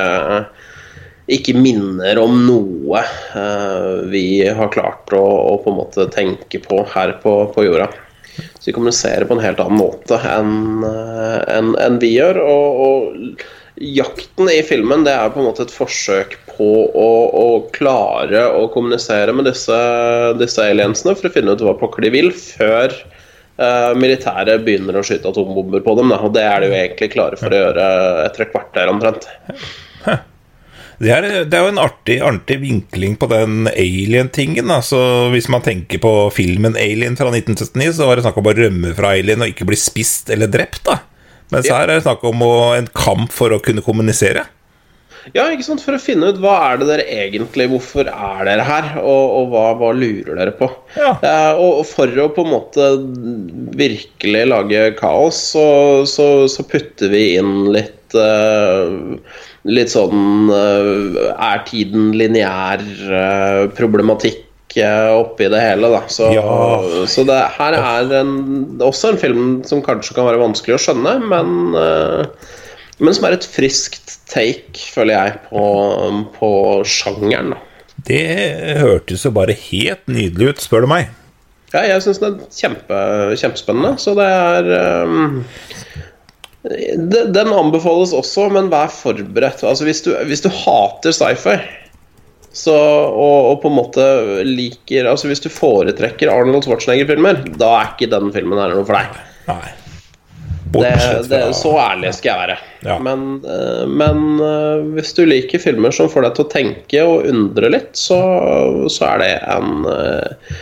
ikke 1.32 1.54
minner 1.56 2.18
om 2.20 2.34
noe 2.44 3.00
eh, 3.00 3.92
vi 4.12 4.44
har 4.44 4.72
klart 4.74 5.12
å, 5.16 5.22
å 5.24 5.54
på 5.64 5.72
en 5.72 5.78
måte 5.78 6.04
tenke 6.12 6.60
på 6.60 6.82
her 6.92 7.14
på, 7.22 7.36
på 7.54 7.64
jorda. 7.64 7.88
Så 8.34 8.68
vi 8.68 8.74
kommuniserer 8.74 9.24
på 9.28 9.36
en 9.36 9.44
helt 9.44 9.62
annen 9.62 9.78
måte 9.78 10.18
enn 10.28 10.84
en, 10.84 11.72
enn 11.80 12.00
vi 12.02 12.16
gjør. 12.16 12.42
Og, 12.42 12.82
og 12.84 13.44
jakten 13.80 14.50
i 14.50 14.60
filmen 14.62 15.04
det 15.06 15.14
er 15.14 15.32
på 15.34 15.40
en 15.42 15.48
måte 15.48 15.64
et 15.66 15.74
forsøk 15.74 16.36
på 16.54 16.68
å, 16.86 17.08
å 17.34 17.46
klare 17.74 18.46
å 18.54 18.68
kommunisere 18.72 19.34
med 19.34 19.48
disse, 19.48 19.78
disse 20.38 20.62
aliensene 20.62 21.16
for 21.18 21.28
å 21.28 21.34
finne 21.34 21.54
ut 21.54 21.64
hva 21.64 21.74
pokker 21.78 22.06
de 22.06 22.12
vil, 22.14 22.30
før 22.34 22.94
uh, 23.58 23.90
militæret 23.98 24.62
begynner 24.66 25.00
å 25.00 25.02
skyte 25.06 25.32
atombomber 25.32 25.82
på 25.82 25.96
dem. 25.98 26.12
Da. 26.14 26.20
Og 26.22 26.36
det 26.36 26.44
er 26.46 26.62
de 26.62 26.70
jo 26.70 26.78
egentlig 26.78 27.10
klare 27.16 27.40
for 27.40 27.50
å 27.50 27.64
gjøre 27.64 27.88
etter 28.28 28.46
et 28.46 28.54
kvarter 28.54 28.94
omtrent. 28.94 29.28
Det 30.94 31.10
er, 31.10 31.24
det 31.50 31.56
er 31.58 31.64
jo 31.64 31.70
en 31.72 31.80
artig, 31.82 32.20
artig 32.22 32.60
vinkling 32.62 33.16
på 33.18 33.26
den 33.26 33.66
alien-tingen. 33.66 34.70
Altså, 34.70 34.94
Så 34.94 35.32
Hvis 35.32 35.48
man 35.50 35.64
tenker 35.64 35.98
på 35.98 36.12
filmen 36.30 36.78
Alien 36.78 37.18
fra 37.18 37.32
1979, 37.32 37.96
så 37.98 38.06
var 38.06 38.14
det 38.14 38.22
snakk 38.22 38.38
om 38.38 38.46
å 38.46 38.54
rømme 38.54 38.92
fra 38.94 39.10
alien 39.18 39.42
og 39.42 39.50
ikke 39.50 39.66
bli 39.66 39.78
spist 39.80 40.30
eller 40.30 40.46
drept. 40.46 40.84
da. 40.86 41.00
Mens 41.54 41.70
her 41.70 41.86
er 41.86 41.96
det 41.96 42.04
snakk 42.04 42.24
om 42.26 42.42
en 42.74 42.90
kamp 42.98 43.32
for 43.34 43.54
å 43.54 43.62
kunne 43.62 43.84
kommunisere. 43.84 44.44
Ja, 45.32 45.46
ikke 45.48 45.64
sant? 45.64 45.80
For 45.80 45.96
å 45.96 46.02
finne 46.02 46.28
ut 46.28 46.40
hva 46.42 46.54
er 46.66 46.80
det 46.80 46.88
dere 46.90 47.04
egentlig 47.08 47.68
Hvorfor 47.72 48.10
er 48.10 48.44
dere 48.44 48.66
her, 48.66 48.90
og, 49.00 49.22
og 49.38 49.54
hva, 49.54 49.64
hva 49.80 49.92
lurer 49.96 50.36
dere 50.36 50.52
på? 50.58 50.68
Ja. 50.98 51.14
Eh, 51.24 51.62
og 51.62 51.84
for 51.88 52.12
å 52.20 52.28
på 52.34 52.44
en 52.44 52.52
måte 52.52 52.90
virkelig 53.78 54.44
lage 54.50 54.84
kaos, 54.98 55.40
så, 55.54 55.66
så, 56.08 56.28
så 56.50 56.66
putter 56.68 57.12
vi 57.14 57.24
inn 57.38 57.70
litt 57.74 58.18
eh, 58.18 59.40
Litt 59.64 59.94
sånn 59.94 60.50
eh, 60.52 61.22
Er 61.32 61.64
tiden 61.70 62.12
lineær 62.20 62.84
eh, 64.82 65.12
oppi 65.14 65.46
det 65.52 65.60
hele, 65.62 65.90
da. 65.92 66.02
Så, 66.10 66.32
Ja. 66.34 67.06
så 67.10 67.24
det 67.28 67.38
her 67.58 67.76
er 67.78 68.14
en, 68.20 68.34
også 68.82 69.12
en 69.14 69.20
film 69.20 69.46
som 69.68 69.82
kanskje 69.86 70.16
kan 70.16 70.26
være 70.26 70.42
vanskelig 70.42 70.76
å 70.78 70.82
skjønne, 70.88 71.16
men 71.30 71.54
eh, 71.78 72.52
men 73.02 73.10
som 73.16 73.24
er 73.26 73.34
et 73.34 73.46
friskt 73.50 74.20
take, 74.30 74.78
føler 74.94 75.16
jeg, 75.16 75.38
på, 75.48 75.62
på 76.36 76.50
sjangeren. 76.86 77.50
da. 77.56 77.58
Det 78.06 78.20
hørtes 78.78 79.24
jo 79.26 79.32
bare 79.34 79.56
helt 79.58 80.06
nydelig 80.06 80.52
ut, 80.52 80.62
spør 80.62 80.86
du 80.86 80.90
meg. 80.92 81.08
Ja, 81.74 81.82
jeg 81.90 82.04
syns 82.04 82.20
den 82.22 82.36
er 82.38 82.52
kjempe, 82.54 82.98
kjempespennende, 83.40 83.96
så 83.98 84.14
det 84.14 84.28
er 84.30 84.68
um, 85.10 85.40
Den 86.64 87.50
anbefales 87.52 88.14
også, 88.14 88.46
men 88.54 88.70
vær 88.72 88.92
forberedt. 88.94 89.64
Altså, 89.66 89.84
hvis, 89.88 90.04
du, 90.06 90.12
hvis 90.30 90.44
du 90.44 90.48
hater 90.54 91.12
sci-fi 91.12 91.58
så, 92.54 92.74
og, 92.74 93.50
og 93.50 93.56
på 93.64 93.70
en 93.70 93.74
måte 93.74 94.04
liker 94.46 95.08
Altså 95.10 95.26
Hvis 95.26 95.42
du 95.42 95.48
foretrekker 95.50 96.30
Arnold 96.30 96.62
Schwarzenegger-filmer, 96.62 97.40
da 97.58 97.72
er 97.80 97.88
ikke 97.90 98.12
den 98.12 98.30
filmen 98.34 98.60
her 98.62 98.76
noe 98.76 98.86
for 98.86 98.94
deg. 98.94 99.24
Nei. 99.50 99.72
Det, 100.74 101.28
det, 101.28 101.40
så 101.54 101.70
ærlig 101.78 102.10
skal 102.16 102.30
jeg 102.32 102.40
være. 102.40 102.54
Ja. 102.86 102.96
Men, 103.02 103.26
eh, 103.46 103.82
men 103.86 104.40
eh, 104.42 104.86
hvis 104.96 105.12
du 105.14 105.22
liker 105.26 105.62
filmer 105.62 105.94
som 105.94 106.10
får 106.10 106.26
deg 106.26 106.36
til 106.36 106.44
å 106.46 106.52
tenke 106.54 107.04
og 107.06 107.28
undre 107.30 107.70
litt, 107.76 107.92
så, 107.98 108.18
så 108.90 109.10
er 109.12 109.22
det 109.22 109.30
en, 109.54 109.86
eh, 109.90 110.56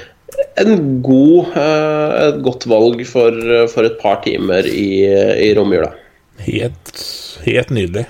en 0.61 0.75
god, 1.05 1.57
et 1.57 2.43
godt 2.45 2.69
valg 2.69 3.05
for, 3.09 3.41
for 3.73 3.89
et 3.89 3.97
par 4.03 4.21
timer 4.27 4.69
i, 4.69 5.05
i 5.47 5.53
romjula. 5.57 5.93
Helt, 6.45 6.93
helt 7.47 7.73
nydelig. 7.73 8.05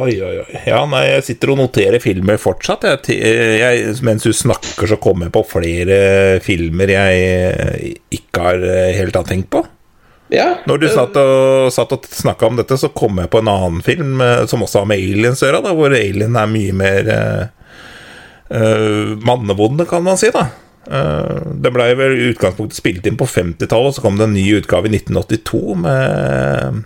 Oi, 0.00 0.14
oi, 0.24 0.36
oi. 0.40 0.60
Ja, 0.64 0.78
nei, 0.88 1.02
jeg 1.10 1.24
sitter 1.26 1.52
og 1.52 1.58
noterer 1.60 2.00
filmer 2.00 2.38
fortsatt. 2.40 2.86
Jeg, 2.88 3.26
jeg, 3.60 3.92
mens 4.06 4.24
du 4.24 4.32
snakker, 4.32 4.88
så 4.88 4.96
kommer 4.96 5.28
jeg 5.28 5.34
på 5.36 5.44
flere 5.50 5.98
filmer 6.44 6.94
jeg 6.94 7.98
ikke 8.16 8.46
har 8.46 8.64
helt 8.96 9.18
har 9.20 9.28
tenkt 9.28 9.50
på. 9.52 9.60
Ja, 10.32 10.46
Når 10.64 10.80
du 10.80 10.86
satt 10.88 11.16
og, 11.20 11.68
satt 11.74 11.92
og 11.92 12.06
snakka 12.08 12.48
om 12.48 12.56
dette, 12.56 12.78
så 12.80 12.88
kom 12.96 13.20
jeg 13.20 13.28
på 13.32 13.42
en 13.42 13.50
annen 13.52 13.82
film 13.84 14.22
eh, 14.24 14.46
som 14.48 14.64
også 14.64 14.80
har 14.80 14.88
med 14.88 15.02
aliens 15.02 15.42
å 15.42 15.48
gjøre, 15.48 15.60
da, 15.66 15.74
hvor 15.76 15.92
alien 15.92 16.38
er 16.40 16.48
mye 16.48 16.76
mer 16.76 17.10
uh, 18.48 19.12
mannevonde, 19.28 19.84
kan 19.90 20.04
man 20.06 20.16
si. 20.20 20.32
da 20.32 20.46
uh, 20.88 21.52
Det 21.52 21.74
ble 21.74 21.90
vel 22.00 22.16
i 22.16 22.30
utgangspunktet 22.30 22.80
spilt 22.80 23.08
inn 23.08 23.20
på 23.20 23.28
50-tallet, 23.28 23.98
så 23.98 24.06
kom 24.06 24.16
det 24.16 24.30
en 24.30 24.34
ny 24.38 24.46
utgave 24.56 24.88
i 24.88 24.96
1982 24.96 25.76
med 25.84 26.80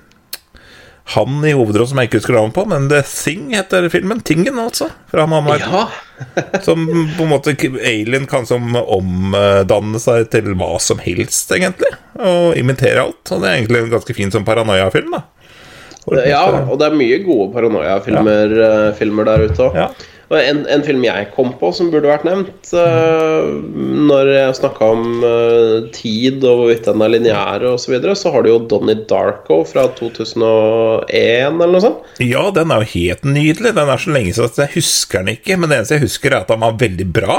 han 1.15 1.45
i 1.47 1.53
hovedrollen 1.55 1.91
som 1.93 2.01
jeg 2.01 2.09
ikke 2.09 2.19
husker 2.19 2.35
navnet 2.35 2.55
på, 2.57 2.65
men 2.67 2.89
The 2.91 2.99
Thing 3.07 3.53
heter 3.55 3.85
filmen. 3.93 4.21
Tingen, 4.27 4.59
altså. 4.59 4.89
Fra 5.13 5.27
Mamma 5.31 5.55
ja. 5.61 5.85
Som 6.65 6.89
på 7.15 7.23
en 7.23 7.31
måte 7.31 7.55
Alien 7.79 8.27
kan 8.27 8.49
som 8.49 8.75
omdanne 8.75 10.01
seg 10.03 10.27
til 10.33 10.51
hva 10.59 10.73
som 10.83 10.99
helst, 11.05 11.53
egentlig. 11.55 11.93
Og 12.19 12.59
imitere 12.59 13.05
alt. 13.05 13.23
Og 13.31 13.39
det 13.45 13.53
er 13.53 13.61
egentlig 13.61 13.85
en 13.85 13.95
ganske 13.95 14.19
fin 14.19 14.35
sånn 14.35 14.49
paranoia-film, 14.49 15.15
da. 15.15 15.23
Ja, 16.27 16.43
og 16.67 16.77
det 16.79 16.87
er 16.91 16.99
mye 16.99 17.23
gode 17.27 17.49
paranoia-filmer 17.55 18.53
eh, 18.63 18.91
filmer 18.99 19.27
der 19.27 19.47
ute 19.47 19.65
òg. 19.65 19.79
Ja. 19.79 19.89
En, 20.35 20.65
en 20.67 20.83
film 20.83 21.05
jeg 21.07 21.29
kom 21.37 21.53
på 21.55 21.69
som 21.71 21.93
burde 21.93 22.11
vært 22.11 22.25
nevnt 22.27 22.73
uh, 22.75 23.47
Når 24.11 24.31
jeg 24.33 24.57
snakka 24.59 24.89
om 24.97 25.05
uh, 25.23 25.87
tid 25.95 26.43
og 26.43 26.65
hvorvidt 26.65 26.89
den 26.89 27.05
er 27.05 27.13
lineær 27.15 27.67
osv., 27.69 27.85
så, 27.87 27.93
videre, 27.95 28.17
så 28.19 28.33
har 28.35 28.43
du 28.43 28.51
jo 28.51 28.57
Donnie 28.67 29.05
Darko 29.07 29.61
fra 29.69 29.87
2001 29.95 31.63
eller 31.63 31.71
noe 31.77 31.85
sånt. 31.85 32.11
ja, 32.19 32.43
den 32.51 32.75
er 32.75 32.83
jo 32.83 32.91
helt 32.97 33.23
nydelig. 33.29 33.77
Den 33.77 33.93
er 33.95 34.03
så 34.03 34.17
lenge 34.17 34.35
siden 34.35 34.51
at 34.51 34.61
jeg 34.65 34.75
husker 34.81 35.23
den 35.23 35.37
ikke, 35.37 35.61
men 35.61 35.71
det 35.71 35.79
eneste 35.79 36.01
jeg 36.01 36.07
husker, 36.09 36.35
er 36.35 36.43
at 36.43 36.51
den 36.51 36.67
var 36.67 36.77
veldig 36.83 37.09
bra. 37.15 37.39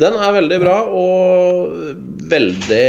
Den 0.00 0.16
er 0.16 0.32
veldig 0.40 0.56
bra 0.64 0.78
og 0.88 1.76
veldig 2.32 2.86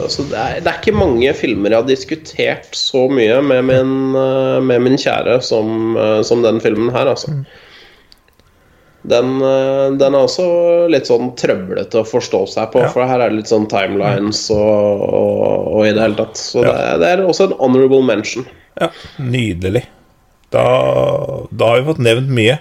altså 0.00 0.24
det, 0.32 0.40
er, 0.40 0.56
det 0.64 0.72
er 0.72 0.80
ikke 0.80 0.96
mange 0.96 1.34
filmer 1.38 1.70
jeg 1.70 1.84
har 1.84 1.90
diskutert 1.90 2.72
så 2.74 3.04
mye 3.12 3.36
med 3.44 3.68
min, 3.68 3.92
eh, 4.18 4.56
med 4.64 4.88
min 4.88 4.98
kjære 4.98 5.36
som, 5.44 5.92
som 6.26 6.42
den 6.42 6.64
filmen 6.64 6.90
her, 6.96 7.12
altså. 7.12 7.36
Den, 9.02 9.40
eh, 9.40 9.90
den 9.96 10.14
er 10.14 10.26
også 10.26 10.44
litt 10.92 11.06
sånn 11.08 11.30
trøblete 11.40 12.02
å 12.02 12.04
forstå 12.04 12.42
seg 12.52 12.72
på, 12.74 12.82
Ja. 12.84 12.88
for 12.92 13.06
her 13.08 13.20
er 13.24 13.30
det 13.30 13.38
litt 13.38 13.48
sånn 13.48 13.66
timelines 13.70 14.42
og, 14.52 15.04
og, 15.08 15.68
og 15.76 15.86
i 15.86 15.92
det 15.96 16.02
hele 16.02 16.16
tatt. 16.18 16.36
Så 16.36 16.64
Ja. 16.66 16.72
det, 16.72 16.98
det 17.00 17.08
er 17.14 17.22
også 17.24 17.46
en 17.50 17.56
honorable 17.58 18.02
mention. 18.04 18.44
Ja, 18.80 18.90
Nydelig. 19.18 19.86
Da, 20.50 20.64
da 21.54 21.66
har 21.70 21.80
vi 21.80 21.86
fått 21.92 22.02
nevnt 22.04 22.28
mye. 22.28 22.58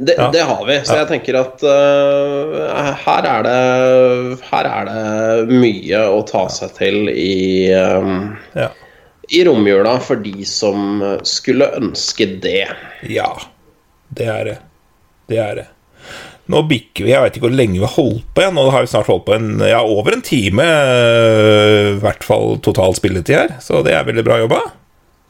Det, 0.00 0.14
Ja. 0.16 0.30
det 0.32 0.40
har 0.48 0.64
vi, 0.64 0.78
så 0.88 0.96
jeg 1.02 1.08
tenker 1.10 1.36
at 1.36 1.62
uh, 1.62 2.94
her, 3.04 3.26
er 3.28 3.42
det, 3.44 4.38
her 4.48 4.64
er 4.70 4.86
det 4.88 5.50
mye 5.52 6.00
å 6.08 6.22
ta 6.26 6.46
seg 6.48 6.72
til 6.78 7.10
i, 7.12 7.68
um, 7.76 8.38
Ja. 8.56 8.70
i 9.28 9.44
romjula 9.44 9.98
for 10.00 10.16
de 10.16 10.42
som 10.48 11.02
skulle 11.22 11.68
ønske 11.76 12.40
det. 12.40 12.68
ja. 13.04 13.28
Det 14.14 14.26
er 14.26 14.44
det. 14.44 14.58
Det 15.30 15.38
er 15.38 15.60
det. 15.62 15.68
Nå 16.50 16.64
bikker 16.66 17.06
vi 17.06 17.12
Jeg 17.12 17.22
vet 17.22 17.36
ikke 17.36 17.46
hvor 17.46 17.54
lenge 17.54 17.78
vi 17.78 17.86
har 17.86 17.94
holdt 17.94 18.26
på 18.34 18.42
igjen. 18.42 18.58
Nå 18.58 18.66
har 18.74 18.82
vi 18.82 18.90
snart 18.90 19.10
holdt 19.10 19.26
på 19.28 19.36
en, 19.36 19.52
ja, 19.62 19.80
over 19.86 20.16
en 20.16 20.24
time, 20.26 20.66
øh, 20.66 21.94
i 21.94 21.98
hvert 22.02 22.26
fall 22.26 22.58
total 22.64 22.96
spilletid 22.98 23.36
her. 23.36 23.56
Så 23.62 23.84
det 23.86 23.94
er 23.94 24.06
veldig 24.08 24.26
bra 24.26 24.40
jobba. 24.42 24.60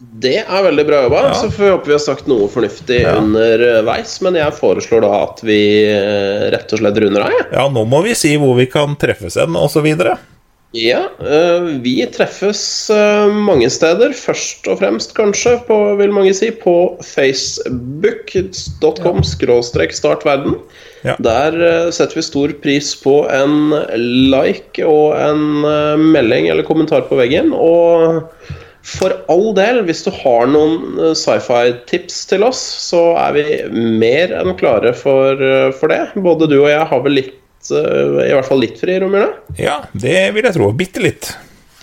Det 0.00 0.38
er 0.40 0.62
veldig 0.64 0.84
bra 0.88 1.02
jobba. 1.04 1.22
Så 1.36 1.50
får 1.52 1.64
vi 1.64 1.70
håpe 1.74 1.90
vi 1.90 1.92
har 1.92 2.00
sagt 2.00 2.28
noe 2.30 2.48
fornuftig 2.48 3.02
underveis. 3.10 4.16
Men 4.24 4.38
jeg 4.40 4.56
foreslår 4.56 5.04
da 5.04 5.12
at 5.26 5.42
vi 5.44 5.60
eh, 5.90 6.48
rett 6.54 6.72
og 6.72 6.80
slett 6.80 7.00
runder 7.04 7.26
av. 7.26 7.36
Ja, 7.52 7.66
nå 7.68 7.84
må 7.88 8.00
vi 8.06 8.16
si 8.16 8.32
hvor 8.40 8.56
vi 8.56 8.70
kan 8.72 8.96
treffes 9.00 9.36
hen, 9.40 9.58
osv. 9.60 9.90
Ja, 10.72 11.10
eh, 11.18 11.62
vi 11.82 12.06
treffes 12.14 12.90
eh, 12.94 13.26
mange 13.34 13.66
steder. 13.74 14.12
Først 14.14 14.68
og 14.70 14.78
fremst, 14.78 15.16
kanskje, 15.16 15.56
på, 15.66 15.74
vil 15.98 16.12
mange 16.14 16.30
si, 16.36 16.52
på 16.54 16.96
facebook.com 17.02 19.24
skråstrek 19.26 19.90
startverden. 19.96 20.54
Ja. 21.02 21.16
Der 21.18 21.56
eh, 21.58 21.90
setter 21.90 22.14
vi 22.20 22.22
stor 22.22 22.54
pris 22.62 22.94
på 23.02 23.26
en 23.34 23.74
like 24.30 24.78
og 24.86 25.18
en 25.18 25.66
melding 26.14 26.46
eller 26.52 26.62
kommentar 26.68 27.02
på 27.10 27.18
veggen. 27.18 27.50
Og 27.50 28.22
for 28.86 29.10
all 29.32 29.50
del, 29.58 29.82
hvis 29.90 30.06
du 30.06 30.14
har 30.22 30.46
noen 30.54 31.10
sci-fi-tips 31.18 32.30
til 32.30 32.46
oss, 32.46 32.62
så 32.86 33.18
er 33.18 33.34
vi 33.34 33.42
mer 33.98 34.30
enn 34.38 34.54
klare 34.60 34.94
for, 34.94 35.34
for 35.82 35.90
det. 35.90 36.14
Både 36.14 36.46
du 36.46 36.62
og 36.62 36.70
jeg 36.70 36.86
har 36.94 37.02
vel 37.02 37.18
litt, 37.18 37.39
i 37.68 38.32
hvert 38.32 38.48
fall 38.48 38.62
litt 38.62 38.80
fri 38.80 38.96
i 38.96 39.02
romjula. 39.02 39.30
Ja, 39.60 39.82
det 39.92 40.30
vil 40.34 40.46
jeg 40.48 40.56
tro. 40.56 40.72
Bitte 40.76 41.02
litt. 41.04 41.32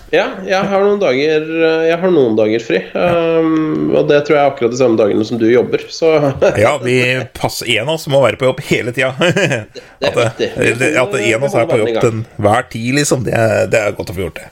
Ja, 0.08 0.38
jeg 0.40 0.64
har 0.70 0.80
noen 0.80 1.00
dager, 1.02 1.48
jeg 1.84 1.96
har 2.00 2.12
noen 2.12 2.36
dager 2.38 2.62
fri. 2.64 2.78
Um, 2.96 3.90
og 3.92 4.06
det 4.08 4.22
tror 4.24 4.38
jeg 4.38 4.40
er 4.40 4.52
akkurat 4.54 4.72
de 4.72 4.78
samme 4.80 4.96
dagene 4.96 5.26
som 5.28 5.40
du 5.40 5.44
jobber. 5.50 5.84
Så 5.92 6.14
Ja, 6.64 6.78
vi 6.80 6.96
passer 7.36 7.68
En 7.74 7.90
av 7.90 7.98
oss 7.98 8.08
må 8.08 8.22
være 8.24 8.40
på 8.40 8.48
jobb 8.48 8.62
hele 8.70 8.94
tida. 8.96 9.12
At, 10.08 10.16
at 10.16 10.40
en 10.40 11.34
av 11.36 11.44
oss 11.44 11.58
er 11.58 11.68
på 11.68 11.80
jobb 11.82 11.98
den, 12.00 12.22
hver 12.40 12.70
tid, 12.72 12.94
liksom, 12.96 13.26
det 13.26 13.36
det 13.72 13.82
er 13.82 13.96
godt 13.98 14.14
å 14.14 14.16
få 14.16 14.24
gjort 14.28 14.40
det. 14.40 14.48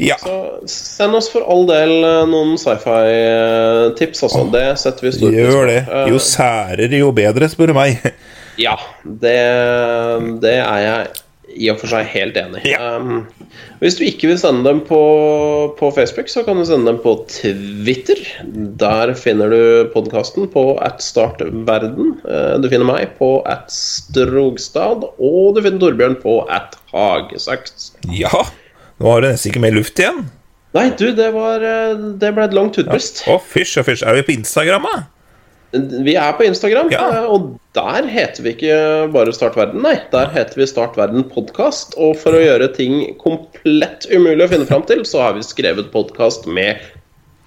Ja. 0.00 0.16
Så 0.18 0.34
send 0.70 1.14
oss 1.14 1.28
for 1.28 1.44
all 1.44 1.66
del 1.68 1.92
eh, 2.00 2.22
noen 2.30 2.54
sci-fi-tips, 2.58 4.22
altså. 4.26 4.46
Det 4.54 4.64
setter 4.80 5.06
vi 5.06 5.12
stor 5.12 5.28
pris 5.28 5.36
på. 5.36 5.50
Gjør 5.52 5.68
det. 5.68 5.80
Jo 6.08 6.20
særere, 6.24 7.02
jo 7.04 7.10
bedre, 7.14 7.50
spør 7.52 7.74
du 7.74 7.76
meg. 7.78 8.00
ja, 8.60 8.76
det, 9.04 9.36
det 10.44 10.54
er 10.60 10.84
jeg 10.84 11.10
i 11.50 11.66
og 11.72 11.80
for 11.80 11.90
seg 11.90 12.06
helt 12.12 12.36
enig 12.38 12.60
i. 12.62 12.72
Ja. 12.76 12.92
Um, 13.00 13.24
hvis 13.80 13.96
du 13.98 14.04
ikke 14.06 14.28
vil 14.30 14.38
sende 14.38 14.62
dem 14.68 14.82
på, 14.86 15.00
på 15.80 15.88
Facebook, 15.96 16.28
så 16.30 16.44
kan 16.46 16.60
du 16.60 16.64
sende 16.68 16.92
dem 16.92 17.00
på 17.02 17.16
Twitter. 17.32 18.20
Der 18.78 19.10
finner 19.18 19.50
du 19.50 19.60
podkasten 19.94 20.46
på 20.52 20.64
at 20.84 21.02
startverden. 21.02 22.12
Eh, 22.22 22.54
Du 22.62 22.68
finner 22.70 22.86
meg 22.86 23.16
på 23.18 23.32
at 23.50 23.66
strogstad, 23.74 25.08
og 25.18 25.56
du 25.56 25.62
finner 25.64 25.82
Torbjørn 25.82 26.18
på 26.22 26.36
at. 26.52 26.76
Ja, 28.14 28.44
nå 29.00 29.10
har 29.14 29.24
du 29.24 29.30
nesten 29.32 29.50
ikke 29.50 29.64
mer 29.64 29.74
luft 29.74 29.98
igjen. 29.98 30.28
Nei, 30.76 30.86
du, 30.94 31.08
det 31.18 31.32
var 31.34 31.64
eh, 31.66 31.98
Det 32.20 32.30
ble 32.36 32.46
et 32.46 32.54
langt 32.54 32.78
utbrist. 32.78 33.24
Å, 33.26 33.40
fysj 33.42 33.80
og 33.82 33.88
fysj. 33.90 34.04
Er 34.06 34.20
vi 34.20 34.26
på 34.28 34.36
Instagram, 34.38 34.86
da? 34.86 35.00
Vi 35.72 36.14
er 36.18 36.32
på 36.34 36.42
Instagram, 36.48 36.88
Ja. 36.90 37.04
eh, 37.22 37.24
og 37.30 37.58
der 37.78 38.06
heter 38.10 38.42
vi 38.42 38.54
ikke 38.56 38.78
bare 39.14 39.32
Startverden, 39.32 39.82
nei. 39.84 39.96
Der 40.10 40.26
heter 40.34 40.56
vi 40.58 40.66
Startverden 40.66 41.22
podkast. 41.30 41.94
Og 41.96 42.16
for 42.18 42.34
å 42.34 42.40
gjøre 42.42 42.74
ting 42.74 43.16
komplett 43.22 44.08
umulig 44.10 44.48
å 44.48 44.50
finne 44.50 44.66
fram 44.66 44.82
til, 44.88 45.04
så 45.06 45.22
har 45.22 45.36
vi 45.38 45.44
skrevet 45.46 45.92
podkast 45.92 46.46
med 46.50 46.80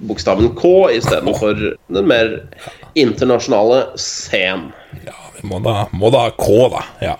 bokstaven 0.03 0.53
K 0.55 0.71
istedenfor 0.95 1.75
den 1.91 2.07
mer 2.07 2.31
internasjonale 2.95 3.97
C-en. 3.99 4.71
Ja, 5.05 5.19
vi 5.35 5.47
må 5.49 5.59
da, 5.63 5.87
må 5.91 6.09
da 6.13 6.25
ha 6.29 6.31
K, 6.37 6.69
da. 6.71 6.83
Ja. 7.03 7.15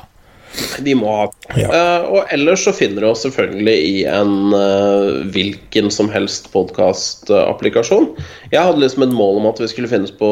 Vi 0.84 0.96
må 0.96 1.10
ha 1.10 1.26
Ja. 1.58 1.70
Uh, 1.70 2.06
Og 2.14 2.34
ellers 2.34 2.64
så 2.66 2.74
finner 2.76 3.04
du 3.04 3.08
oss 3.10 3.24
selvfølgelig 3.26 3.76
i 3.90 4.04
en 4.10 4.54
uh, 4.54 5.22
hvilken 5.34 5.92
som 5.94 6.10
helst 6.14 6.50
podkastapplikasjon. 6.54 8.10
Jeg 8.52 8.62
hadde 8.62 8.82
liksom 8.82 9.06
et 9.08 9.16
mål 9.16 9.42
om 9.42 9.50
at 9.52 9.62
vi 9.62 9.70
skulle 9.72 9.92
finnes 9.92 10.14
på 10.18 10.30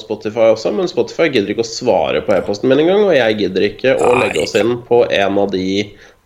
Spotify 0.00 0.52
også, 0.52 0.72
men 0.76 0.90
Spotify 0.90 1.28
gidder 1.32 1.54
ikke 1.54 1.66
å 1.66 1.70
svare 1.70 2.22
på 2.26 2.36
e-posten 2.36 2.70
min 2.70 2.82
engang, 2.84 3.06
og 3.08 3.16
jeg 3.16 3.38
gidder 3.42 3.68
ikke 3.70 3.96
å 3.96 4.12
Nei. 4.14 4.22
legge 4.26 4.44
oss 4.44 4.56
inn 4.58 4.78
på 4.88 5.02
en 5.06 5.42
av 5.44 5.52
de 5.54 5.68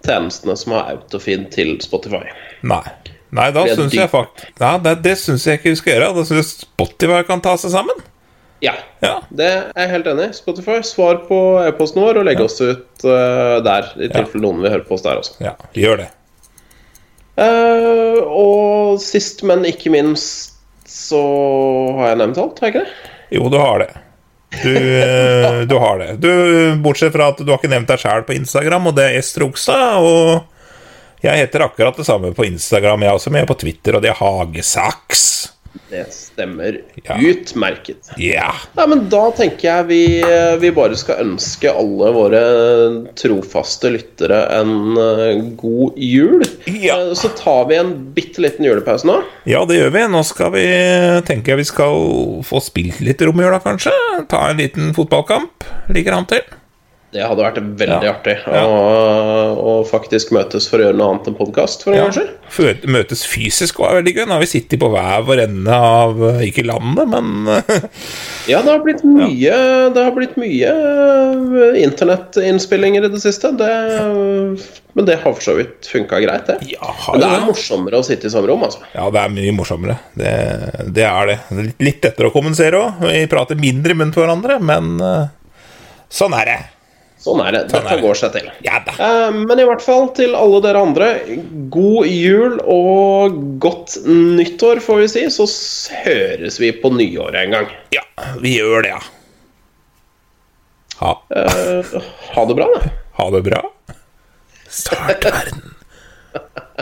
tjenestene 0.06 0.56
som 0.58 0.76
har 0.76 0.94
autofeed 0.96 1.50
til 1.54 1.76
Spotify. 1.84 2.24
Nei. 2.66 2.84
Nei, 3.32 3.48
da 3.54 3.62
syns 3.64 3.94
jeg 3.96 4.10
faktisk 4.12 4.60
Nei, 4.60 4.74
det, 4.84 4.98
det 5.06 5.14
syns 5.16 5.46
jeg 5.48 5.60
ikke 5.60 5.70
vi 5.72 5.78
skal 5.80 5.94
gjøre. 5.94 6.08
Da 6.18 6.24
syns 6.28 6.40
jeg 6.42 6.48
Spotify 6.66 7.22
kan 7.28 7.40
ta 7.44 7.54
seg 7.60 7.72
sammen. 7.72 8.02
Ja, 8.62 8.76
Ja. 9.02 9.16
det 9.34 9.46
er 9.50 9.70
jeg 9.82 9.90
helt 9.90 10.06
enig 10.12 10.28
i. 10.30 10.34
Spotify, 10.36 10.76
svar 10.86 11.16
på 11.26 11.38
e-posten 11.66 12.02
vår 12.04 12.20
og 12.20 12.26
legg 12.28 12.40
oss 12.44 12.60
ut 12.62 13.02
uh, 13.06 13.58
der, 13.66 13.88
i 13.98 14.06
tilfelle 14.12 14.44
noen 14.44 14.60
vil 14.62 14.70
høre 14.76 14.86
på 14.86 14.94
oss 14.94 15.02
der 15.02 15.18
også. 15.18 15.34
Ja, 15.42 15.56
gjør 15.74 16.04
det. 16.04 16.10
Uh, 17.34 18.20
og 18.28 19.00
sist, 19.02 19.42
men 19.48 19.64
ikke 19.66 19.90
minst, 19.92 20.58
så 20.86 21.22
har 21.98 22.12
jeg 22.12 22.20
nevnt 22.22 22.38
alt, 22.42 22.60
har 22.60 22.68
jeg 22.70 22.74
ikke 22.76 22.84
det? 22.86 23.12
Jo, 23.32 23.48
du 23.50 23.58
har 23.58 23.82
det. 23.82 23.90
Du, 24.62 24.70
uh, 24.76 25.62
du 25.66 25.76
har 25.80 25.98
det. 26.02 26.10
Du, 26.22 26.30
bortsett 26.84 27.14
fra 27.16 27.30
at 27.32 27.40
du 27.40 27.48
har 27.48 27.58
ikke 27.58 27.72
nevnt 27.72 27.88
deg 27.90 28.02
sjæl 28.02 28.26
på 28.28 28.36
Instagram, 28.36 28.90
og 28.92 28.98
det 28.98 29.08
er 29.08 29.18
Ester 29.22 29.46
Oksa. 29.48 29.78
Og 30.04 31.24
jeg 31.24 31.40
heter 31.40 31.64
akkurat 31.66 31.96
det 31.98 32.06
samme 32.06 32.34
på 32.36 32.46
Instagram, 32.46 33.06
jeg 33.08 33.16
også, 33.18 33.32
men 33.32 33.40
jeg 33.42 33.48
er 33.48 33.52
på 33.54 33.60
Twitter, 33.64 33.96
og 33.96 34.04
det 34.04 34.12
er 34.12 34.20
Hagesaks. 34.20 35.24
Det 35.92 36.06
stemmer 36.12 36.78
Ja. 37.04 37.16
utmerket. 37.20 38.10
Ja. 38.20 38.50
Nei, 38.76 38.86
men 38.88 39.06
da 39.12 39.30
tenker 39.36 39.68
jeg 39.68 39.86
vi, 39.88 40.00
vi 40.60 40.70
bare 40.76 40.96
skal 41.00 41.20
ønske 41.24 41.68
alle 41.72 42.10
våre 42.12 42.42
trofaste 43.18 43.90
lyttere 43.92 44.40
en 44.60 44.96
eh, 45.00 45.40
god 45.60 45.96
jul. 46.00 46.44
Ja. 46.66 46.98
Eh, 47.08 47.12
Så 47.18 47.28
tar 47.38 47.66
vi 47.70 47.76
en 47.80 47.92
bitte 48.16 48.40
liten 48.44 48.64
julepause 48.68 49.08
nå. 49.08 49.18
ja, 49.48 49.64
det 49.68 49.78
gjør 49.80 49.92
vi. 49.96 50.06
Nå 50.12 50.22
skal 50.28 50.52
vi 50.56 50.64
tenker 51.28 51.52
jeg 51.54 51.62
vi 51.62 51.68
skal 51.72 52.42
få 52.46 52.60
spilt 52.64 53.00
litt 53.04 53.20
romjula, 53.24 53.60
kanskje. 53.64 53.92
Ta 54.32 54.48
en 54.50 54.60
liten 54.60 54.92
fotballkamp. 54.96 55.64
Ligger 55.92 56.18
an 56.20 56.26
til. 56.30 56.42
Det 57.12 57.20
hadde 57.28 57.44
vært 57.44 57.58
veldig 57.76 58.06
Ja. 58.06 58.12
artig 58.14 58.38
Ja. 58.48 58.62
å, 58.64 59.56
å 59.60 59.72
faktisk 59.84 60.30
møtes 60.32 60.64
for 60.70 60.80
å 60.80 60.86
gjøre 60.86 60.96
noe 60.96 61.10
annet 61.12 61.26
enn 61.28 61.34
podkast, 61.36 61.84
Ja. 61.92 62.06
Møtes 62.88 63.26
fysisk 63.28 63.78
var 63.82 63.98
veldig 63.98 64.14
gøy. 64.16 64.24
Nå 64.28 64.32
har 64.32 64.40
vi 64.40 64.46
sittet 64.48 64.80
på 64.80 64.88
hver 64.92 65.22
vår 65.28 65.42
ende 65.44 65.72
av 65.76 66.16
Ikke 66.44 66.64
landet, 66.64 67.08
men 67.12 67.44
Ja, 68.48 68.62
det 68.64 68.72
har 68.72 68.80
blitt 68.84 69.04
mye, 69.18 69.58
det 69.92 70.04
har 70.06 70.12
blitt 70.16 70.38
mye 70.40 70.72
eh, 70.72 71.82
internettinnspillinger 71.84 73.04
i 73.04 73.12
det 73.12 73.20
siste. 73.20 73.52
Det, 73.60 73.68
men 74.96 75.04
det 75.08 75.18
har 75.22 75.32
for 75.36 75.44
så 75.44 75.54
vidt 75.60 75.88
funka 75.92 76.20
greit, 76.24 76.46
det. 76.48 76.58
Ja, 76.72 76.94
Men 77.12 77.20
det 77.20 77.28
er 77.28 77.46
morsommere 77.46 78.00
å 78.00 78.04
sitte 78.08 78.28
i 78.28 78.32
samme 78.32 78.48
rom, 78.48 78.64
altså. 78.64 78.80
Ja, 78.96 79.10
det 79.12 79.20
er 79.20 79.32
mye 79.36 79.52
morsommere. 79.56 79.98
Det, 80.16 80.32
det 80.96 81.04
er 81.08 81.26
det. 81.34 81.38
Litt- 81.80 82.02
lettere 82.02 82.28
å 82.28 82.34
kommunisere 82.34 82.80
òg. 82.80 83.04
Vi 83.04 83.26
prater 83.32 83.60
mindre 83.60 83.94
munnen 83.96 84.12
på 84.16 84.24
hverandre, 84.24 84.56
men 84.64 84.96
eh, 85.00 85.26
sånn 86.12 86.36
er 86.40 86.48
det. 86.54 86.60
Sånn 87.22 87.38
er 87.44 87.54
det. 87.54 87.60
Sånn 87.70 87.84
Dette 87.84 87.94
er 87.94 88.02
går 88.02 88.18
seg 88.18 88.32
til. 88.34 88.48
Ja. 88.66 88.80
Eh, 88.98 89.30
Men 89.36 89.60
i 89.62 89.66
hvert 89.68 89.82
fall 89.84 90.08
til 90.16 90.34
alle 90.34 90.58
dere 90.64 90.80
andre, 90.82 91.10
god 91.70 92.08
jul 92.10 92.56
og 92.66 93.36
godt 93.62 93.94
nyttår, 94.08 94.80
får 94.82 95.02
vi 95.04 95.08
si. 95.12 95.24
Så 95.30 95.46
høres 96.02 96.58
vi 96.62 96.72
på 96.82 96.90
nyåret 96.94 97.38
en 97.44 97.54
gang. 97.58 97.68
Ja, 97.94 98.02
vi 98.42 98.56
gjør 98.58 98.82
det, 98.82 98.96
ja. 98.96 99.02
Ha, 101.02 101.12
uh, 101.34 101.94
Ha 102.36 102.44
det 102.46 102.54
bra, 102.58 102.66
da. 102.74 102.90
ha 103.18 103.30
det 103.34 103.42
bra. 103.46 103.62
Start 104.72 105.24
verden. 105.26 105.62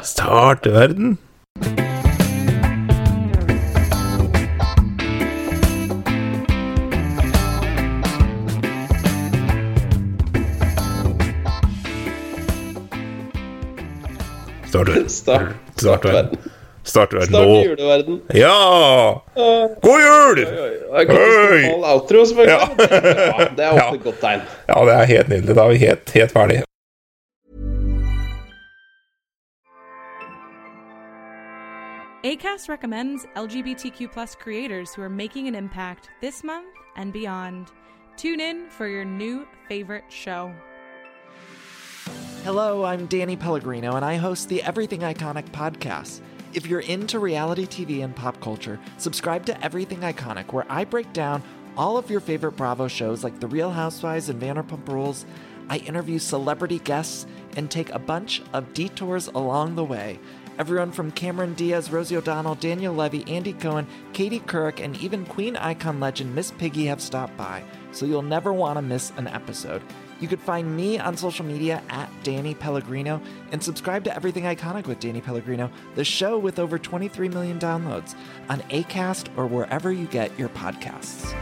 Start 0.04 0.66
verden. 0.66 1.14
Start 14.72 14.88
verden. 14.88 15.08
Start, 15.08 15.46
Start 15.76 16.04
verden. 16.04 16.38
Start 16.84 17.12
verden 17.12 17.28
Start 17.28 17.46
nå. 17.48 17.62
juleverden. 17.64 18.20
Ja! 18.34 18.56
God 19.82 20.00
jul! 20.06 20.36
Det 20.90 20.98
er 20.98 21.04
katastrofal 21.06 21.84
outro, 21.92 22.24
selvfølgelig. 22.24 22.78
Det 22.78 22.88
er 22.92 23.32
bra. 23.32 23.44
Det 23.56 23.64
er 23.64 23.70
ofte 23.82 23.98
et 23.98 24.04
godt 24.04 24.20
tegn. 24.20 24.40
Ja, 24.68 24.80
det 24.88 24.94
er 24.94 25.04
helt 25.04 25.28
nydelig. 25.28 25.56
Da 25.56 25.62
er 25.64 25.68
vi 25.68 25.76
helt, 25.84 26.10
helt 26.14 26.32
ferdig. 26.32 26.62
ACAST 32.24 32.68
recommends 32.68 33.26
LGBTQ 33.36 34.12
plus 34.12 34.34
creators 34.34 34.94
who 34.94 35.02
are 35.02 35.08
making 35.08 35.48
an 35.48 35.54
impact 35.54 36.10
this 36.20 36.44
month 36.44 36.66
and 36.96 37.12
beyond. 37.12 37.68
Tune 38.16 38.40
in 38.40 38.68
for 38.68 38.86
your 38.86 39.04
new 39.04 39.46
favorite 39.68 40.04
show. 40.10 40.52
Hello, 42.44 42.84
I'm 42.84 43.06
Danny 43.06 43.36
Pellegrino, 43.36 43.96
and 43.96 44.04
I 44.04 44.16
host 44.16 44.48
the 44.48 44.62
Everything 44.62 45.00
Iconic 45.00 45.50
podcast. 45.50 46.20
If 46.52 46.66
you're 46.66 46.80
into 46.80 47.18
reality 47.18 47.66
TV 47.66 48.02
and 48.02 48.16
pop 48.16 48.40
culture, 48.40 48.80
subscribe 48.98 49.46
to 49.46 49.64
Everything 49.64 50.00
Iconic, 50.00 50.52
where 50.52 50.66
I 50.68 50.84
break 50.84 51.12
down 51.12 51.42
all 51.76 51.96
of 51.96 52.10
your 52.10 52.20
favorite 52.20 52.56
Bravo 52.56 52.88
shows 52.88 53.22
like 53.22 53.38
The 53.38 53.46
Real 53.46 53.70
Housewives 53.70 54.28
and 54.28 54.40
Vanderpump 54.40 54.88
Rules. 54.88 55.26
I 55.68 55.78
interview 55.78 56.18
celebrity 56.18 56.80
guests 56.80 57.26
and 57.56 57.70
take 57.70 57.90
a 57.90 57.98
bunch 57.98 58.42
of 58.52 58.74
detours 58.74 59.28
along 59.28 59.76
the 59.76 59.84
way. 59.84 60.18
Everyone 60.58 60.92
from 60.92 61.12
Cameron 61.12 61.54
Diaz, 61.54 61.90
Rosie 61.90 62.16
O'Donnell, 62.16 62.56
Daniel 62.56 62.94
Levy, 62.94 63.24
Andy 63.28 63.52
Cohen, 63.52 63.86
Katie 64.12 64.40
Couric, 64.40 64.84
and 64.84 64.96
even 64.98 65.24
Queen 65.24 65.56
icon 65.56 66.00
legend 66.00 66.34
Miss 66.34 66.50
Piggy 66.50 66.86
have 66.86 67.00
stopped 67.00 67.36
by, 67.36 67.62
so 67.92 68.04
you'll 68.04 68.22
never 68.22 68.52
want 68.52 68.76
to 68.76 68.82
miss 68.82 69.12
an 69.16 69.28
episode. 69.28 69.82
You 70.20 70.28
could 70.28 70.40
find 70.40 70.76
me 70.76 70.98
on 70.98 71.16
social 71.16 71.44
media 71.44 71.82
at 71.88 72.10
Danny 72.22 72.54
Pellegrino 72.54 73.20
and 73.52 73.62
subscribe 73.62 74.04
to 74.04 74.14
Everything 74.14 74.44
Iconic 74.44 74.86
with 74.86 75.00
Danny 75.00 75.20
Pellegrino, 75.20 75.70
the 75.94 76.04
show 76.04 76.38
with 76.38 76.58
over 76.58 76.78
23 76.78 77.28
million 77.28 77.58
downloads 77.58 78.14
on 78.48 78.60
ACAST 78.70 79.36
or 79.36 79.46
wherever 79.46 79.90
you 79.90 80.06
get 80.06 80.38
your 80.38 80.50
podcasts. 80.50 81.34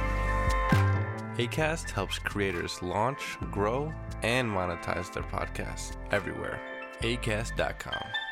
ACAST 1.36 1.90
helps 1.90 2.18
creators 2.18 2.82
launch, 2.82 3.36
grow, 3.50 3.92
and 4.22 4.48
monetize 4.48 5.12
their 5.12 5.22
podcasts 5.24 5.96
everywhere. 6.10 6.60
ACAST.com. 7.00 8.27